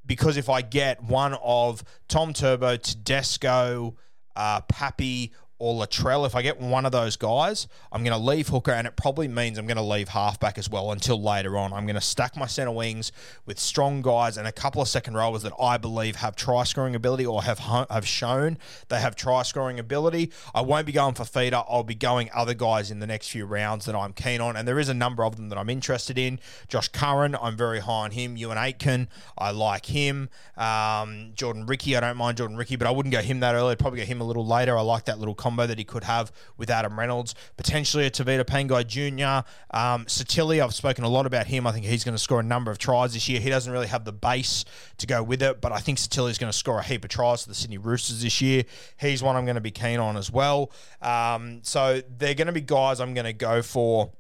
because 0.06 0.36
if 0.36 0.48
I 0.48 0.62
get 0.62 1.02
one 1.04 1.34
of 1.42 1.84
Tom 2.08 2.32
Turbo, 2.32 2.76
Tedesco, 2.76 3.96
uh, 4.34 4.60
Pappy, 4.62 5.32
or 5.58 5.74
Latrell, 5.74 6.26
if 6.26 6.34
I 6.34 6.42
get 6.42 6.60
one 6.60 6.86
of 6.86 6.92
those 6.92 7.16
guys, 7.16 7.66
I'm 7.92 8.04
going 8.04 8.16
to 8.16 8.24
leave 8.24 8.48
hooker, 8.48 8.70
and 8.70 8.86
it 8.86 8.96
probably 8.96 9.28
means 9.28 9.58
I'm 9.58 9.66
going 9.66 9.76
to 9.76 9.82
leave 9.82 10.08
halfback 10.08 10.56
as 10.58 10.70
well 10.70 10.92
until 10.92 11.20
later 11.20 11.56
on. 11.56 11.72
I'm 11.72 11.84
going 11.84 11.96
to 11.96 12.00
stack 12.00 12.36
my 12.36 12.46
centre 12.46 12.70
wings 12.70 13.12
with 13.44 13.58
strong 13.58 14.02
guys 14.02 14.36
and 14.36 14.46
a 14.46 14.52
couple 14.52 14.80
of 14.80 14.88
second 14.88 15.14
rowers 15.14 15.42
that 15.42 15.52
I 15.60 15.76
believe 15.76 16.16
have 16.16 16.36
try 16.36 16.64
scoring 16.64 16.94
ability 16.94 17.26
or 17.26 17.42
have 17.42 17.58
have 17.58 18.06
shown 18.06 18.58
they 18.88 19.00
have 19.00 19.16
try 19.16 19.42
scoring 19.42 19.78
ability. 19.78 20.30
I 20.54 20.60
won't 20.60 20.86
be 20.86 20.92
going 20.92 21.14
for 21.14 21.24
feeder. 21.24 21.62
I'll 21.68 21.82
be 21.82 21.94
going 21.94 22.30
other 22.34 22.54
guys 22.54 22.90
in 22.90 23.00
the 23.00 23.06
next 23.06 23.28
few 23.28 23.44
rounds 23.44 23.84
that 23.86 23.94
I'm 23.94 24.12
keen 24.12 24.40
on, 24.40 24.56
and 24.56 24.66
there 24.66 24.78
is 24.78 24.88
a 24.88 24.94
number 24.94 25.24
of 25.24 25.36
them 25.36 25.48
that 25.48 25.58
I'm 25.58 25.70
interested 25.70 26.18
in. 26.18 26.38
Josh 26.68 26.88
Curran, 26.88 27.36
I'm 27.40 27.56
very 27.56 27.80
high 27.80 27.98
on 28.04 28.12
him. 28.12 28.36
Euan 28.36 28.56
Aitken, 28.56 29.08
I 29.36 29.50
like 29.50 29.86
him. 29.86 30.28
Um, 30.56 31.32
Jordan 31.34 31.66
Riki, 31.66 31.96
I 31.96 32.00
don't 32.00 32.16
mind 32.16 32.38
Jordan 32.38 32.56
Riki, 32.56 32.76
but 32.76 32.86
I 32.86 32.90
wouldn't 32.90 33.12
go 33.12 33.20
him 33.20 33.40
that 33.40 33.54
early. 33.54 33.72
I'd 33.72 33.78
probably 33.78 34.00
go 34.00 34.06
him 34.06 34.20
a 34.20 34.24
little 34.24 34.46
later. 34.46 34.76
I 34.76 34.82
like 34.82 35.06
that 35.06 35.18
little 35.18 35.34
combo 35.48 35.66
that 35.66 35.78
he 35.78 35.84
could 35.84 36.04
have 36.04 36.30
with 36.56 36.68
Adam 36.68 36.98
Reynolds. 36.98 37.34
Potentially 37.56 38.04
a 38.04 38.10
Tevita 38.10 38.44
Pangai 38.44 38.86
Jr. 38.86 39.48
Um, 39.76 40.04
Sitili, 40.04 40.62
I've 40.62 40.74
spoken 40.74 41.04
a 41.04 41.08
lot 41.08 41.26
about 41.26 41.46
him. 41.46 41.66
I 41.66 41.72
think 41.72 41.86
he's 41.86 42.04
going 42.04 42.14
to 42.14 42.22
score 42.22 42.40
a 42.40 42.44
number 42.44 42.70
of 42.70 42.78
tries 42.78 43.14
this 43.14 43.28
year. 43.28 43.40
He 43.40 43.48
doesn't 43.48 43.72
really 43.72 43.86
have 43.86 44.04
the 44.04 44.12
base 44.12 44.64
to 44.98 45.06
go 45.06 45.22
with 45.22 45.42
it, 45.42 45.60
but 45.60 45.72
I 45.72 45.78
think 45.78 45.98
Sitili 45.98 46.30
is 46.30 46.38
going 46.38 46.52
to 46.52 46.56
score 46.56 46.78
a 46.78 46.82
heap 46.82 47.04
of 47.04 47.10
tries 47.10 47.42
for 47.42 47.48
the 47.48 47.54
Sydney 47.54 47.78
Roosters 47.78 48.22
this 48.22 48.40
year. 48.40 48.64
He's 49.00 49.22
one 49.22 49.36
I'm 49.36 49.44
going 49.44 49.54
to 49.54 49.60
be 49.60 49.70
keen 49.70 49.98
on 49.98 50.16
as 50.16 50.30
well. 50.30 50.70
Um, 51.00 51.60
so 51.62 52.02
they're 52.18 52.34
going 52.34 52.46
to 52.46 52.52
be 52.52 52.60
guys 52.60 53.00
I'm 53.00 53.14
going 53.14 53.26
to 53.26 53.32
go 53.32 53.62
for 53.62 54.12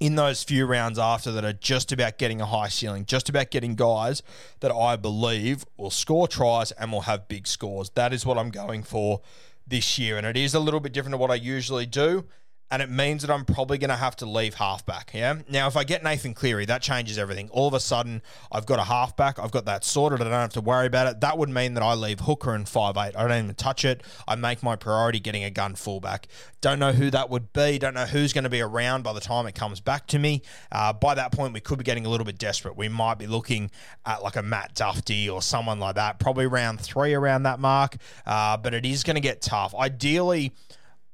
in 0.00 0.16
those 0.16 0.42
few 0.42 0.66
rounds 0.66 0.98
after 0.98 1.30
that 1.32 1.44
are 1.44 1.52
just 1.52 1.92
about 1.92 2.18
getting 2.18 2.40
a 2.40 2.46
high 2.46 2.68
ceiling, 2.68 3.04
just 3.06 3.28
about 3.28 3.50
getting 3.50 3.74
guys 3.74 4.22
that 4.60 4.72
I 4.72 4.96
believe 4.96 5.64
will 5.76 5.90
score 5.90 6.28
tries 6.28 6.72
and 6.72 6.92
will 6.92 7.02
have 7.02 7.28
big 7.28 7.46
scores. 7.46 7.90
That 7.90 8.12
is 8.12 8.26
what 8.26 8.36
I'm 8.36 8.50
going 8.50 8.82
for 8.82 9.22
this 9.66 9.98
year, 9.98 10.18
and 10.18 10.26
it 10.26 10.36
is 10.36 10.54
a 10.54 10.60
little 10.60 10.80
bit 10.80 10.92
different 10.92 11.14
to 11.14 11.18
what 11.18 11.30
I 11.30 11.36
usually 11.36 11.86
do 11.86 12.26
and 12.70 12.82
it 12.82 12.90
means 12.90 13.22
that 13.22 13.30
I'm 13.30 13.44
probably 13.44 13.78
going 13.78 13.90
to 13.90 13.96
have 13.96 14.16
to 14.16 14.26
leave 14.26 14.54
halfback. 14.54 15.12
Yeah. 15.14 15.38
Now, 15.48 15.68
if 15.68 15.76
I 15.76 15.84
get 15.84 16.02
Nathan 16.02 16.34
Cleary, 16.34 16.64
that 16.66 16.82
changes 16.82 17.18
everything. 17.18 17.48
All 17.50 17.68
of 17.68 17.74
a 17.74 17.80
sudden, 17.80 18.22
I've 18.50 18.66
got 18.66 18.78
a 18.78 18.84
halfback. 18.84 19.38
I've 19.38 19.50
got 19.50 19.66
that 19.66 19.84
sorted. 19.84 20.20
I 20.20 20.24
don't 20.24 20.32
have 20.32 20.52
to 20.54 20.60
worry 20.60 20.86
about 20.86 21.06
it. 21.06 21.20
That 21.20 21.38
would 21.38 21.50
mean 21.50 21.74
that 21.74 21.82
I 21.82 21.94
leave 21.94 22.20
Hooker 22.20 22.54
and 22.54 22.68
five 22.68 22.96
eight. 22.96 23.12
I 23.16 23.28
don't 23.28 23.44
even 23.44 23.54
touch 23.54 23.84
it. 23.84 24.02
I 24.26 24.34
make 24.34 24.62
my 24.62 24.76
priority 24.76 25.20
getting 25.20 25.44
a 25.44 25.50
gun 25.50 25.74
fullback. 25.74 26.26
Don't 26.60 26.78
know 26.78 26.92
who 26.92 27.10
that 27.10 27.30
would 27.30 27.52
be. 27.52 27.78
Don't 27.78 27.94
know 27.94 28.06
who's 28.06 28.32
going 28.32 28.44
to 28.44 28.50
be 28.50 28.62
around 28.62 29.02
by 29.02 29.12
the 29.12 29.20
time 29.20 29.46
it 29.46 29.54
comes 29.54 29.80
back 29.80 30.06
to 30.08 30.18
me. 30.18 30.42
Uh, 30.72 30.92
by 30.92 31.14
that 31.14 31.32
point, 31.32 31.52
we 31.52 31.60
could 31.60 31.78
be 31.78 31.84
getting 31.84 32.06
a 32.06 32.08
little 32.08 32.24
bit 32.24 32.38
desperate. 32.38 32.76
We 32.76 32.88
might 32.88 33.18
be 33.18 33.26
looking 33.26 33.70
at 34.06 34.22
like 34.22 34.36
a 34.36 34.42
Matt 34.42 34.74
Dufty 34.74 35.28
or 35.28 35.42
someone 35.42 35.78
like 35.78 35.96
that. 35.96 36.18
Probably 36.18 36.46
round 36.46 36.80
three 36.80 37.14
around 37.14 37.42
that 37.42 37.60
mark. 37.60 37.98
Uh, 38.26 38.56
but 38.56 38.74
it 38.74 38.86
is 38.86 39.04
going 39.04 39.16
to 39.16 39.20
get 39.20 39.42
tough. 39.42 39.74
Ideally. 39.74 40.52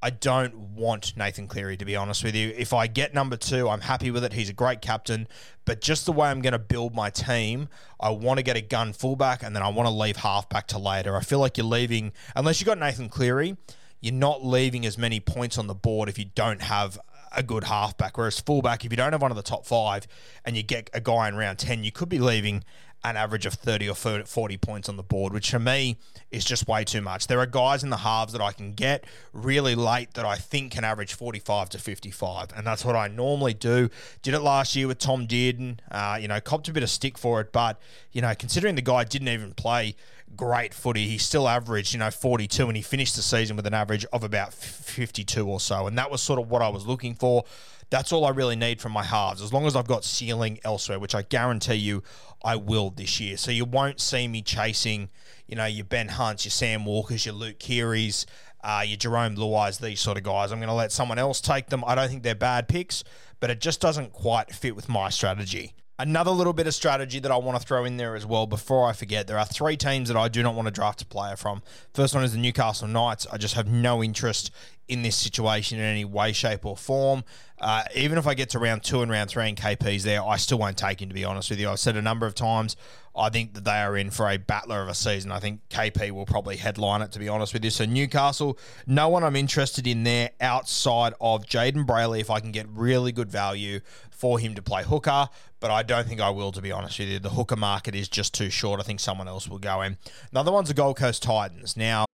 I 0.03 0.11
don't 0.11 0.55
want 0.75 1.15
Nathan 1.17 1.47
Cleary, 1.47 1.77
to 1.77 1.85
be 1.85 1.95
honest 1.95 2.25
with 2.25 2.35
you. 2.35 2.55
If 2.57 2.73
I 2.73 2.87
get 2.87 3.13
number 3.13 3.37
two, 3.37 3.69
I'm 3.69 3.83
happy 3.83 4.11
with 4.11 4.25
it. 4.25 4.33
He's 4.33 4.49
a 4.49 4.55
great 4.55 4.81
captain. 4.81 5.29
But 5.67 5.83
just 5.83 6.07
the 6.07 6.13
way 6.13 6.29
I'm 6.29 6.41
going 6.41 6.55
to 6.55 6.59
build 6.59 6.95
my 6.95 7.11
team, 7.11 7.69
I 8.01 8.09
want 8.11 8.39
to 8.39 8.43
get 8.43 8.57
a 8.57 8.63
gun 8.63 8.95
fullback 8.95 9.43
and 9.43 9.55
then 9.55 9.63
I 9.63 9.69
want 9.69 9.89
to 9.89 9.95
leave 9.95 10.17
halfback 10.17 10.69
to 10.69 10.79
later. 10.79 11.17
I 11.17 11.21
feel 11.21 11.39
like 11.39 11.59
you're 11.59 11.67
leaving, 11.67 12.13
unless 12.35 12.61
you've 12.61 12.67
got 12.67 12.79
Nathan 12.79 13.11
Cleary, 13.11 13.59
you're 14.01 14.15
not 14.15 14.43
leaving 14.43 14.87
as 14.87 14.97
many 14.97 15.21
points 15.21 15.59
on 15.59 15.67
the 15.67 15.75
board 15.75 16.09
if 16.09 16.19
you 16.19 16.25
don't 16.35 16.63
have 16.63 16.99
a 17.37 17.43
good 17.43 17.65
halfback. 17.65 18.17
Whereas 18.17 18.41
fullback, 18.41 18.87
if 18.87 18.91
you 18.91 18.97
don't 18.97 19.13
have 19.13 19.21
one 19.21 19.31
of 19.31 19.37
the 19.37 19.43
top 19.43 19.67
five 19.67 20.07
and 20.47 20.57
you 20.57 20.63
get 20.63 20.89
a 20.95 21.01
guy 21.01 21.29
in 21.29 21.37
round 21.37 21.59
10, 21.59 21.85
you 21.85 21.93
could 21.93 22.09
be 22.09 22.19
leaving 22.19 22.65
an 23.03 23.17
average 23.17 23.47
of 23.47 23.55
30 23.55 23.89
or 23.89 23.95
40 23.95 24.57
points 24.59 24.89
on 24.89 24.97
the 24.97 25.03
board, 25.03 25.33
which 25.33 25.51
for 25.51 25.59
me 25.59 25.97
is 26.31 26.45
just 26.45 26.69
way 26.69 26.85
too 26.85 27.01
much. 27.01 27.27
There 27.27 27.39
are 27.41 27.47
guys 27.47 27.83
in 27.83 27.91
the 27.91 27.99
halves 27.99 28.33
that 28.33 28.43
I 28.43 28.53
can 28.53 28.73
get 28.73 29.05
really 29.33 29.75
late 29.75 30.15
that 30.15 30.27
I 30.27 30.37
think 30.37 30.73
can 30.73 30.85
average 30.85 31.15
45 31.15 31.71
to 31.71 31.79
55, 31.79 32.49
and 32.55 32.67
that's 32.67 32.85
what 32.85 32.97
I 32.97 33.09
normally 33.09 33.55
do. 33.55 33.89
Did 34.23 34.35
it 34.35 34.41
last 34.41 34.77
year 34.77 34.87
with 34.87 34.99
Tom 34.99 35.27
Dearden, 35.27 35.79
uh, 35.91 36.19
you 36.21 36.29
know, 36.29 36.41
copped 36.41 36.69
a 36.69 36.73
bit 36.73 36.83
of 36.83 36.91
stick 36.91 37.17
for 37.17 37.41
it, 37.41 37.53
but, 37.53 37.81
you 38.13 38.21
know, 38.21 38.35
considering 38.39 38.75
the 38.75 38.83
guy 38.83 39.05
didn't 39.05 39.29
even 39.29 39.55
play 39.55 39.97
great 40.37 40.75
footy, 40.75 41.07
he 41.09 41.19
still 41.19 41.49
averaged, 41.49 41.93
you 41.93 41.99
know, 41.99 42.11
42, 42.11 42.69
and 42.69 42.77
he 42.77 42.83
finished 42.83 43.17
the 43.17 43.23
season 43.23 43.57
with 43.57 43.67
an 43.67 43.75
average 43.75 44.05
of 44.13 44.23
about 44.23 44.53
52 44.53 45.49
or 45.49 45.59
so, 45.59 45.87
and 45.87 45.97
that 45.97 46.11
was 46.11 46.23
sort 46.23 46.39
of 46.39 46.51
what 46.51 46.61
I 46.63 46.69
was 46.69 46.87
looking 46.87 47.15
for. 47.15 47.45
That's 47.90 48.12
all 48.12 48.24
I 48.24 48.31
really 48.31 48.57
need 48.57 48.81
from 48.81 48.92
my 48.92 49.03
halves, 49.03 49.42
as 49.42 49.53
long 49.53 49.66
as 49.66 49.74
I've 49.74 49.88
got 49.88 50.05
ceiling 50.05 50.61
elsewhere, 50.64 51.00
which 51.00 51.14
I 51.14 51.22
guarantee 51.22 51.74
you 51.74 52.03
I 52.42 52.57
will 52.57 52.90
this 52.90 53.18
year. 53.18 53.37
So 53.37 53.50
you 53.50 53.64
won't 53.64 54.00
see 54.00 54.29
me 54.29 54.42
chasing, 54.42 55.11
you 55.48 55.57
know, 55.57 55.66
your 55.66 55.85
Ben 55.85 56.09
Hunts, 56.09 56.44
your 56.44 56.53
Sam 56.53 56.85
Walkers, 56.85 57.26
your 57.26 57.35
Luke 57.35 57.59
Kearys, 57.59 58.26
uh, 58.62 58.85
your 58.87 58.96
Jarome 58.96 59.37
Luais, 59.37 59.81
these 59.81 60.00
sort 60.00 60.18
of 60.18 60.22
guys. 60.22 60.53
I'm 60.53 60.59
going 60.59 60.68
to 60.68 60.74
let 60.74 60.92
someone 60.92 61.18
else 61.18 61.40
take 61.40 61.66
them. 61.66 61.83
I 61.85 61.94
don't 61.94 62.09
think 62.09 62.22
they're 62.22 62.35
bad 62.35 62.68
picks, 62.68 63.03
but 63.40 63.50
it 63.50 63.61
just 63.61 63.81
doesn't 63.81 64.12
quite 64.12 64.53
fit 64.53 64.76
with 64.76 64.88
my 64.88 65.09
strategy. 65.09 65.74
Another 66.01 66.31
little 66.31 66.55
bit 66.55 66.67
of 66.67 66.73
strategy 66.73 67.19
that 67.19 67.31
I 67.31 67.37
want 67.37 67.61
to 67.61 67.67
throw 67.67 67.85
in 67.85 67.99
there 67.99 68.17
as 68.17 68.25
well 68.25 68.47
before 68.47 68.89
I 68.89 68.95
forget 68.95 69.27
there 69.27 69.39
are 69.39 69.45
three 69.45 69.77
teams 69.77 70.09
that 70.09 70.17
I 70.17 70.29
do 70.29 70.43
not 70.43 70.55
want 70.55 70.65
to 70.65 70.73
draft 70.73 71.03
a 71.03 71.05
player 71.05 71.37
from. 71.37 71.61
First 71.93 72.15
one 72.15 72.25
is 72.25 72.33
the 72.33 72.39
Newcastle 72.39 72.89
Knights. 72.89 73.27
I 73.31 73.37
just 73.37 73.55
have 73.55 73.67
no 73.67 74.03
interest 74.03 74.51
in 74.89 75.03
this 75.03 75.15
situation 75.15 75.79
in 75.79 75.85
any 75.85 76.07
way, 76.07 76.33
shape, 76.33 76.65
or 76.65 76.75
form. 76.75 77.23
Uh, 77.61 77.85
even 77.95 78.17
if 78.17 78.27
I 78.27 78.33
get 78.33 78.49
to 78.51 78.59
round 78.59 78.83
two 78.83 79.03
and 79.03 79.11
round 79.11 79.29
three 79.29 79.47
and 79.47 79.59
KP's 79.59 80.03
there, 80.03 80.23
I 80.23 80.39
still 80.39 80.59
won't 80.59 80.79
take 80.79 81.03
him, 81.03 81.11
to 81.11 81.15
be 81.15 81.25
honest 81.25 81.51
with 81.51 81.61
you. 81.61 81.69
I've 81.69 81.79
said 81.79 81.97
a 81.97 82.03
number 82.03 82.27
of 82.27 82.35
times, 82.35 82.77
I 83.15 83.29
think 83.29 83.53
that 83.53 83.65
they 83.65 83.79
are 83.79 83.97
in 83.97 84.11
for 84.11 84.29
a 84.29 84.39
battler 84.39 84.81
of 84.83 84.89
a 84.89 84.95
season. 84.95 85.31
I 85.31 85.39
think 85.39 85.61
KP 85.69 86.11
will 86.13 86.25
probably 86.25 86.57
headline 86.57 87.03
it, 87.03 87.13
to 87.13 87.19
be 87.19 87.29
honest 87.29 87.53
with 87.53 87.63
you. 87.63 87.71
So, 87.71 87.85
Newcastle, 87.85 88.59
no 88.87 89.09
one 89.09 89.23
I'm 89.23 89.37
interested 89.37 89.87
in 89.87 90.05
there 90.05 90.31
outside 90.41 91.13
of 91.21 91.45
Jayden 91.45 91.85
Brailey 91.85 92.21
if 92.21 92.31
I 92.31 92.41
can 92.41 92.51
get 92.51 92.67
really 92.71 93.13
good 93.13 93.31
value 93.31 93.81
for 94.21 94.39
him 94.39 94.55
to 94.55 94.63
play 94.63 94.83
hooker, 94.85 95.29
but 95.59 95.71
I 95.71 95.83
don't 95.83 96.07
think 96.07 96.21
I 96.21 96.31
will, 96.31 96.53
to 96.53 96.61
be 96.61 96.71
honest 96.71 96.99
with 96.99 97.09
you. 97.09 97.19
The 97.19 97.31
hooker 97.31 97.57
market 97.57 97.95
is 97.95 98.09
just 98.09 98.35
too 98.35 98.51
short. 98.51 98.79
I 98.79 98.83
think 98.83 99.01
someone 99.01 99.29
else 99.29 99.49
will 99.49 99.59
go 99.59 99.81
in. 99.81 99.97
Another 100.31 100.53
one's 100.53 100.69
the 100.69 100.75
Gold 100.75 100.99
Coast 100.99 101.23
Titans. 101.23 101.77
Now, 101.77 102.05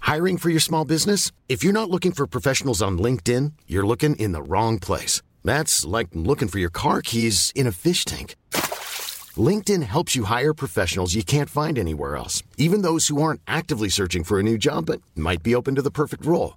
Hiring 0.00 0.38
for 0.38 0.50
your 0.50 0.60
small 0.60 0.84
business? 0.84 1.32
If 1.48 1.64
you're 1.64 1.72
not 1.72 1.90
looking 1.90 2.12
for 2.12 2.28
professionals 2.28 2.80
on 2.80 2.96
LinkedIn, 2.96 3.52
you're 3.66 3.86
looking 3.86 4.14
in 4.16 4.30
the 4.30 4.42
wrong 4.42 4.78
place. 4.78 5.20
That's 5.42 5.84
like 5.84 6.08
looking 6.12 6.46
for 6.46 6.60
your 6.60 6.70
car 6.70 7.02
keys 7.02 7.50
in 7.56 7.66
a 7.66 7.72
fish 7.72 8.04
tank. 8.04 8.36
LinkedIn 9.36 9.82
helps 9.82 10.14
you 10.14 10.24
hire 10.24 10.54
professionals 10.54 11.16
you 11.16 11.24
can't 11.24 11.50
find 11.50 11.76
anywhere 11.76 12.14
else, 12.16 12.44
even 12.56 12.82
those 12.82 13.08
who 13.08 13.20
aren't 13.20 13.40
actively 13.48 13.88
searching 13.88 14.22
for 14.22 14.38
a 14.38 14.44
new 14.44 14.56
job 14.56 14.86
but 14.86 15.02
might 15.16 15.42
be 15.42 15.56
open 15.56 15.74
to 15.74 15.82
the 15.82 15.90
perfect 15.90 16.24
role. 16.24 16.56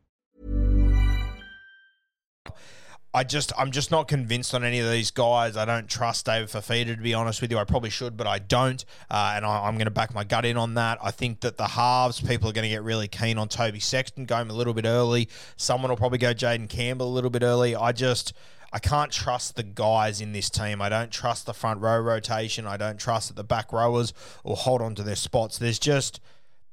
I 3.13 3.25
just 3.25 3.51
I'm 3.57 3.71
just 3.71 3.91
not 3.91 4.07
convinced 4.07 4.53
on 4.55 4.63
any 4.63 4.79
of 4.79 4.89
these 4.89 5.11
guys. 5.11 5.57
I 5.57 5.65
don't 5.65 5.87
trust 5.89 6.25
David 6.25 6.49
Fifita 6.49 6.95
to 6.95 7.01
be 7.01 7.13
honest 7.13 7.41
with 7.41 7.51
you. 7.51 7.57
I 7.57 7.65
probably 7.65 7.89
should, 7.89 8.15
but 8.15 8.25
I 8.25 8.39
don't, 8.39 8.83
uh, 9.09 9.33
and 9.35 9.45
I, 9.45 9.67
am 9.67 9.75
going 9.75 9.85
to 9.85 9.91
back 9.91 10.13
my 10.13 10.23
gut 10.23 10.45
in 10.45 10.55
on 10.55 10.75
that. 10.75 10.97
I 11.03 11.11
think 11.11 11.41
that 11.41 11.57
the 11.57 11.67
halves 11.67 12.21
people 12.21 12.49
are 12.49 12.53
going 12.53 12.63
to 12.63 12.69
get 12.69 12.83
really 12.83 13.09
keen 13.09 13.37
on 13.37 13.49
Toby 13.49 13.81
Sexton, 13.81 14.25
go 14.25 14.37
him 14.37 14.49
a 14.49 14.53
little 14.53 14.73
bit 14.73 14.85
early. 14.85 15.27
Someone 15.57 15.89
will 15.89 15.97
probably 15.97 16.19
go 16.19 16.33
Jayden 16.33 16.69
Campbell 16.69 17.07
a 17.07 17.13
little 17.13 17.29
bit 17.29 17.43
early. 17.43 17.75
I 17.75 17.91
just 17.91 18.33
I 18.71 18.79
can't 18.79 19.11
trust 19.11 19.57
the 19.57 19.63
guys 19.63 20.21
in 20.21 20.31
this 20.31 20.49
team. 20.49 20.81
I 20.81 20.87
don't 20.87 21.11
trust 21.11 21.45
the 21.45 21.53
front 21.53 21.81
row 21.81 21.99
rotation. 21.99 22.65
I 22.65 22.77
don't 22.77 22.97
trust 22.97 23.27
that 23.27 23.35
the 23.35 23.43
back 23.43 23.73
rowers 23.73 24.13
will 24.45 24.55
hold 24.55 24.81
on 24.81 24.95
to 24.95 25.03
their 25.03 25.17
spots. 25.17 25.57
There's 25.57 25.79
just 25.79 26.21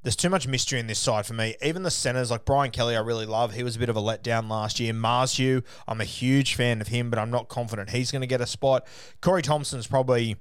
there's 0.03 0.15
too 0.15 0.29
much 0.29 0.47
mystery 0.47 0.79
in 0.79 0.87
this 0.87 0.99
side 0.99 1.25
for 1.25 1.33
me. 1.33 1.55
Even 1.61 1.83
the 1.83 1.91
centers, 1.91 2.31
like 2.31 2.45
Brian 2.45 2.71
Kelly, 2.71 2.95
I 2.95 3.01
really 3.01 3.25
love. 3.25 3.53
He 3.53 3.63
was 3.63 3.75
a 3.75 3.79
bit 3.79 3.89
of 3.89 3.97
a 3.97 4.01
letdown 4.01 4.49
last 4.49 4.79
year. 4.79 4.93
Marzhew, 4.93 5.63
I'm 5.87 5.99
a 5.99 6.05
huge 6.05 6.55
fan 6.55 6.79
of 6.81 6.87
him, 6.87 7.09
but 7.09 7.19
I'm 7.19 7.31
not 7.31 7.49
confident 7.49 7.89
he's 7.89 8.11
going 8.11 8.21
to 8.21 8.27
get 8.27 8.41
a 8.41 8.47
spot. 8.47 8.87
Corey 9.21 9.41
Thompson's 9.41 9.87
probably 9.87 10.37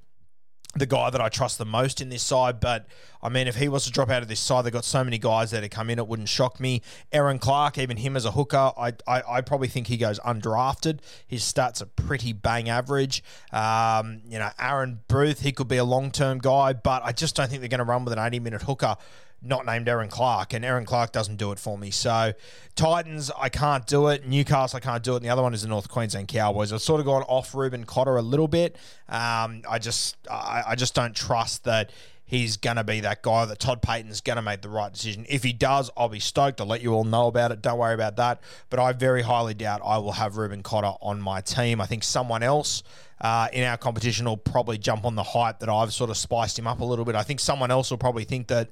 the 0.75 0.87
guy 0.87 1.11
that 1.11 1.21
I 1.21 1.29
trust 1.29 1.59
the 1.59 1.64
most 1.64 2.01
in 2.01 2.09
this 2.09 2.23
side. 2.23 2.61
But 2.61 2.87
I 3.23 3.29
mean, 3.29 3.49
if 3.49 3.57
he 3.57 3.68
was 3.68 3.85
to 3.85 3.90
drop 3.90 4.11
out 4.11 4.23
of 4.23 4.29
this 4.29 4.40
side, 4.40 4.64
they've 4.64 4.73
got 4.73 4.85
so 4.85 5.03
many 5.03 5.18
guys 5.18 5.51
that 5.51 5.61
to 5.61 5.68
come 5.68 5.90
in, 5.90 5.99
it 5.99 6.07
wouldn't 6.07 6.29
shock 6.29 6.61
me. 6.61 6.83
Erin 7.11 7.38
Clark, 7.38 7.79
even 7.79 7.97
him 7.97 8.16
as 8.16 8.25
a 8.25 8.33
hooker, 8.33 8.73
I, 8.77 8.92
I, 9.07 9.23
I 9.29 9.40
probably 9.40 9.68
think 9.68 9.87
he 9.87 9.97
goes 9.97 10.18
undrafted. 10.21 11.01
His 11.27 11.42
stats 11.42 11.83
are 11.83 11.87
pretty 11.87 12.33
bang 12.33 12.68
average. 12.68 13.23
Um, 13.53 14.23
you 14.29 14.38
know, 14.38 14.51
Aaron 14.59 15.01
Booth, 15.09 15.40
he 15.40 15.53
could 15.53 15.68
be 15.68 15.79
a 15.79 15.85
long 15.85 16.11
term 16.11 16.38
guy, 16.38 16.75
but 16.75 17.03
I 17.05 17.12
just 17.12 17.35
don't 17.35 17.49
think 17.49 17.61
they're 17.61 17.68
going 17.68 17.79
to 17.79 17.85
run 17.85 18.05
with 18.05 18.12
an 18.12 18.18
80 18.18 18.40
minute 18.40 18.62
hooker 18.62 18.97
not 19.40 19.64
named 19.64 19.88
Erin 19.88 20.09
Clark, 20.09 20.53
and 20.53 20.64
Erin 20.64 20.85
Clark 20.85 21.12
doesn't 21.12 21.37
do 21.37 21.53
it 21.53 21.59
for 21.59 21.79
me. 21.79 21.90
So 21.90 22.33
Titans, 22.74 23.31
I 23.38 23.48
can't 23.48 23.87
do 23.87 24.09
it. 24.09 24.27
Newcastle, 24.27 24.79
I 24.79 24.81
can't 24.81 25.03
do 25.03 25.14
it. 25.14 25.16
And 25.18 25.24
the 25.24 25.31
other 25.31 25.42
one 25.42 25.55
is 25.55 25.62
the 25.62 25.68
North 25.68 25.88
Queensland 25.88 26.29
Cowboys. 26.29 26.72
I've 26.72 26.83
sort 26.83 27.01
of 27.01 27.07
gone 27.07 27.22
off 27.22 27.55
Reuben 27.55 27.85
Cotter 27.85 28.16
a 28.16 28.22
little 28.22 28.48
bit. 28.48 28.77
Um, 29.09 29.62
I 29.68 29.79
just, 29.81 30.16
I, 30.31 30.64
I 30.68 30.74
just 30.74 30.94
don't 30.94 31.14
trust 31.14 31.64
that 31.64 31.92
he's 32.24 32.59
going 32.59 32.77
to 32.77 32.85
be 32.85 33.01
that 33.01 33.22
guy 33.22 33.46
that 33.46 33.59
Todd 33.59 33.81
Payten's 33.81 34.20
going 34.20 34.37
to 34.37 34.42
make 34.42 34.61
the 34.61 34.68
right 34.68 34.92
decision. 34.92 35.24
If 35.29 35.42
he 35.42 35.53
does, 35.53 35.90
I'll 35.96 36.11
be 36.11 36.20
stoked. 36.20 36.61
I'll 36.61 36.66
let 36.66 36.83
you 36.83 36.92
all 36.92 37.05
know 37.05 37.27
about 37.27 37.53
it. 37.53 37.62
Don't 37.62 37.79
worry 37.79 37.94
about 37.94 38.16
that. 38.16 38.42
But 38.68 38.81
I 38.81 38.92
very 38.92 39.22
highly 39.22 39.55
doubt 39.55 39.81
I 39.85 39.98
will 39.98 40.12
have 40.12 40.37
Reuben 40.37 40.62
Cotter 40.62 40.92
on 41.01 41.22
my 41.22 41.40
team. 41.40 41.81
I 41.81 41.87
think 41.87 42.03
someone 42.05 42.42
else 42.42 42.83
uh, 43.20 43.48
in 43.53 43.64
our 43.64 43.77
competition 43.77 44.27
will 44.27 44.37
probably 44.37 44.79
jump 44.79 45.05
on 45.05 45.14
the 45.14 45.22
hype 45.22 45.61
that 45.61 45.68
I've 45.68 45.92
sort 45.92 46.11
of 46.11 46.16
spiced 46.16 46.59
him 46.59 46.66
up 46.66 46.81
a 46.81 46.85
little 46.85 47.05
bit. 47.05 47.14
I 47.14 47.22
think 47.22 47.40
someone 47.40 47.70
else 47.70 47.90
will 47.90 47.98
probably 47.98 48.24
think 48.24 48.48
that 48.48 48.68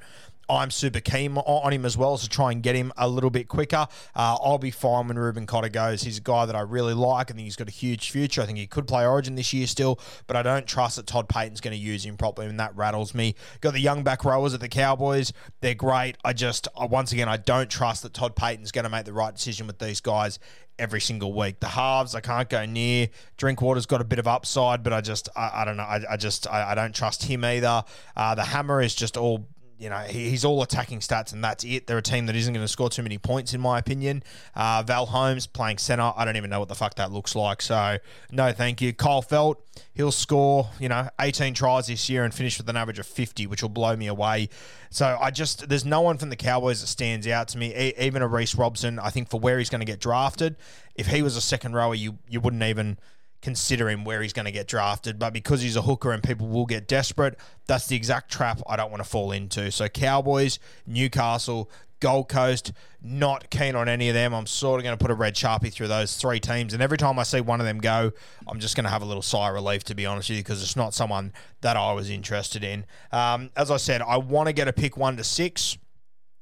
I'm 0.48 0.70
super 0.70 1.00
keen 1.00 1.37
on 1.37 1.72
him 1.72 1.85
as 1.85 1.96
well 1.96 2.16
to 2.18 2.28
try 2.28 2.52
and 2.52 2.62
get 2.62 2.76
him 2.76 2.92
a 2.96 3.09
little 3.09 3.30
bit 3.30 3.48
quicker. 3.48 3.87
Uh, 4.14 4.37
I'll 4.40 4.59
be 4.59 4.70
fine 4.70 5.09
when 5.09 5.18
Reuben 5.18 5.46
Cotter 5.46 5.68
goes. 5.68 6.02
He's 6.02 6.18
a 6.18 6.22
guy 6.22 6.46
that 6.46 6.54
I 6.54 6.61
really 6.61 6.94
like. 6.94 7.30
I 7.30 7.35
think 7.35 7.44
he's 7.44 7.56
got 7.56 7.68
a 7.68 7.72
huge 7.72 8.11
future. 8.11 8.42
I 8.42 8.46
think 8.46 8.59
he 8.59 8.66
could 8.66 8.87
play 8.87 9.06
Origin 9.06 9.35
this 9.35 9.52
year 9.52 9.66
still, 9.66 9.98
but 10.26 10.37
I 10.37 10.42
don't 10.42 10.66
trust 10.66 10.96
that 10.96 11.06
Todd 11.06 11.28
Payten's 11.28 11.61
going 11.61 11.76
to 11.76 11.82
use 11.82 12.04
him 12.04 12.16
properly, 12.16 12.48
and 12.48 12.61
that 12.61 12.76
rattles 12.76 13.14
me. 13.14 13.35
Got 13.61 13.72
the 13.72 13.80
young 13.80 14.04
back 14.04 14.24
rowers 14.24 14.54
at 14.54 14.61
the 14.61 14.68
Cowboys. 14.68 15.32
They're 15.61 15.74
great. 15.74 16.16
I 16.24 16.32
just, 16.32 16.68
once 16.76 17.12
again, 17.12 17.28
I 17.28 17.38
don't 17.38 17.70
trust 17.70 18.02
that 18.04 18.14
Todd 18.14 18.37
Payten's 18.37 18.72
going 18.72 18.85
to 18.85 18.90
make 18.90 19.04
the 19.04 19.12
right 19.12 19.35
decision 19.35 19.66
with 19.66 19.78
these 19.78 20.00
guys 20.00 20.38
every 20.78 21.00
single 21.00 21.32
week. 21.32 21.61
The 21.61 21.68
halves, 21.68 22.14
I 22.14 22.20
can't 22.20 22.48
go 22.48 22.64
near. 22.66 23.09
Drinkwater's 23.37 23.87
got 23.87 24.00
a 24.00 24.04
bit 24.04 24.18
of 24.18 24.28
upside, 24.28 24.82
but 24.82 24.92
I 24.92 25.00
just, 25.00 25.28
I, 25.35 25.62
I 25.62 25.64
don't 25.64 25.76
know. 25.76 25.85
I, 25.85 26.00
I 26.11 26.16
just, 26.16 26.46
I, 26.46 26.72
I, 26.72 26.74
don't 26.74 26.94
trust 26.94 27.24
him 27.24 27.44
either. 27.44 27.82
Uh, 28.14 28.35
the 28.35 28.44
hammer 28.44 28.80
is 28.80 28.94
just 28.94 29.16
all 29.16 29.48
you 29.78 29.90
know, 29.90 29.98
he's 29.98 30.44
all 30.44 30.62
attacking 30.62 31.00
stats 31.00 31.32
and 31.32 31.44
that's 31.44 31.64
it. 31.64 31.86
They're 31.86 31.98
a 31.98 32.02
team 32.02 32.26
that 32.26 32.36
isn't 32.36 32.52
going 32.52 32.64
to 32.64 32.68
score 32.68 32.88
too 32.88 33.02
many 33.02 33.18
points, 33.18 33.52
in 33.52 33.60
my 33.60 33.78
opinion. 33.78 34.22
Uh, 34.54 34.82
Val 34.86 35.06
Holmes 35.06 35.46
playing 35.46 35.78
centre. 35.78 36.12
I 36.16 36.24
don't 36.24 36.36
even 36.36 36.50
know 36.50 36.60
what 36.60 36.68
the 36.68 36.74
fuck 36.74 36.94
that 36.94 37.12
looks 37.12 37.34
like. 37.34 37.60
So, 37.60 37.98
no, 38.30 38.52
thank 38.52 38.80
you. 38.80 38.92
Kyle 38.92 39.22
Feldt, 39.22 39.56
he'll 39.94 40.12
score, 40.12 40.70
you 40.78 40.88
know, 40.88 41.08
18 41.20 41.54
tries 41.54 41.88
this 41.88 42.08
year 42.08 42.24
and 42.24 42.32
finish 42.32 42.56
with 42.58 42.68
an 42.68 42.76
average 42.76 42.98
of 42.98 43.06
50, 43.06 43.46
which 43.46 43.62
will 43.62 43.68
blow 43.68 43.94
me 43.96 44.06
away. 44.06 44.48
So, 44.90 45.18
I 45.20 45.30
just, 45.30 45.68
there's 45.68 45.84
no 45.84 46.00
one 46.00 46.16
from 46.16 46.30
the 46.30 46.36
Cowboys 46.36 46.80
that 46.80 46.86
stands 46.86 47.26
out 47.26 47.48
to 47.48 47.58
me. 47.58 47.92
even 47.98 48.22
a 48.22 48.28
Reece 48.28 48.54
Robson, 48.54 48.98
I 48.98 49.10
think 49.10 49.28
for 49.28 49.38
where 49.38 49.58
he's 49.58 49.70
going 49.70 49.80
to 49.80 49.86
get 49.86 50.00
drafted, 50.00 50.56
if 50.94 51.08
he 51.08 51.22
was 51.22 51.36
a 51.36 51.42
second 51.42 51.74
rower, 51.74 51.94
you, 51.94 52.18
you 52.28 52.40
wouldn't 52.40 52.62
even 52.62 52.98
considering 53.42 54.05
where 54.05 54.22
he's 54.22 54.33
going 54.33 54.46
to 54.46 54.53
get 54.53 54.66
drafted. 54.66 55.18
But 55.18 55.33
because 55.33 55.62
he's 55.62 55.77
a 55.77 55.83
hooker 55.83 56.12
and 56.12 56.22
people 56.22 56.49
will 56.49 56.66
get 56.66 56.88
desperate, 56.88 57.38
that's 57.66 57.87
the 57.87 57.96
exact 57.96 58.31
trap 58.31 58.61
I 58.68 58.77
don't 58.77 58.90
want 58.90 59.03
to 59.03 59.09
fall 59.09 59.33
into. 59.33 59.70
So 59.70 59.88
Cowboys, 59.88 60.59
Newcastle, 60.87 61.70
Gold 62.01 62.29
Coast, 62.29 62.72
not 63.01 63.49
keen 63.51 63.75
on 63.75 63.88
any 63.88 64.09
of 64.09 64.14
them. 64.14 64.35
I'm 64.35 64.46
sort 64.46 64.81
of 64.81 64.85
going 64.85 64.96
to 64.96 65.03
put 65.03 65.11
a 65.11 65.14
red 65.14 65.35
sharpie 65.35 65.72
through 65.72 65.88
those 65.88 66.16
three 66.16 66.40
teams. 66.40 66.75
And 66.75 66.83
every 66.83 66.99
time 66.99 67.18
I 67.18 67.22
see 67.22 67.40
one 67.40 67.61
of 67.61 67.66
them 67.66 67.79
go, 67.79 68.12
I'm 68.46 68.61
just 68.61 68.77
going 68.77 68.85
to 68.85 68.90
have 68.90 69.03
a 69.03 69.07
little 69.07 69.22
sigh 69.22 69.49
of 69.49 69.55
relief, 69.55 69.85
to 69.85 69.94
be 69.94 70.05
honest 70.05 70.29
with 70.29 70.37
you, 70.37 70.42
because 70.42 70.62
it's 70.62 70.77
not 70.77 70.92
someone 70.92 71.33
that 71.62 71.77
I 71.77 71.92
was 71.92 72.11
interested 72.11 72.64
in. 72.64 72.85
Um, 73.12 73.51
as 73.57 73.70
I 73.70 73.79
said, 73.79 74.03
I 74.03 74.18
want 74.18 74.49
to 74.49 74.53
get 74.53 74.68
a 74.68 74.72
pick 74.72 74.96
one 74.96 75.16
to 75.16 75.25
six. 75.25 75.79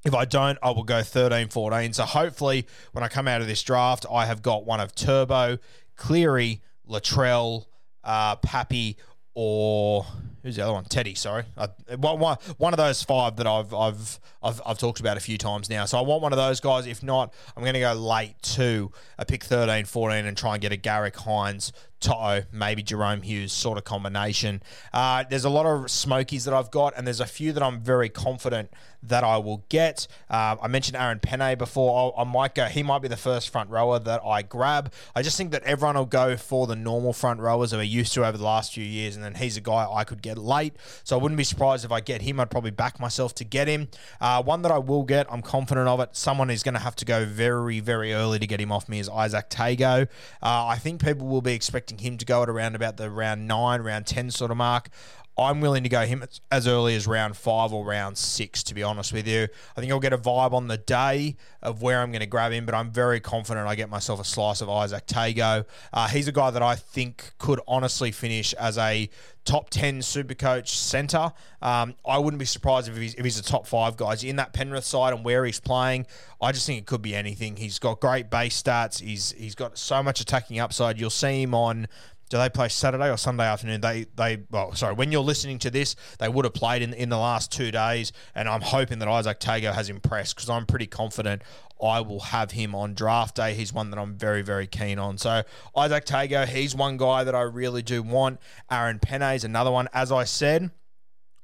If 0.04 0.14
I 0.14 0.24
don't, 0.24 0.58
I 0.62 0.70
will 0.70 0.84
go 0.84 1.02
13 1.02 1.48
14. 1.48 1.92
So 1.92 2.04
hopefully, 2.04 2.66
when 2.92 3.04
I 3.04 3.08
come 3.08 3.28
out 3.28 3.40
of 3.40 3.46
this 3.46 3.62
draft, 3.62 4.04
I 4.10 4.26
have 4.26 4.42
got 4.42 4.66
one 4.66 4.80
of 4.80 4.94
Turbo, 4.94 5.58
Cleary, 5.96 6.62
Latrell, 6.88 7.66
uh, 8.02 8.36
Pappy, 8.36 8.96
or 9.34 10.06
who's 10.44 10.56
the 10.56 10.62
other 10.62 10.74
one? 10.74 10.84
Teddy, 10.84 11.14
sorry. 11.14 11.44
Uh, 11.56 11.68
one, 11.96 12.20
one, 12.20 12.36
one 12.58 12.72
of 12.72 12.76
those 12.76 13.02
five 13.02 13.36
that 13.36 13.46
I've, 13.46 13.74
I've 13.74 14.20
I've 14.44 14.60
I've 14.64 14.78
talked 14.78 15.00
about 15.00 15.16
a 15.16 15.20
few 15.20 15.38
times 15.38 15.68
now. 15.68 15.86
So 15.86 15.98
I 15.98 16.02
want 16.02 16.22
one 16.22 16.32
of 16.32 16.36
those 16.36 16.60
guys. 16.60 16.86
If 16.86 17.02
not, 17.02 17.34
I'm 17.56 17.62
going 17.62 17.74
to 17.74 17.80
go 17.80 17.94
late 17.94 18.40
to 18.42 18.92
a 19.18 19.24
pick 19.24 19.42
13, 19.42 19.86
14 19.86 20.26
and 20.26 20.36
try 20.36 20.52
and 20.52 20.62
get 20.62 20.70
a 20.70 20.76
Garrick 20.76 21.14
Hynes 21.16 21.72
To'o, 22.04 22.42
maybe 22.52 22.82
Jahrome 22.82 23.22
Hughes 23.22 23.52
sort 23.52 23.78
of 23.78 23.84
combination. 23.84 24.62
Uh, 24.92 25.24
there's 25.28 25.46
a 25.46 25.50
lot 25.50 25.64
of 25.64 25.90
smokies 25.90 26.44
that 26.44 26.52
I've 26.52 26.70
got, 26.70 26.92
and 26.96 27.06
there's 27.06 27.20
a 27.20 27.26
few 27.26 27.52
that 27.52 27.62
I'm 27.62 27.80
very 27.80 28.10
confident 28.10 28.70
that 29.02 29.24
I 29.24 29.38
will 29.38 29.64
get. 29.70 30.06
Uh, 30.28 30.56
I 30.60 30.68
mentioned 30.68 30.98
Aaron 30.98 31.18
Pene 31.18 31.56
before. 31.56 31.98
I'll, 31.98 32.14
I 32.20 32.30
might 32.30 32.54
go. 32.54 32.66
He 32.66 32.82
might 32.82 33.00
be 33.00 33.08
the 33.08 33.16
first 33.16 33.48
front 33.48 33.70
rower 33.70 33.98
that 33.98 34.20
I 34.22 34.42
grab. 34.42 34.92
I 35.14 35.22
just 35.22 35.38
think 35.38 35.50
that 35.52 35.62
everyone 35.62 35.96
will 35.96 36.04
go 36.04 36.36
for 36.36 36.66
the 36.66 36.76
normal 36.76 37.14
front 37.14 37.40
rowers 37.40 37.70
that 37.70 37.78
we're 37.78 37.84
used 37.84 38.12
to 38.14 38.26
over 38.26 38.36
the 38.36 38.44
last 38.44 38.74
few 38.74 38.84
years, 38.84 39.16
and 39.16 39.24
then 39.24 39.36
he's 39.36 39.56
a 39.56 39.62
guy 39.62 39.88
I 39.90 40.04
could 40.04 40.20
get 40.20 40.33
late. 40.38 40.74
So 41.04 41.18
I 41.18 41.22
wouldn't 41.22 41.38
be 41.38 41.44
surprised 41.44 41.84
if 41.84 41.92
I 41.92 42.00
get 42.00 42.22
him. 42.22 42.40
I'd 42.40 42.50
probably 42.50 42.70
back 42.70 43.00
myself 43.00 43.34
to 43.36 43.44
get 43.44 43.68
him. 43.68 43.88
Uh, 44.20 44.42
one 44.42 44.62
that 44.62 44.72
I 44.72 44.78
will 44.78 45.04
get, 45.04 45.26
I'm 45.30 45.42
confident 45.42 45.88
of 45.88 46.00
it. 46.00 46.10
Someone 46.16 46.50
is 46.50 46.62
going 46.62 46.74
to 46.74 46.80
have 46.80 46.96
to 46.96 47.04
go 47.04 47.24
very, 47.24 47.80
very 47.80 48.12
early 48.14 48.38
to 48.38 48.46
get 48.46 48.60
him 48.60 48.72
off 48.72 48.88
me 48.88 48.98
is 48.98 49.08
Izack 49.08 49.48
Tago. 49.50 50.08
Uh, 50.42 50.66
I 50.66 50.76
think 50.76 51.02
people 51.02 51.26
will 51.26 51.42
be 51.42 51.52
expecting 51.52 51.98
him 51.98 52.18
to 52.18 52.24
go 52.24 52.42
at 52.42 52.48
around 52.48 52.74
about 52.74 52.96
the 52.96 53.10
round 53.10 53.46
nine, 53.46 53.82
round 53.82 54.06
10 54.06 54.30
sort 54.30 54.50
of 54.50 54.56
mark. 54.56 54.90
I'm 55.36 55.60
willing 55.60 55.82
to 55.82 55.88
go 55.88 56.06
him 56.06 56.24
as 56.50 56.68
early 56.68 56.94
as 56.94 57.06
round 57.06 57.36
five 57.36 57.72
or 57.72 57.84
round 57.84 58.16
six, 58.16 58.62
to 58.64 58.74
be 58.74 58.82
honest 58.82 59.12
with 59.12 59.26
you. 59.26 59.48
I 59.76 59.80
think 59.80 59.90
I'll 59.92 60.00
get 60.00 60.12
a 60.12 60.18
vibe 60.18 60.52
on 60.52 60.68
the 60.68 60.78
day 60.78 61.36
of 61.60 61.82
where 61.82 62.00
I'm 62.00 62.12
going 62.12 62.20
to 62.20 62.26
grab 62.26 62.52
him, 62.52 62.66
but 62.66 62.74
I'm 62.74 62.92
very 62.92 63.18
confident 63.18 63.66
I 63.66 63.74
get 63.74 63.90
myself 63.90 64.20
a 64.20 64.24
slice 64.24 64.60
of 64.60 64.68
Izack 64.68 65.06
Tago. 65.06 65.64
Uh, 65.92 66.08
he's 66.08 66.28
a 66.28 66.32
guy 66.32 66.50
that 66.50 66.62
I 66.62 66.76
think 66.76 67.32
could 67.38 67.60
honestly 67.66 68.12
finish 68.12 68.52
as 68.54 68.78
a 68.78 69.10
top 69.44 69.70
10 69.70 70.02
super 70.02 70.34
coach 70.34 70.78
centre. 70.78 71.32
Um, 71.60 71.94
I 72.06 72.18
wouldn't 72.18 72.38
be 72.38 72.46
surprised 72.46 72.88
if 72.88 72.96
he's, 72.96 73.14
if 73.14 73.24
he's 73.24 73.38
a 73.38 73.42
top 73.42 73.66
five 73.66 73.96
guy. 73.96 74.14
In 74.22 74.36
that 74.36 74.52
Penrith 74.52 74.84
side 74.84 75.12
and 75.12 75.24
where 75.24 75.44
he's 75.44 75.60
playing. 75.60 76.06
I 76.40 76.52
just 76.52 76.66
think 76.66 76.78
it 76.78 76.86
could 76.86 77.02
be 77.02 77.14
anything. 77.14 77.56
He's 77.56 77.78
got 77.78 78.00
great 78.00 78.30
base 78.30 78.62
stats. 78.62 79.00
He's 79.00 79.32
He's 79.32 79.54
got 79.54 79.78
so 79.78 80.02
much 80.02 80.20
attacking 80.20 80.58
upside. 80.60 80.98
You'll 80.98 81.10
see 81.10 81.42
him 81.42 81.54
on 81.54 81.88
do 82.34 82.40
they 82.40 82.50
play 82.50 82.68
Saturday 82.68 83.08
or 83.08 83.16
Sunday 83.16 83.44
afternoon? 83.44 83.80
They 83.80 84.06
they 84.16 84.42
well, 84.50 84.74
sorry, 84.74 84.94
when 84.94 85.12
you're 85.12 85.22
listening 85.22 85.60
to 85.60 85.70
this, 85.70 85.94
they 86.18 86.28
would 86.28 86.44
have 86.44 86.52
played 86.52 86.82
in 86.82 86.92
in 86.92 87.08
the 87.08 87.16
last 87.16 87.52
two 87.52 87.70
days, 87.70 88.10
and 88.34 88.48
I'm 88.48 88.60
hoping 88.60 88.98
that 88.98 89.06
Izack 89.06 89.38
Tago 89.38 89.72
has 89.72 89.88
impressed 89.88 90.34
because 90.34 90.50
I'm 90.50 90.66
pretty 90.66 90.88
confident 90.88 91.42
I 91.80 92.00
will 92.00 92.18
have 92.18 92.50
him 92.50 92.74
on 92.74 92.94
draft 92.94 93.36
day. 93.36 93.54
He's 93.54 93.72
one 93.72 93.90
that 93.90 94.00
I'm 94.00 94.18
very 94.18 94.42
very 94.42 94.66
keen 94.66 94.98
on. 94.98 95.16
So 95.16 95.44
Izack 95.76 96.06
Tago, 96.06 96.44
he's 96.44 96.74
one 96.74 96.96
guy 96.96 97.22
that 97.22 97.36
I 97.36 97.42
really 97.42 97.82
do 97.82 98.02
want. 98.02 98.40
Aaron 98.68 98.98
Pene 98.98 99.36
is 99.36 99.44
another 99.44 99.70
one. 99.70 99.88
As 99.92 100.10
I 100.10 100.24
said. 100.24 100.72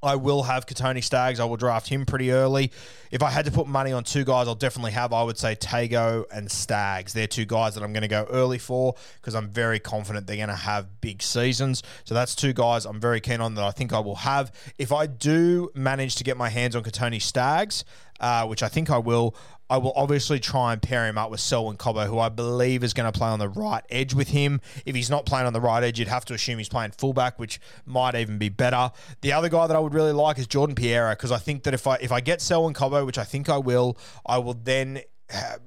I 0.03 0.17
will 0.17 0.45
have 0.45 0.67
Kotoni 0.67 1.05
Staggs. 1.05 1.41
I 1.41 1.45
will 1.45 1.57
draft 1.57 1.89
him 1.89 2.07
pretty 2.07 2.33
early. 2.33 2.73
If 3.11 3.23
I 3.23 3.31
had 3.31 3.45
to 3.45 3.51
put 3.51 3.67
money 3.67 3.93
on 3.93 4.05
two 4.05 4.25
guys, 4.25 4.49
I'll 4.49 4.55
definitely 4.55 4.93
have, 4.93 5.13
I 5.13 5.23
would 5.23 5.37
say, 5.37 5.57
Tago 5.57 6.25
and 6.33 6.51
Staggs. 6.51 7.13
They're 7.13 7.27
two 7.27 7.45
guys 7.45 7.75
that 7.75 7.83
I'm 7.83 7.93
going 7.93 8.03
to 8.03 8.09
go 8.09 8.27
early 8.31 8.59
for 8.59 8.95
because 9.21 9.35
I'm 9.35 9.49
very 9.49 9.79
confident 9.79 10.27
they're 10.27 10.37
going 10.37 10.49
to 10.49 10.55
have 10.55 11.01
big 11.01 11.23
seasons. 11.23 11.83
So 12.05 12.15
that's 12.15 12.35
two 12.35 12.53
guys 12.53 12.87
I'm 12.87 13.01
very 13.01 13.21
keen 13.21 13.41
on 13.41 13.55
that 13.57 13.65
I 13.65 13.73
think 13.73 13.93
I 13.93 13.99
will 13.99 14.17
have. 14.17 14.53
If 14.79 14.93
I 14.93 15.07
do 15.07 15.71
manage 15.75 16.17
to 16.17 16.25
get 16.25 16.37
my 16.37 16.49
hands 16.49 16.75
on 16.77 16.83
Kotoni 16.83 17.21
Staggs, 17.21 17.85
uh, 18.21 18.47
which 18.47 18.63
I 18.63 18.69
think 18.69 18.91
I 18.91 18.99
will, 18.99 19.35
I 19.71 19.79
will 19.79 19.93
obviously 19.95 20.41
try 20.41 20.73
and 20.73 20.83
pair 20.83 21.07
him 21.07 21.17
up 21.17 21.31
with 21.31 21.41
Selwyn 21.41 21.77
Cobbo, 21.77 22.07
who 22.07 22.19
I 22.19 22.29
believe 22.29 22.83
is 22.83 22.93
going 22.93 23.11
to 23.11 23.17
play 23.17 23.29
on 23.29 23.39
the 23.39 23.49
right 23.49 23.85
edge 23.89 24.13
with 24.13 24.29
him. 24.29 24.61
If 24.85 24.97
he's 24.97 25.09
not 25.09 25.25
playing 25.25 25.47
on 25.47 25.53
the 25.53 25.61
right 25.61 25.83
edge, 25.83 25.99
you'd 25.99 26.09
have 26.09 26.25
to 26.27 26.35
assume 26.35 26.59
he's 26.59 26.69
playing 26.69 26.91
fullback, 26.91 27.39
which 27.39 27.61
might 27.87 28.17
even 28.17 28.37
be 28.37 28.49
better. 28.49 28.91
The 29.21 29.33
other 29.33 29.49
guy 29.49 29.69
that 29.69 29.77
I 29.77 29.79
would 29.79 29.95
really 29.95 30.13
like 30.13 30.39
is 30.39 30.49
Jordan 30.49 30.75
Pereira, 30.75 31.13
because 31.13 31.31
I 31.31 31.39
think 31.39 31.63
that 31.63 31.73
if 31.73 31.87
I 31.87 31.97
if 32.01 32.11
I 32.11 32.21
get 32.21 32.41
Selwyn 32.41 32.75
Cobbo, 32.75 33.07
which 33.07 33.19
I 33.19 33.25
think 33.25 33.49
I 33.49 33.59
will, 33.59 33.97
I 34.27 34.39
will 34.39 34.55
then 34.55 35.03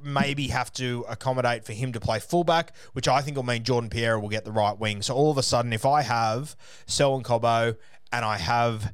maybe 0.04 0.50
have 0.50 0.74
to 0.74 1.06
accommodate 1.08 1.64
for 1.64 1.72
him 1.72 1.94
to 1.94 2.00
play 2.02 2.20
fullback, 2.20 2.76
which 2.92 3.08
I 3.08 3.22
think 3.22 3.38
will 3.38 3.44
mean 3.44 3.64
Jordan 3.64 3.90
Pereira 3.90 4.20
will 4.20 4.28
get 4.28 4.44
the 4.44 4.52
right 4.52 4.78
wing. 4.78 5.02
So 5.02 5.16
all 5.16 5.32
of 5.32 5.38
a 5.38 5.44
sudden, 5.44 5.72
if 5.72 5.86
I 5.86 6.02
have 6.02 6.58
Selwyn 6.86 7.24
Cobbo 7.24 7.78
and 8.12 8.26
I 8.26 8.38
have 8.38 8.94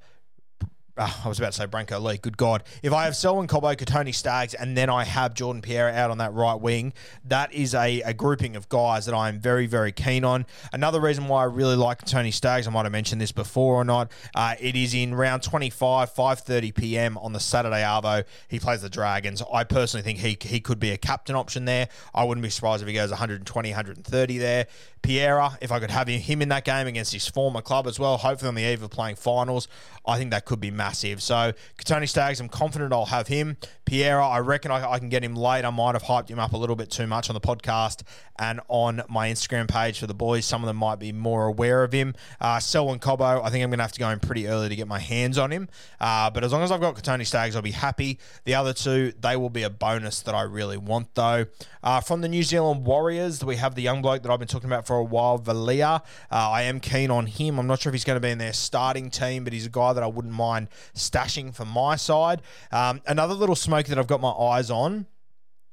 oh, 0.99 1.21
I 1.25 1.27
was 1.27 1.39
about 1.39 1.53
to 1.53 1.57
say 1.57 1.65
Brenko 1.65 2.01
Lee. 2.01 2.17
Good 2.17 2.37
God. 2.37 2.63
If 2.83 2.93
I 2.93 3.05
have 3.05 3.15
Selwyn 3.15 3.47
Cobbo, 3.47 3.75
Kotoni 3.75 4.13
Staggs, 4.13 4.53
and 4.53 4.77
then 4.77 4.89
I 4.89 5.05
have 5.05 5.33
Jordan 5.33 5.61
Pierre 5.61 5.89
out 5.89 6.11
on 6.11 6.17
that 6.19 6.33
right 6.33 6.59
wing, 6.59 6.93
that 7.25 7.53
is 7.53 7.73
a, 7.73 8.01
a 8.01 8.13
grouping 8.13 8.55
of 8.55 8.69
guys 8.69 9.05
that 9.05 9.15
I 9.15 9.29
am 9.29 9.39
very, 9.39 9.65
very 9.65 9.91
keen 9.91 10.23
on. 10.23 10.45
Another 10.73 10.99
reason 10.99 11.27
why 11.27 11.41
I 11.41 11.45
really 11.45 11.75
like 11.75 12.03
Tony 12.05 12.31
Staggs, 12.31 12.67
I 12.67 12.71
might 12.71 12.83
have 12.83 12.91
mentioned 12.91 13.21
this 13.21 13.31
before 13.31 13.75
or 13.75 13.85
not, 13.85 14.11
uh, 14.35 14.55
it 14.59 14.75
is 14.75 14.93
in 14.93 15.15
round 15.15 15.43
25, 15.43 16.13
5.30 16.13 16.75
p.m. 16.75 17.17
on 17.17 17.33
the 17.33 17.39
Saturday 17.39 17.81
Arvo. 17.81 18.25
He 18.47 18.59
plays 18.59 18.81
the 18.81 18.89
Dragons. 18.89 19.41
I 19.51 19.63
personally 19.63 20.03
think 20.03 20.19
he, 20.19 20.37
he 20.41 20.59
could 20.59 20.79
be 20.79 20.91
a 20.91 20.97
captain 20.97 21.35
option 21.35 21.65
there. 21.65 21.87
I 22.13 22.23
wouldn't 22.25 22.43
be 22.43 22.49
surprised 22.49 22.81
if 22.81 22.87
he 22.87 22.93
goes 22.93 23.09
120, 23.09 23.69
130 23.69 24.37
there. 24.37 24.67
Piera, 25.01 25.57
if 25.61 25.71
I 25.71 25.79
could 25.79 25.91
have 25.91 26.07
him 26.07 26.41
in 26.41 26.49
that 26.49 26.65
game 26.65 26.87
against 26.87 27.13
his 27.13 27.27
former 27.27 27.61
club 27.61 27.87
as 27.87 27.99
well, 27.99 28.17
hopefully 28.17 28.49
on 28.49 28.55
the 28.55 28.63
eve 28.63 28.83
of 28.83 28.89
playing 28.89 29.15
finals, 29.15 29.67
I 30.05 30.17
think 30.17 30.31
that 30.31 30.45
could 30.45 30.59
be 30.59 30.71
massive. 30.71 31.21
So, 31.21 31.53
Kotoni 31.77 32.07
Staggs, 32.07 32.39
I'm 32.39 32.49
confident 32.49 32.93
I'll 32.93 33.05
have 33.05 33.27
him. 33.27 33.57
Piera, 33.85 34.27
I 34.27 34.39
reckon 34.39 34.71
I, 34.71 34.91
I, 34.91 34.99
can 34.99 35.09
get 35.09 35.23
him 35.23 35.35
late. 35.35 35.65
I 35.65 35.69
might 35.69 35.95
have 35.95 36.03
hyped 36.03 36.29
him 36.29 36.39
up 36.39 36.53
a 36.53 36.57
little 36.57 36.75
bit 36.75 36.89
too 36.89 37.07
much 37.07 37.29
on 37.29 37.33
the 37.33 37.41
podcast 37.41 38.03
and 38.37 38.61
on 38.67 39.01
my 39.09 39.29
Instagram 39.29 39.67
page 39.67 39.99
for 39.99 40.07
the 40.07 40.13
boys. 40.13 40.45
Some 40.45 40.63
of 40.63 40.67
them 40.67 40.77
might 40.77 40.99
be 40.99 41.11
more 41.11 41.45
aware 41.47 41.83
of 41.83 41.91
him. 41.91 42.13
Uh, 42.39 42.59
Selwyn 42.59 42.99
Cobbo, 42.99 43.43
I 43.43 43.49
think 43.49 43.63
I'm 43.63 43.69
going 43.69 43.79
to 43.79 43.83
have 43.83 43.91
to 43.93 43.99
go 43.99 44.09
in 44.09 44.19
pretty 44.19 44.47
early 44.47 44.69
to 44.69 44.75
get 44.75 44.87
my 44.87 44.99
hands 44.99 45.37
on 45.37 45.51
him. 45.51 45.69
Uh, 45.99 46.29
but 46.29 46.43
as 46.43 46.51
long 46.51 46.61
as 46.63 46.71
I've 46.71 46.81
got 46.81 46.95
Kotoni 46.95 47.25
Staggs, 47.25 47.55
I'll 47.55 47.61
be 47.61 47.71
happy. 47.71 48.19
The 48.45 48.55
other 48.55 48.73
two, 48.73 49.13
they 49.19 49.35
will 49.35 49.49
be 49.49 49.63
a 49.63 49.69
bonus 49.69 50.21
that 50.21 50.35
I 50.35 50.43
really 50.43 50.77
want, 50.77 51.13
though. 51.15 51.45
Uh, 51.83 52.01
from 52.01 52.21
the 52.21 52.27
New 52.27 52.43
Zealand 52.43 52.85
Warriors, 52.85 53.43
we 53.43 53.55
have 53.55 53.75
the 53.75 53.81
young 53.81 54.01
bloke 54.01 54.23
that 54.23 54.31
I've 54.31 54.39
been 54.39 54.47
talking 54.47 54.69
about 54.69 54.85
for 54.89 54.97
a 54.97 55.03
while, 55.03 55.37
Valia. 55.37 56.01
Uh, 56.31 56.49
I 56.49 56.63
am 56.63 56.79
keen 56.79 57.11
on 57.11 57.27
him. 57.27 57.59
I'm 57.59 57.67
not 57.67 57.79
sure 57.79 57.91
if 57.91 57.93
he's 57.93 58.03
going 58.03 58.15
to 58.15 58.19
be 58.19 58.31
in 58.31 58.39
their 58.39 58.53
starting 58.53 59.11
team, 59.11 59.43
but 59.43 59.53
he's 59.53 59.67
a 59.67 59.69
guy 59.69 59.93
that 59.93 60.01
I 60.01 60.07
wouldn't 60.07 60.33
mind 60.33 60.67
stashing 60.95 61.53
for 61.53 61.63
my 61.63 61.95
side. 61.95 62.41
Um, 62.71 62.99
another 63.05 63.35
little 63.35 63.55
smoke 63.55 63.85
that 63.85 63.99
I've 63.99 64.07
got 64.07 64.19
my 64.19 64.31
eyes 64.31 64.71
on, 64.71 65.05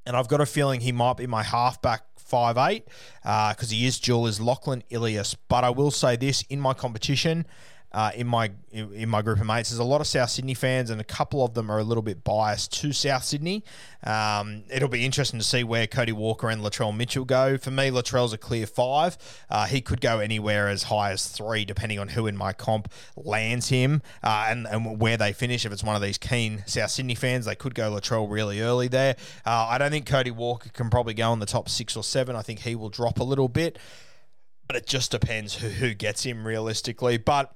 and 0.05 0.15
I've 0.19 0.29
got 0.29 0.43
a 0.43 0.47
feeling 0.47 0.83
he 0.83 0.93
might 0.93 1.17
be 1.17 1.27
my 1.27 1.43
halfback 1.43 2.03
five 2.19 2.59
eight 2.59 2.85
because 3.23 3.73
uh, 3.73 3.75
he 3.75 3.87
is 3.87 3.99
dual 3.99 4.27
is 4.27 4.39
Lachlan 4.39 4.85
Ilias. 4.91 5.35
But 5.49 5.65
I 5.65 5.71
will 5.71 5.91
say 5.91 6.17
this 6.17 6.43
in 6.51 6.61
my 6.61 6.75
competition, 6.75 7.47
uh, 7.93 8.11
in 8.15 8.27
my 8.27 8.51
in 8.73 9.09
my 9.09 9.23
group 9.23 9.41
of 9.41 9.47
mates. 9.47 9.71
There's 9.71 9.79
a 9.79 9.85
lot 9.85 10.01
of 10.01 10.07
South 10.07 10.29
Sydney 10.29 10.55
fans, 10.55 10.91
and 10.91 11.01
a 11.01 11.05
couple 11.05 11.43
of 11.45 11.55
them 11.55 11.71
are 11.71 11.79
a 11.79 11.85
little 11.85 12.03
bit 12.03 12.25
biased 12.25 12.73
to 12.81 12.93
South 12.93 13.25
Sydney. 13.25 13.65
Um, 14.05 14.65
it'll 14.71 14.89
be 14.89 15.05
interesting 15.05 15.39
to 15.41 15.45
see 15.45 15.65
where 15.65 15.87
Cody 15.87 16.13
Walker 16.13 16.51
and 16.51 16.63
Latrell 16.63 16.95
Mitchell 16.95 17.25
go. 17.25 17.57
For 17.57 17.71
me, 17.71 17.91
Latrell's 17.91 18.33
a 18.33 18.39
clear 18.39 18.67
five. 18.67 19.17
Uh, 19.49 19.67
he 19.67 19.81
could 19.81 20.01
go 20.01 20.19
anywhere 20.19 20.69
as 20.69 20.85
high 20.85 21.13
as 21.13 21.27
three, 21.27 21.65
depending 21.65 21.99
on 21.99 22.09
who 22.09 22.27
in 22.27 22.37
my 22.37 22.53
comp 22.53 22.93
lands 23.17 23.69
him 23.69 24.03
uh, 24.23 24.47
and, 24.49 24.67
and 24.67 25.01
where 25.01 25.17
they 25.17 25.33
finish. 25.33 25.65
If 25.65 25.73
it's 25.73 25.85
one 25.85 25.97
of 25.97 26.03
these 26.03 26.19
keen 26.19 26.65
South 26.67 26.91
Sydney 26.91 27.15
fans, 27.15 27.47
they 27.47 27.55
could 27.55 27.75
go 27.75 27.91
Latrell 27.91 28.31
really 28.31 28.61
early 28.61 28.89
there. 28.89 29.17
Uh, 29.47 29.69
I 29.71 29.79
don't 29.79 29.91
think 29.91 30.07
Cody 30.07 30.31
Walker 30.31 30.69
can 30.69 30.91
probably 30.91 31.15
go 31.15 31.33
in 31.33 31.39
the 31.39 31.47
top 31.47 31.69
six 31.69 31.97
or 31.97 32.05
seven. 32.05 32.37
I 32.37 32.43
think 32.43 32.61
he 32.61 32.75
will 32.75 32.91
drop 32.91 33.19
a 33.21 33.25
little 33.25 33.49
bit, 33.49 33.79
but 34.67 34.77
it 34.77 34.87
just 34.87 35.11
depends 35.13 35.55
who, 35.55 35.69
who 35.69 35.95
gets 35.95 36.25
him 36.25 36.47
realistically. 36.47 37.17
But 37.17 37.55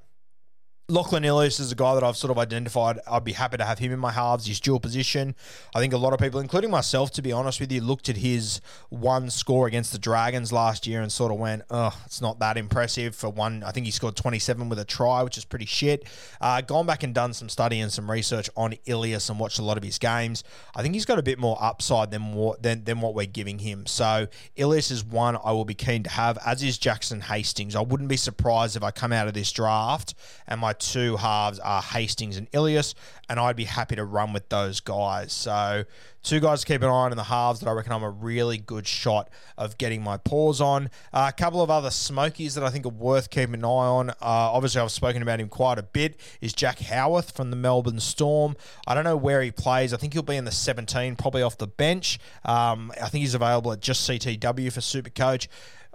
Lachlan 0.91 1.25
Ilias 1.25 1.61
is 1.61 1.71
a 1.71 1.77
guy 1.77 1.95
that 1.95 2.03
I've 2.03 2.17
sort 2.17 2.33
of 2.33 2.39
identified. 2.39 2.99
I'd 3.09 3.23
be 3.23 3.35
happy 3.35 3.57
to 3.57 3.65
have 3.65 3.79
him 3.79 3.93
in 3.93 4.01
my 4.01 4.11
halves. 4.11 4.47
His 4.47 4.59
dual 4.59 4.81
position. 4.81 5.37
I 5.73 5.79
think 5.79 5.93
a 5.93 5.97
lot 5.97 6.13
of 6.13 6.19
people, 6.19 6.41
including 6.41 6.69
myself, 6.69 7.13
to 7.13 7.23
be 7.23 7.31
honest 7.31 7.61
with 7.61 7.71
you, 7.71 7.81
looked 7.81 8.09
at 8.09 8.17
his 8.17 8.61
one 8.89 9.31
score 9.31 9.69
against 9.69 9.93
the 9.93 10.01
Dragons 10.01 10.53
last 10.53 10.89
year 10.89 11.01
and 11.01 11.13
sort 11.13 11.31
of 11.31 11.39
went, 11.39 11.63
"Oh, 11.71 11.97
it's 12.07 12.21
not 12.21 12.41
that 12.41 12.57
impressive." 12.57 13.15
For 13.15 13.31
one, 13.31 13.63
I 13.63 13.71
think 13.71 13.87
he 13.87 13.93
scored 13.93 14.17
27 14.17 14.69
with 14.69 14.81
a 14.81 14.85
try, 14.85 15.23
which 15.23 15.39
is 15.39 15.45
pretty 15.45 15.65
shit. 15.65 16.09
Uh, 16.41 16.61
gone 16.61 16.87
back 16.87 17.05
and 17.05 17.15
done 17.15 17.35
some 17.35 17.49
study 17.49 17.79
and 17.79 17.93
some 17.93 18.11
research 18.11 18.51
on 18.57 18.75
Ilias 18.87 19.31
and 19.31 19.39
watched 19.39 19.61
a 19.61 19.65
lot 19.65 19.77
of 19.77 19.85
his 19.85 19.97
games. 19.97 20.43
I 20.75 20.83
think 20.83 20.95
he's 20.95 21.07
got 21.07 21.21
a 21.21 21.23
bit 21.23 21.39
more 21.39 21.57
upside 21.61 22.11
than 22.11 22.33
what 22.33 22.65
than, 22.65 22.83
than 22.83 23.01
what 23.01 23.15
we're 23.15 23.27
giving 23.27 23.61
him. 23.61 23.87
So 23.87 24.27
Ilias 24.57 24.91
is 24.91 25.05
one 25.05 25.39
I 25.45 25.53
will 25.53 25.65
be 25.65 25.75
keen 25.75 26.03
to 26.03 26.11
have, 26.11 26.37
as 26.45 26.65
is 26.65 26.79
Jackson 26.79 27.21
Hastings. 27.21 27.77
I 27.77 27.81
wouldn't 27.81 28.09
be 28.09 28.17
surprised 28.17 28.77
if 28.77 28.83
I 28.83 28.91
come 28.91 29.13
out 29.13 29.29
of 29.29 29.35
this 29.35 29.53
draft 29.53 30.15
and 30.49 30.61
my 30.61 30.73
two 30.81 31.17
halves 31.17 31.59
are 31.61 31.83
Hastings 31.83 32.37
and 32.37 32.49
Ilias, 32.53 32.95
and 33.29 33.39
I'd 33.39 33.57
be 33.57 33.65
happy 33.65 33.97
to 33.97 34.05
run 34.05 34.33
with 34.33 34.49
those 34.49 34.81
guys. 34.81 35.33
So, 35.33 35.85
two 36.23 36.41
guys 36.41 36.61
to 36.61 36.67
keep 36.67 36.83
an 36.83 36.89
eye 36.89 36.93
on 36.93 37.13
in 37.13 37.17
the 37.17 37.25
halves 37.25 37.61
that 37.61 37.69
I 37.69 37.73
reckon 37.73 37.93
I'm 37.93 38.03
a 38.03 38.11
really 38.11 38.59
good 38.59 38.87
shot 38.87 39.31
of 39.57 39.79
getting 39.79 40.03
my 40.03 40.17
paws 40.17 40.61
on. 40.61 40.91
Uh, 41.13 41.27
a 41.29 41.33
couple 41.33 41.63
of 41.63 41.71
other 41.71 41.91
smokies 41.91 42.55
that 42.55 42.65
I 42.65 42.71
think 42.71 42.87
are 42.87 42.91
worth 42.91 43.31
keeping 43.31 43.55
an 43.55 43.65
eye 43.65 43.69
on. 43.69 44.11
Uh, 44.11 44.15
obviously, 44.21 44.81
I've 44.81 44.91
spoken 44.91 45.23
about 45.23 45.39
him 45.39 45.49
quite 45.49 45.79
a 45.79 45.83
bit. 45.83 46.19
Is 46.41 46.53
Jack 46.53 46.81
Howarth 46.81 47.37
from 47.37 47.51
the 47.51 47.57
Melbourne 47.57 48.01
Storm? 48.01 48.57
I 48.87 48.95
don't 48.95 49.05
know 49.05 49.17
where 49.17 49.43
he 49.43 49.51
plays. 49.51 49.95
I 49.95 49.97
think 49.99 50.15
he'll 50.15 50.23
be 50.23 50.37
in 50.37 50.45
the 50.45 50.51
17, 50.51 51.17
probably 51.17 51.43
off 51.43 51.59
the 51.59 51.67
bench. 51.67 52.19
Um, 52.45 52.93
I 53.01 53.09
think 53.09 53.23
he's 53.23 53.35
available 53.35 53.73
at 53.73 53.81
just 53.81 54.09
CTW 54.09 54.73
for 54.73 54.81
Super 54.81 55.11
Coach. 55.11 55.49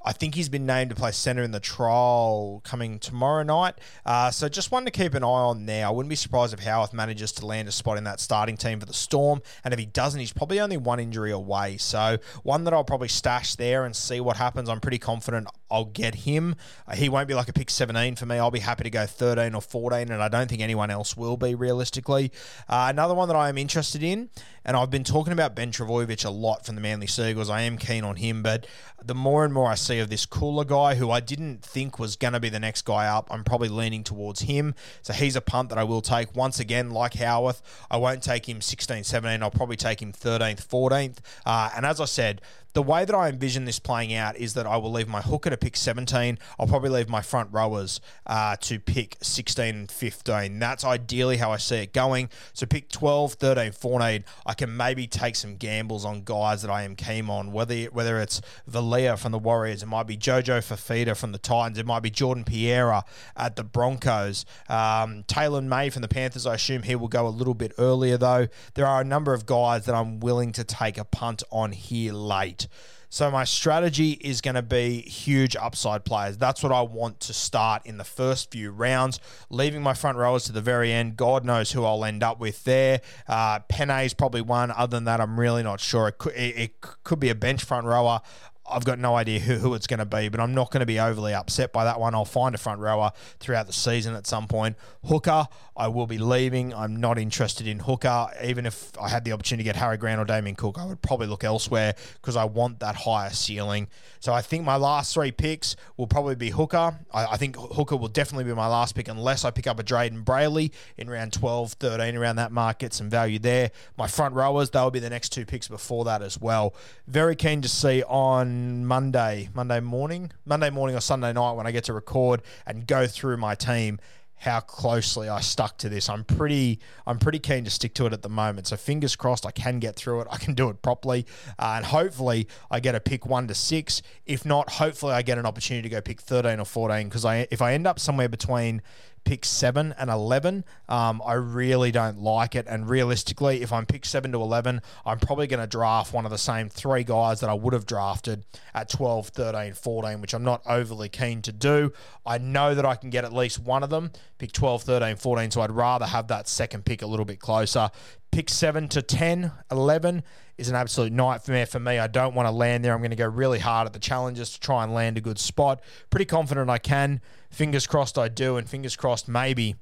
I 0.05 0.13
think 0.13 0.35
he's 0.35 0.49
been 0.49 0.67
named 0.67 0.91
to 0.91 0.95
play 0.95 1.11
centre 1.11 1.41
in 1.41 1.49
the 1.49 1.59
trial 1.59 2.61
coming 2.63 2.99
tomorrow 2.99 3.41
night. 3.41 3.75
Uh, 4.05 4.29
so 4.29 4.47
just 4.47 4.71
one 4.71 4.85
to 4.85 4.91
keep 4.91 5.15
an 5.15 5.23
eye 5.23 5.27
on 5.27 5.65
there. 5.65 5.87
I 5.87 5.89
wouldn't 5.89 6.09
be 6.09 6.15
surprised 6.15 6.53
if 6.53 6.59
Howarth 6.59 6.93
manages 6.93 7.31
to 7.33 7.45
land 7.45 7.67
a 7.67 7.71
spot 7.71 7.97
in 7.97 8.03
that 8.03 8.19
starting 8.19 8.55
team 8.55 8.79
for 8.79 8.85
the 8.85 8.93
Storm. 8.93 9.41
And 9.63 9.73
if 9.73 9.79
he 9.79 9.87
doesn't, 9.87 10.19
he's 10.19 10.31
probably 10.31 10.59
only 10.59 10.77
one 10.77 10.99
injury 10.99 11.31
away. 11.31 11.77
So 11.77 12.19
one 12.43 12.65
that 12.65 12.73
I'll 12.73 12.83
probably 12.83 13.07
stash 13.07 13.55
there 13.55 13.83
and 13.83 13.95
see 13.95 14.19
what 14.19 14.37
happens. 14.37 14.69
I'm 14.69 14.79
pretty 14.79 14.99
confident 14.99 15.47
I'll 15.69 15.85
get 15.85 16.15
him. 16.15 16.55
He 16.93 17.09
won't 17.09 17.27
be 17.27 17.33
like 17.33 17.49
a 17.49 17.53
pick 17.53 17.69
17 17.69 18.15
for 18.15 18.25
me. 18.25 18.37
I'll 18.37 18.51
be 18.51 18.59
happy 18.59 18.83
to 18.83 18.89
go 18.89 19.05
13 19.05 19.55
or 19.55 19.61
14, 19.61 20.11
and 20.11 20.21
I 20.21 20.27
don't 20.27 20.47
think 20.47 20.61
anyone 20.61 20.91
else 20.91 21.17
will 21.17 21.37
be 21.37 21.55
realistically. 21.55 22.31
Uh, 22.69 22.87
another 22.89 23.13
one 23.15 23.27
that 23.27 23.35
I 23.35 23.49
am 23.49 23.57
interested 23.57 24.03
in, 24.03 24.29
and 24.63 24.77
I've 24.77 24.91
been 24.91 25.03
talking 25.03 25.33
about 25.33 25.55
Ben 25.55 25.71
Trbojevic 25.71 26.23
a 26.25 26.29
lot 26.29 26.65
from 26.65 26.75
the 26.75 26.81
Manly 26.81 27.07
Seagulls. 27.07 27.49
I 27.49 27.61
am 27.61 27.77
keen 27.77 28.03
on 28.03 28.17
him, 28.17 28.43
but 28.43 28.67
the 29.03 29.15
more 29.15 29.43
and 29.43 29.53
more 29.53 29.69
I 29.69 29.75
see 29.75 29.99
of 29.99 30.09
this 30.09 30.25
cooler 30.25 30.65
guy, 30.65 30.95
who 30.95 31.11
I 31.11 31.19
didn't 31.19 31.63
think 31.63 31.99
was 31.99 32.15
going 32.15 32.33
to 32.33 32.39
be 32.39 32.49
the 32.49 32.59
next 32.59 32.83
guy 32.83 33.07
up, 33.07 33.27
I'm 33.31 33.43
probably 33.43 33.69
leaning 33.69 34.03
towards 34.03 34.41
him. 34.41 34.75
So 35.01 35.13
he's 35.13 35.35
a 35.35 35.41
punt 35.41 35.69
that 35.69 35.77
I 35.77 35.83
will 35.83 36.01
take. 36.01 36.35
Once 36.35 36.59
again, 36.59 36.91
like 36.91 37.15
Howarth, 37.15 37.61
I 37.89 37.97
won't 37.97 38.23
take 38.23 38.47
him 38.47 38.61
16, 38.61 39.03
17. 39.03 39.43
I'll 39.43 39.51
probably 39.51 39.77
take 39.77 40.01
him 40.01 40.13
13th, 40.13 40.65
14th. 40.65 41.17
Uh, 41.45 41.69
and 41.75 41.85
as 41.85 41.99
I 41.99 42.05
said, 42.05 42.41
the 42.75 42.83
way 42.83 43.05
that 43.05 43.15
I 43.15 43.29
envision 43.29 43.63
this 43.63 43.79
playing 43.79 44.13
out 44.13 44.35
is 44.35 44.53
that 44.55 44.67
I 44.67 44.75
will 44.75 44.91
leave 44.91 45.07
my 45.07 45.21
hooker 45.21 45.49
to 45.49 45.55
pick 45.55 45.77
17. 45.77 46.37
I'll 46.59 46.67
probably 46.67 46.89
leave 46.89 47.07
my 47.07 47.21
front 47.21 47.47
rowers 47.53 48.01
uh, 48.27 48.57
to 48.57 48.79
pick 48.79 49.15
16 49.21 49.75
and 49.75 49.89
15. 49.89 50.59
That's 50.59 50.83
ideally 50.83 51.37
how 51.37 51.53
I 51.53 51.57
see 51.57 51.77
it 51.77 51.93
going. 51.93 52.29
So 52.51 52.65
pick 52.65 52.89
12, 52.89 53.35
13, 53.35 53.71
14. 53.71 54.25
I 54.45 54.53
can 54.53 54.75
maybe 54.75 55.07
take 55.07 55.37
some 55.37 55.55
gambles 55.55 56.03
on 56.03 56.23
guys 56.23 56.63
that 56.63 56.69
I 56.69 56.83
am 56.83 56.97
keen 56.97 57.29
on, 57.29 57.53
whether 57.53 57.75
whether 57.85 58.19
it's 58.19 58.41
Valia 58.69 59.17
from 59.17 59.31
the 59.31 59.39
Warriors, 59.39 59.81
it 59.81 59.85
might 59.85 60.05
be 60.05 60.17
Jojo 60.17 60.59
Fifita 60.59 61.15
from 61.15 61.31
the 61.31 61.37
Titans, 61.37 61.77
it 61.77 61.85
might 61.85 62.01
be 62.01 62.09
Jordan 62.09 62.43
Pereira 62.43 63.05
at 63.37 63.55
the 63.55 63.63
Broncos, 63.63 64.45
um, 64.67 65.23
Taylor 65.27 65.61
May 65.61 65.89
from 65.89 66.01
the 66.01 66.09
Panthers. 66.09 66.45
I 66.45 66.55
assume 66.55 66.83
he 66.83 66.97
will 66.97 67.07
go 67.07 67.25
a 67.25 67.29
little 67.29 67.53
bit 67.53 67.71
earlier 67.77 68.17
though. 68.17 68.49
There 68.73 68.85
are 68.85 68.99
a 68.99 69.05
number 69.05 69.33
of 69.33 69.45
guys 69.45 69.85
that 69.85 69.95
I'm 69.95 70.19
willing 70.19 70.51
to 70.51 70.65
take 70.65 70.97
a 70.97 71.05
punt 71.05 71.41
on 71.51 71.71
here 71.71 72.11
late. 72.11 72.64
So 73.09 73.31
my 73.31 73.45
strategy 73.45 74.11
is 74.19 74.41
going 74.41 74.55
to 74.55 74.61
be 74.61 75.01
huge 75.01 75.55
upside 75.55 76.03
players. 76.03 76.37
That's 76.37 76.61
what 76.61 76.71
I 76.71 76.81
want 76.81 77.21
to 77.21 77.33
start 77.33 77.85
in 77.85 77.97
the 77.97 78.03
first 78.03 78.51
few 78.51 78.71
rounds, 78.71 79.19
leaving 79.49 79.81
my 79.81 79.93
front 79.93 80.17
rowers 80.17 80.43
to 80.45 80.51
the 80.51 80.61
very 80.61 80.91
end. 80.91 81.15
God 81.15 81.45
knows 81.45 81.71
who 81.71 81.85
I'll 81.85 82.03
end 82.03 82.23
up 82.23 82.39
with 82.39 82.63
there. 82.65 83.01
Uh, 83.27 83.59
Pene 83.59 84.03
is 84.03 84.13
probably 84.13 84.41
one. 84.41 84.69
Other 84.71 84.97
than 84.97 85.05
that, 85.05 85.21
I'm 85.21 85.39
really 85.39 85.63
not 85.63 85.79
sure. 85.79 86.09
It 86.09 86.17
could, 86.17 86.33
it, 86.33 86.57
it 86.57 86.81
could 86.81 87.19
be 87.19 87.29
a 87.29 87.35
bench 87.35 87.63
front 87.63 87.85
rower. 87.85 88.21
I've 88.67 88.83
got 88.83 88.97
no 88.97 89.15
idea 89.15 89.39
who, 89.39 89.55
who 89.55 89.73
it's 89.75 89.85
going 89.85 89.99
to 89.99 90.05
be, 90.05 90.27
but 90.27 90.39
I'm 90.39 90.53
not 90.53 90.71
going 90.71 90.79
to 90.79 90.85
be 90.85 90.99
overly 90.99 91.33
upset 91.33 91.71
by 91.71 91.83
that 91.83 91.99
one. 91.99 92.15
I'll 92.15 92.25
find 92.25 92.55
a 92.55 92.57
front 92.57 92.81
rower 92.81 93.11
throughout 93.39 93.67
the 93.67 93.73
season 93.73 94.15
at 94.15 94.25
some 94.25 94.47
point. 94.47 94.75
Hooker, 95.05 95.47
I 95.77 95.87
will 95.89 96.07
be 96.07 96.17
leaving. 96.17 96.73
I'm 96.73 96.95
not 96.95 97.19
interested 97.19 97.67
in 97.67 97.79
Hooker. 97.79 98.27
Even 98.43 98.65
if 98.65 98.91
I 98.99 99.09
had 99.09 99.23
the 99.23 99.33
opportunity 99.33 99.63
to 99.63 99.73
get 99.73 99.75
Harry 99.75 99.97
Grant 99.97 100.19
or 100.19 100.25
Damien 100.25 100.55
Cook, 100.55 100.79
I 100.79 100.85
would 100.85 101.01
probably 101.01 101.27
look 101.27 101.43
elsewhere 101.43 101.93
because 102.15 102.35
I 102.35 102.45
want 102.45 102.79
that 102.79 102.95
higher 102.95 103.29
ceiling. 103.29 103.87
So 104.19 104.33
I 104.33 104.41
think 104.41 104.65
my 104.65 104.77
last 104.77 105.13
three 105.13 105.31
picks 105.31 105.75
will 105.97 106.07
probably 106.07 106.35
be 106.35 106.49
Hooker. 106.49 106.97
I, 107.13 107.25
I 107.25 107.37
think 107.37 107.57
Hooker 107.57 107.97
will 107.97 108.07
definitely 108.07 108.45
be 108.45 108.53
my 108.55 108.67
last 108.67 108.95
pick 108.95 109.07
unless 109.07 109.45
I 109.45 109.51
pick 109.51 109.67
up 109.67 109.79
a 109.79 109.83
Drayden 109.83 110.23
Brailey 110.23 110.71
in 110.97 111.07
round 111.07 111.33
12, 111.33 111.73
13, 111.73 112.15
around 112.15 112.37
that 112.37 112.51
mark, 112.51 112.79
get 112.79 112.93
some 112.93 113.09
value 113.09 113.37
there. 113.37 113.69
My 113.95 114.07
front 114.07 114.33
rowers, 114.33 114.71
they'll 114.71 114.89
be 114.89 114.99
the 114.99 115.09
next 115.09 115.29
two 115.29 115.45
picks 115.45 115.67
before 115.67 116.05
that 116.05 116.23
as 116.23 116.39
well. 116.39 116.73
Very 117.05 117.35
keen 117.35 117.61
to 117.61 117.69
see 117.69 118.01
on 118.03 118.54
Monday, 118.55 119.49
Monday 119.53 119.79
morning, 119.79 120.31
Monday 120.45 120.69
morning 120.69 120.95
or 120.95 121.01
Sunday 121.01 121.33
night 121.33 121.53
when 121.53 121.67
I 121.67 121.71
get 121.71 121.85
to 121.85 121.93
record 121.93 122.41
and 122.65 122.87
go 122.87 123.07
through 123.07 123.37
my 123.37 123.55
team 123.55 123.99
how 124.37 124.59
closely 124.59 125.29
I 125.29 125.39
stuck 125.39 125.77
to 125.79 125.89
this. 125.89 126.09
I'm 126.09 126.23
pretty 126.23 126.79
I'm 127.07 127.17
pretty 127.17 127.39
keen 127.39 127.63
to 127.63 127.69
stick 127.69 127.93
to 127.95 128.05
it 128.05 128.13
at 128.13 128.21
the 128.21 128.29
moment. 128.29 128.67
So 128.67 128.77
fingers 128.77 129.15
crossed 129.15 129.45
I 129.45 129.51
can 129.51 129.79
get 129.79 129.95
through 129.95 130.21
it. 130.21 130.27
I 130.29 130.37
can 130.37 130.53
do 130.53 130.69
it 130.69 130.81
properly, 130.81 131.25
uh, 131.57 131.73
and 131.77 131.85
hopefully 131.85 132.47
I 132.69 132.79
get 132.79 132.95
a 132.95 132.99
pick 132.99 133.25
one 133.25 133.47
to 133.47 133.55
six. 133.55 134.01
If 134.25 134.45
not, 134.45 134.71
hopefully 134.71 135.13
I 135.13 135.21
get 135.21 135.37
an 135.37 135.45
opportunity 135.45 135.89
to 135.89 135.95
go 135.95 136.01
pick 136.01 136.21
13 136.21 136.59
or 136.59 136.65
14 136.65 137.07
because 137.07 137.25
I 137.25 137.47
if 137.51 137.61
I 137.61 137.73
end 137.73 137.87
up 137.87 137.99
somewhere 137.99 138.29
between 138.29 138.81
pick 139.25 139.43
seven 139.43 139.93
and 139.97 140.09
11, 140.09 140.63
um, 140.87 141.21
I 141.25 141.33
really 141.33 141.91
don't 141.91 142.19
like 142.19 142.55
it. 142.55 142.65
And 142.69 142.87
realistically, 142.87 143.61
if 143.61 143.73
I'm 143.73 143.85
pick 143.85 144.05
seven 144.05 144.31
to 144.31 144.41
11, 144.41 144.81
I'm 145.05 145.19
probably 145.19 145.47
going 145.47 145.59
to 145.59 145.67
draft 145.67 146.13
one 146.13 146.25
of 146.25 146.31
the 146.31 146.37
same 146.37 146.69
three 146.69 147.03
guys 147.03 147.41
that 147.41 147.49
I 147.49 147.53
would 147.53 147.73
have 147.73 147.85
drafted 147.85 148.45
at 148.73 148.89
12, 148.89 149.29
13, 149.29 149.73
14, 149.73 150.21
which 150.21 150.33
I'm 150.33 150.43
not 150.43 150.61
overly 150.65 151.09
keen 151.09 151.41
to 151.41 151.51
do. 151.51 151.91
I 152.25 152.37
know 152.37 152.73
that 152.75 152.85
I 152.85 152.95
can 152.95 153.09
get 153.09 153.25
at 153.25 153.33
least 153.33 153.59
one 153.59 153.83
of 153.83 153.89
them, 153.89 154.11
pick 154.37 154.51
12, 154.53 154.83
13, 154.83 155.17
14. 155.17 155.51
So 155.51 155.61
I'd 155.61 155.71
rather 155.71 156.05
have 156.05 156.27
that 156.27 156.47
second 156.47 156.85
pick 156.85 157.01
a 157.01 157.07
little 157.07 157.25
bit 157.25 157.39
closer. 157.39 157.89
Pick 158.31 158.49
7 158.49 158.87
to 158.89 159.01
10, 159.01 159.51
11 159.71 160.23
is 160.57 160.69
an 160.69 160.75
absolute 160.75 161.11
nightmare 161.11 161.65
for 161.65 161.79
me. 161.79 161.99
I 161.99 162.07
don't 162.07 162.33
want 162.33 162.47
to 162.47 162.51
land 162.51 162.83
there. 162.83 162.93
I'm 162.93 162.99
going 162.99 163.09
to 163.09 163.15
go 163.15 163.27
really 163.27 163.59
hard 163.59 163.85
at 163.85 163.93
the 163.93 163.99
challenges 163.99 164.51
to 164.51 164.59
try 164.59 164.83
and 164.83 164.93
land 164.93 165.17
a 165.17 165.21
good 165.21 165.39
spot. 165.39 165.81
Pretty 166.09 166.25
confident 166.25 166.69
I 166.69 166.77
can. 166.77 167.21
Fingers 167.49 167.87
crossed 167.87 168.17
I 168.17 168.27
do, 168.27 168.57
and 168.57 168.69
fingers 168.69 168.95
crossed 168.95 169.27
maybe 169.27 169.75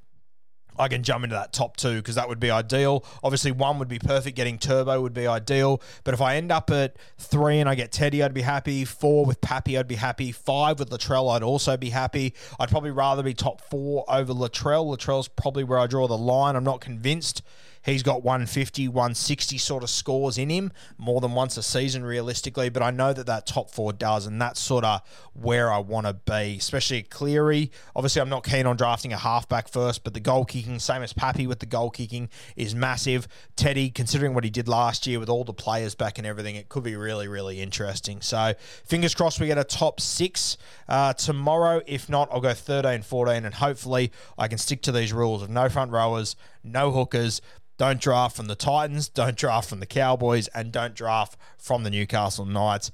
I 0.77 0.87
can 0.87 1.03
jump 1.03 1.23
into 1.23 1.35
that 1.35 1.53
top 1.53 1.77
two 1.77 1.97
because 1.97 2.15
that 2.15 2.27
would 2.29 2.39
be 2.39 2.51
ideal. 2.51 3.05
Obviously, 3.23 3.51
one 3.51 3.79
would 3.79 3.87
be 3.87 3.99
perfect. 3.99 4.35
Getting 4.35 4.57
Turbo 4.57 5.01
would 5.01 5.13
be 5.13 5.27
ideal. 5.27 5.81
But 6.03 6.13
if 6.13 6.21
I 6.21 6.35
end 6.35 6.51
up 6.51 6.71
at 6.71 6.95
three 7.17 7.59
and 7.59 7.69
I 7.69 7.75
get 7.75 7.91
Teddy, 7.91 8.23
I'd 8.23 8.33
be 8.33 8.41
happy. 8.41 8.85
Four 8.85 9.25
with 9.25 9.41
Pappy, 9.41 9.77
I'd 9.77 9.87
be 9.87 9.95
happy. 9.95 10.31
Five 10.31 10.79
with 10.79 10.89
Latrell, 10.89 11.33
I'd 11.33 11.43
also 11.43 11.77
be 11.77 11.89
happy. 11.89 12.33
I'd 12.59 12.69
probably 12.69 12.91
rather 12.91 13.23
be 13.23 13.33
top 13.33 13.61
four 13.61 14.05
over 14.07 14.33
Latrell. 14.33 14.85
Latrell's 14.95 15.27
probably 15.27 15.63
where 15.63 15.79
I 15.79 15.87
draw 15.87 16.07
the 16.07 16.17
line. 16.17 16.55
I'm 16.55 16.63
not 16.63 16.81
convinced 16.81 17.41
He's 17.83 18.01
got 18.01 18.23
150, 18.23 18.87
160 18.87 19.57
sort 19.57 19.83
of 19.83 19.89
scores 19.89 20.37
in 20.37 20.49
him 20.49 20.71
more 20.97 21.19
than 21.19 21.33
once 21.33 21.57
a 21.57 21.63
season, 21.63 22.05
realistically. 22.05 22.69
But 22.69 22.81
I 22.81 22.91
know 22.91 23.11
that 23.11 23.25
that 23.25 23.45
top 23.45 23.69
four 23.69 23.91
does, 23.91 24.25
and 24.25 24.41
that's 24.41 24.59
sort 24.59 24.85
of 24.85 25.01
where 25.33 25.71
I 25.71 25.79
want 25.79 26.07
to 26.07 26.13
be, 26.13 26.55
especially 26.57 27.03
Cleary. 27.03 27.71
Obviously, 27.93 28.21
I'm 28.21 28.29
not 28.29 28.45
keen 28.45 28.65
on 28.65 28.77
drafting 28.77 29.11
a 29.11 29.17
halfback 29.17 29.67
first, 29.67 30.05
but 30.05 30.13
the 30.13 30.21
goal 30.21 30.45
kicking, 30.63 30.79
same 30.79 31.03
as 31.03 31.13
Pappy 31.13 31.47
with 31.47 31.59
the 31.59 31.65
goal 31.65 31.89
kicking, 31.89 32.29
is 32.55 32.73
massive. 32.73 33.27
Teddy, 33.55 33.89
considering 33.89 34.33
what 34.33 34.43
he 34.43 34.49
did 34.49 34.67
last 34.67 35.05
year 35.05 35.19
with 35.19 35.29
all 35.29 35.43
the 35.43 35.53
players 35.53 35.95
back 35.95 36.17
and 36.17 36.25
everything, 36.25 36.55
it 36.55 36.69
could 36.69 36.83
be 36.83 36.95
really, 36.95 37.27
really 37.27 37.61
interesting. 37.61 38.21
So 38.21 38.53
fingers 38.85 39.13
crossed 39.13 39.39
we 39.39 39.47
get 39.47 39.57
a 39.57 39.63
top 39.63 39.99
six 39.99 40.57
uh, 40.87 41.13
tomorrow. 41.13 41.81
If 41.85 42.09
not, 42.09 42.29
I'll 42.31 42.41
go 42.41 42.53
13, 42.53 43.01
14, 43.01 43.45
and 43.45 43.55
hopefully 43.55 44.11
I 44.37 44.47
can 44.47 44.57
stick 44.57 44.81
to 44.83 44.91
these 44.91 45.13
rules 45.13 45.41
of 45.41 45.49
no 45.49 45.69
front 45.69 45.91
rowers, 45.91 46.35
no 46.63 46.91
hookers, 46.91 47.41
don't 47.77 47.99
draft 47.99 48.35
from 48.35 48.47
the 48.47 48.55
Titans, 48.55 49.09
don't 49.09 49.35
draft 49.35 49.67
from 49.67 49.79
the 49.79 49.85
Cowboys, 49.85 50.47
and 50.49 50.71
don't 50.71 50.95
draft 50.95 51.37
from 51.57 51.83
the 51.83 51.89
Newcastle 51.89 52.45
Knights 52.45 52.91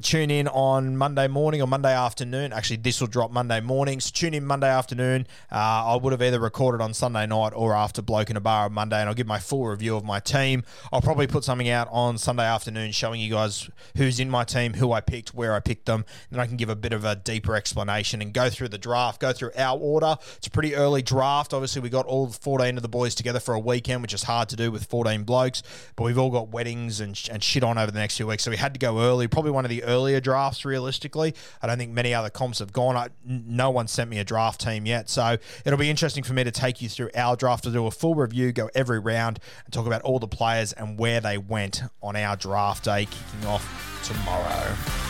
tune 0.00 0.30
in 0.30 0.46
on 0.48 0.96
Monday 0.96 1.26
morning 1.26 1.62
or 1.62 1.66
Monday 1.66 1.94
afternoon. 1.94 2.52
Actually, 2.52 2.76
this 2.76 3.00
will 3.00 3.08
drop 3.08 3.30
Monday 3.30 3.60
morning. 3.60 3.98
So 4.00 4.10
tune 4.12 4.34
in 4.34 4.44
Monday 4.44 4.68
afternoon. 4.68 5.26
Uh, 5.50 5.54
I 5.54 5.96
would 5.96 6.12
have 6.12 6.20
either 6.20 6.38
recorded 6.38 6.82
on 6.82 6.92
Sunday 6.92 7.26
night 7.26 7.52
or 7.56 7.74
after 7.74 8.02
Bloke 8.02 8.30
in 8.30 8.36
a 8.36 8.40
Bar 8.40 8.66
on 8.66 8.72
Monday, 8.74 9.00
and 9.00 9.08
I'll 9.08 9.14
give 9.14 9.26
my 9.26 9.38
full 9.38 9.66
review 9.66 9.96
of 9.96 10.04
my 10.04 10.20
team. 10.20 10.64
I'll 10.92 11.00
probably 11.00 11.26
put 11.26 11.44
something 11.44 11.68
out 11.68 11.88
on 11.90 12.18
Sunday 12.18 12.44
afternoon 12.44 12.92
showing 12.92 13.20
you 13.20 13.30
guys 13.30 13.70
who's 13.96 14.20
in 14.20 14.28
my 14.28 14.44
team, 14.44 14.74
who 14.74 14.92
I 14.92 15.00
picked, 15.00 15.34
where 15.34 15.54
I 15.54 15.60
picked 15.60 15.86
them. 15.86 16.04
Then 16.30 16.40
I 16.40 16.46
can 16.46 16.56
give 16.56 16.68
a 16.68 16.76
bit 16.76 16.92
of 16.92 17.04
a 17.04 17.16
deeper 17.16 17.56
explanation 17.56 18.20
and 18.20 18.34
go 18.34 18.50
through 18.50 18.68
the 18.68 18.78
draft, 18.78 19.20
go 19.20 19.32
through 19.32 19.52
our 19.56 19.78
order. 19.78 20.16
It's 20.36 20.46
a 20.46 20.50
pretty 20.50 20.74
early 20.74 21.00
draft. 21.00 21.54
Obviously, 21.54 21.80
we 21.80 21.88
got 21.88 22.06
all 22.06 22.28
14 22.28 22.76
of 22.76 22.82
the 22.82 22.88
boys 22.88 23.14
together 23.14 23.40
for 23.40 23.54
a 23.54 23.60
weekend, 23.60 24.02
which 24.02 24.14
is 24.14 24.24
hard 24.24 24.50
to 24.50 24.56
do 24.56 24.70
with 24.70 24.84
14 24.84 25.24
blokes, 25.24 25.62
but 25.96 26.04
we've 26.04 26.18
all 26.18 26.30
got 26.30 26.48
weddings 26.48 27.00
and, 27.00 27.18
and 27.32 27.42
shit 27.42 27.64
on 27.64 27.78
over 27.78 27.90
the 27.90 27.98
next 27.98 28.18
few 28.18 28.26
weeks. 28.26 28.44
So 28.44 28.50
we 28.50 28.58
had 28.58 28.74
to 28.74 28.78
go 28.78 29.00
early. 29.00 29.26
Probably 29.26 29.50
one 29.50 29.64
of 29.70 29.76
the 29.76 29.84
earlier 29.84 30.20
drafts, 30.20 30.64
realistically. 30.64 31.34
I 31.62 31.66
don't 31.66 31.78
think 31.78 31.92
many 31.92 32.12
other 32.12 32.30
comps 32.30 32.58
have 32.58 32.72
gone. 32.72 32.96
I, 32.96 33.08
no 33.24 33.70
one 33.70 33.88
sent 33.88 34.10
me 34.10 34.18
a 34.18 34.24
draft 34.24 34.60
team 34.60 34.86
yet. 34.86 35.08
So 35.08 35.36
it'll 35.64 35.78
be 35.78 35.90
interesting 35.90 36.22
for 36.24 36.32
me 36.32 36.44
to 36.44 36.50
take 36.50 36.82
you 36.82 36.88
through 36.88 37.10
our 37.14 37.36
draft, 37.36 37.64
to 37.64 37.70
do 37.70 37.86
a 37.86 37.90
full 37.90 38.14
review, 38.14 38.52
go 38.52 38.68
every 38.74 38.98
round, 38.98 39.38
and 39.64 39.72
talk 39.72 39.86
about 39.86 40.02
all 40.02 40.18
the 40.18 40.28
players 40.28 40.72
and 40.72 40.98
where 40.98 41.20
they 41.20 41.38
went 41.38 41.82
on 42.02 42.16
our 42.16 42.36
draft 42.36 42.84
day 42.84 43.06
kicking 43.06 43.48
off 43.48 44.02
tomorrow. 44.04 45.09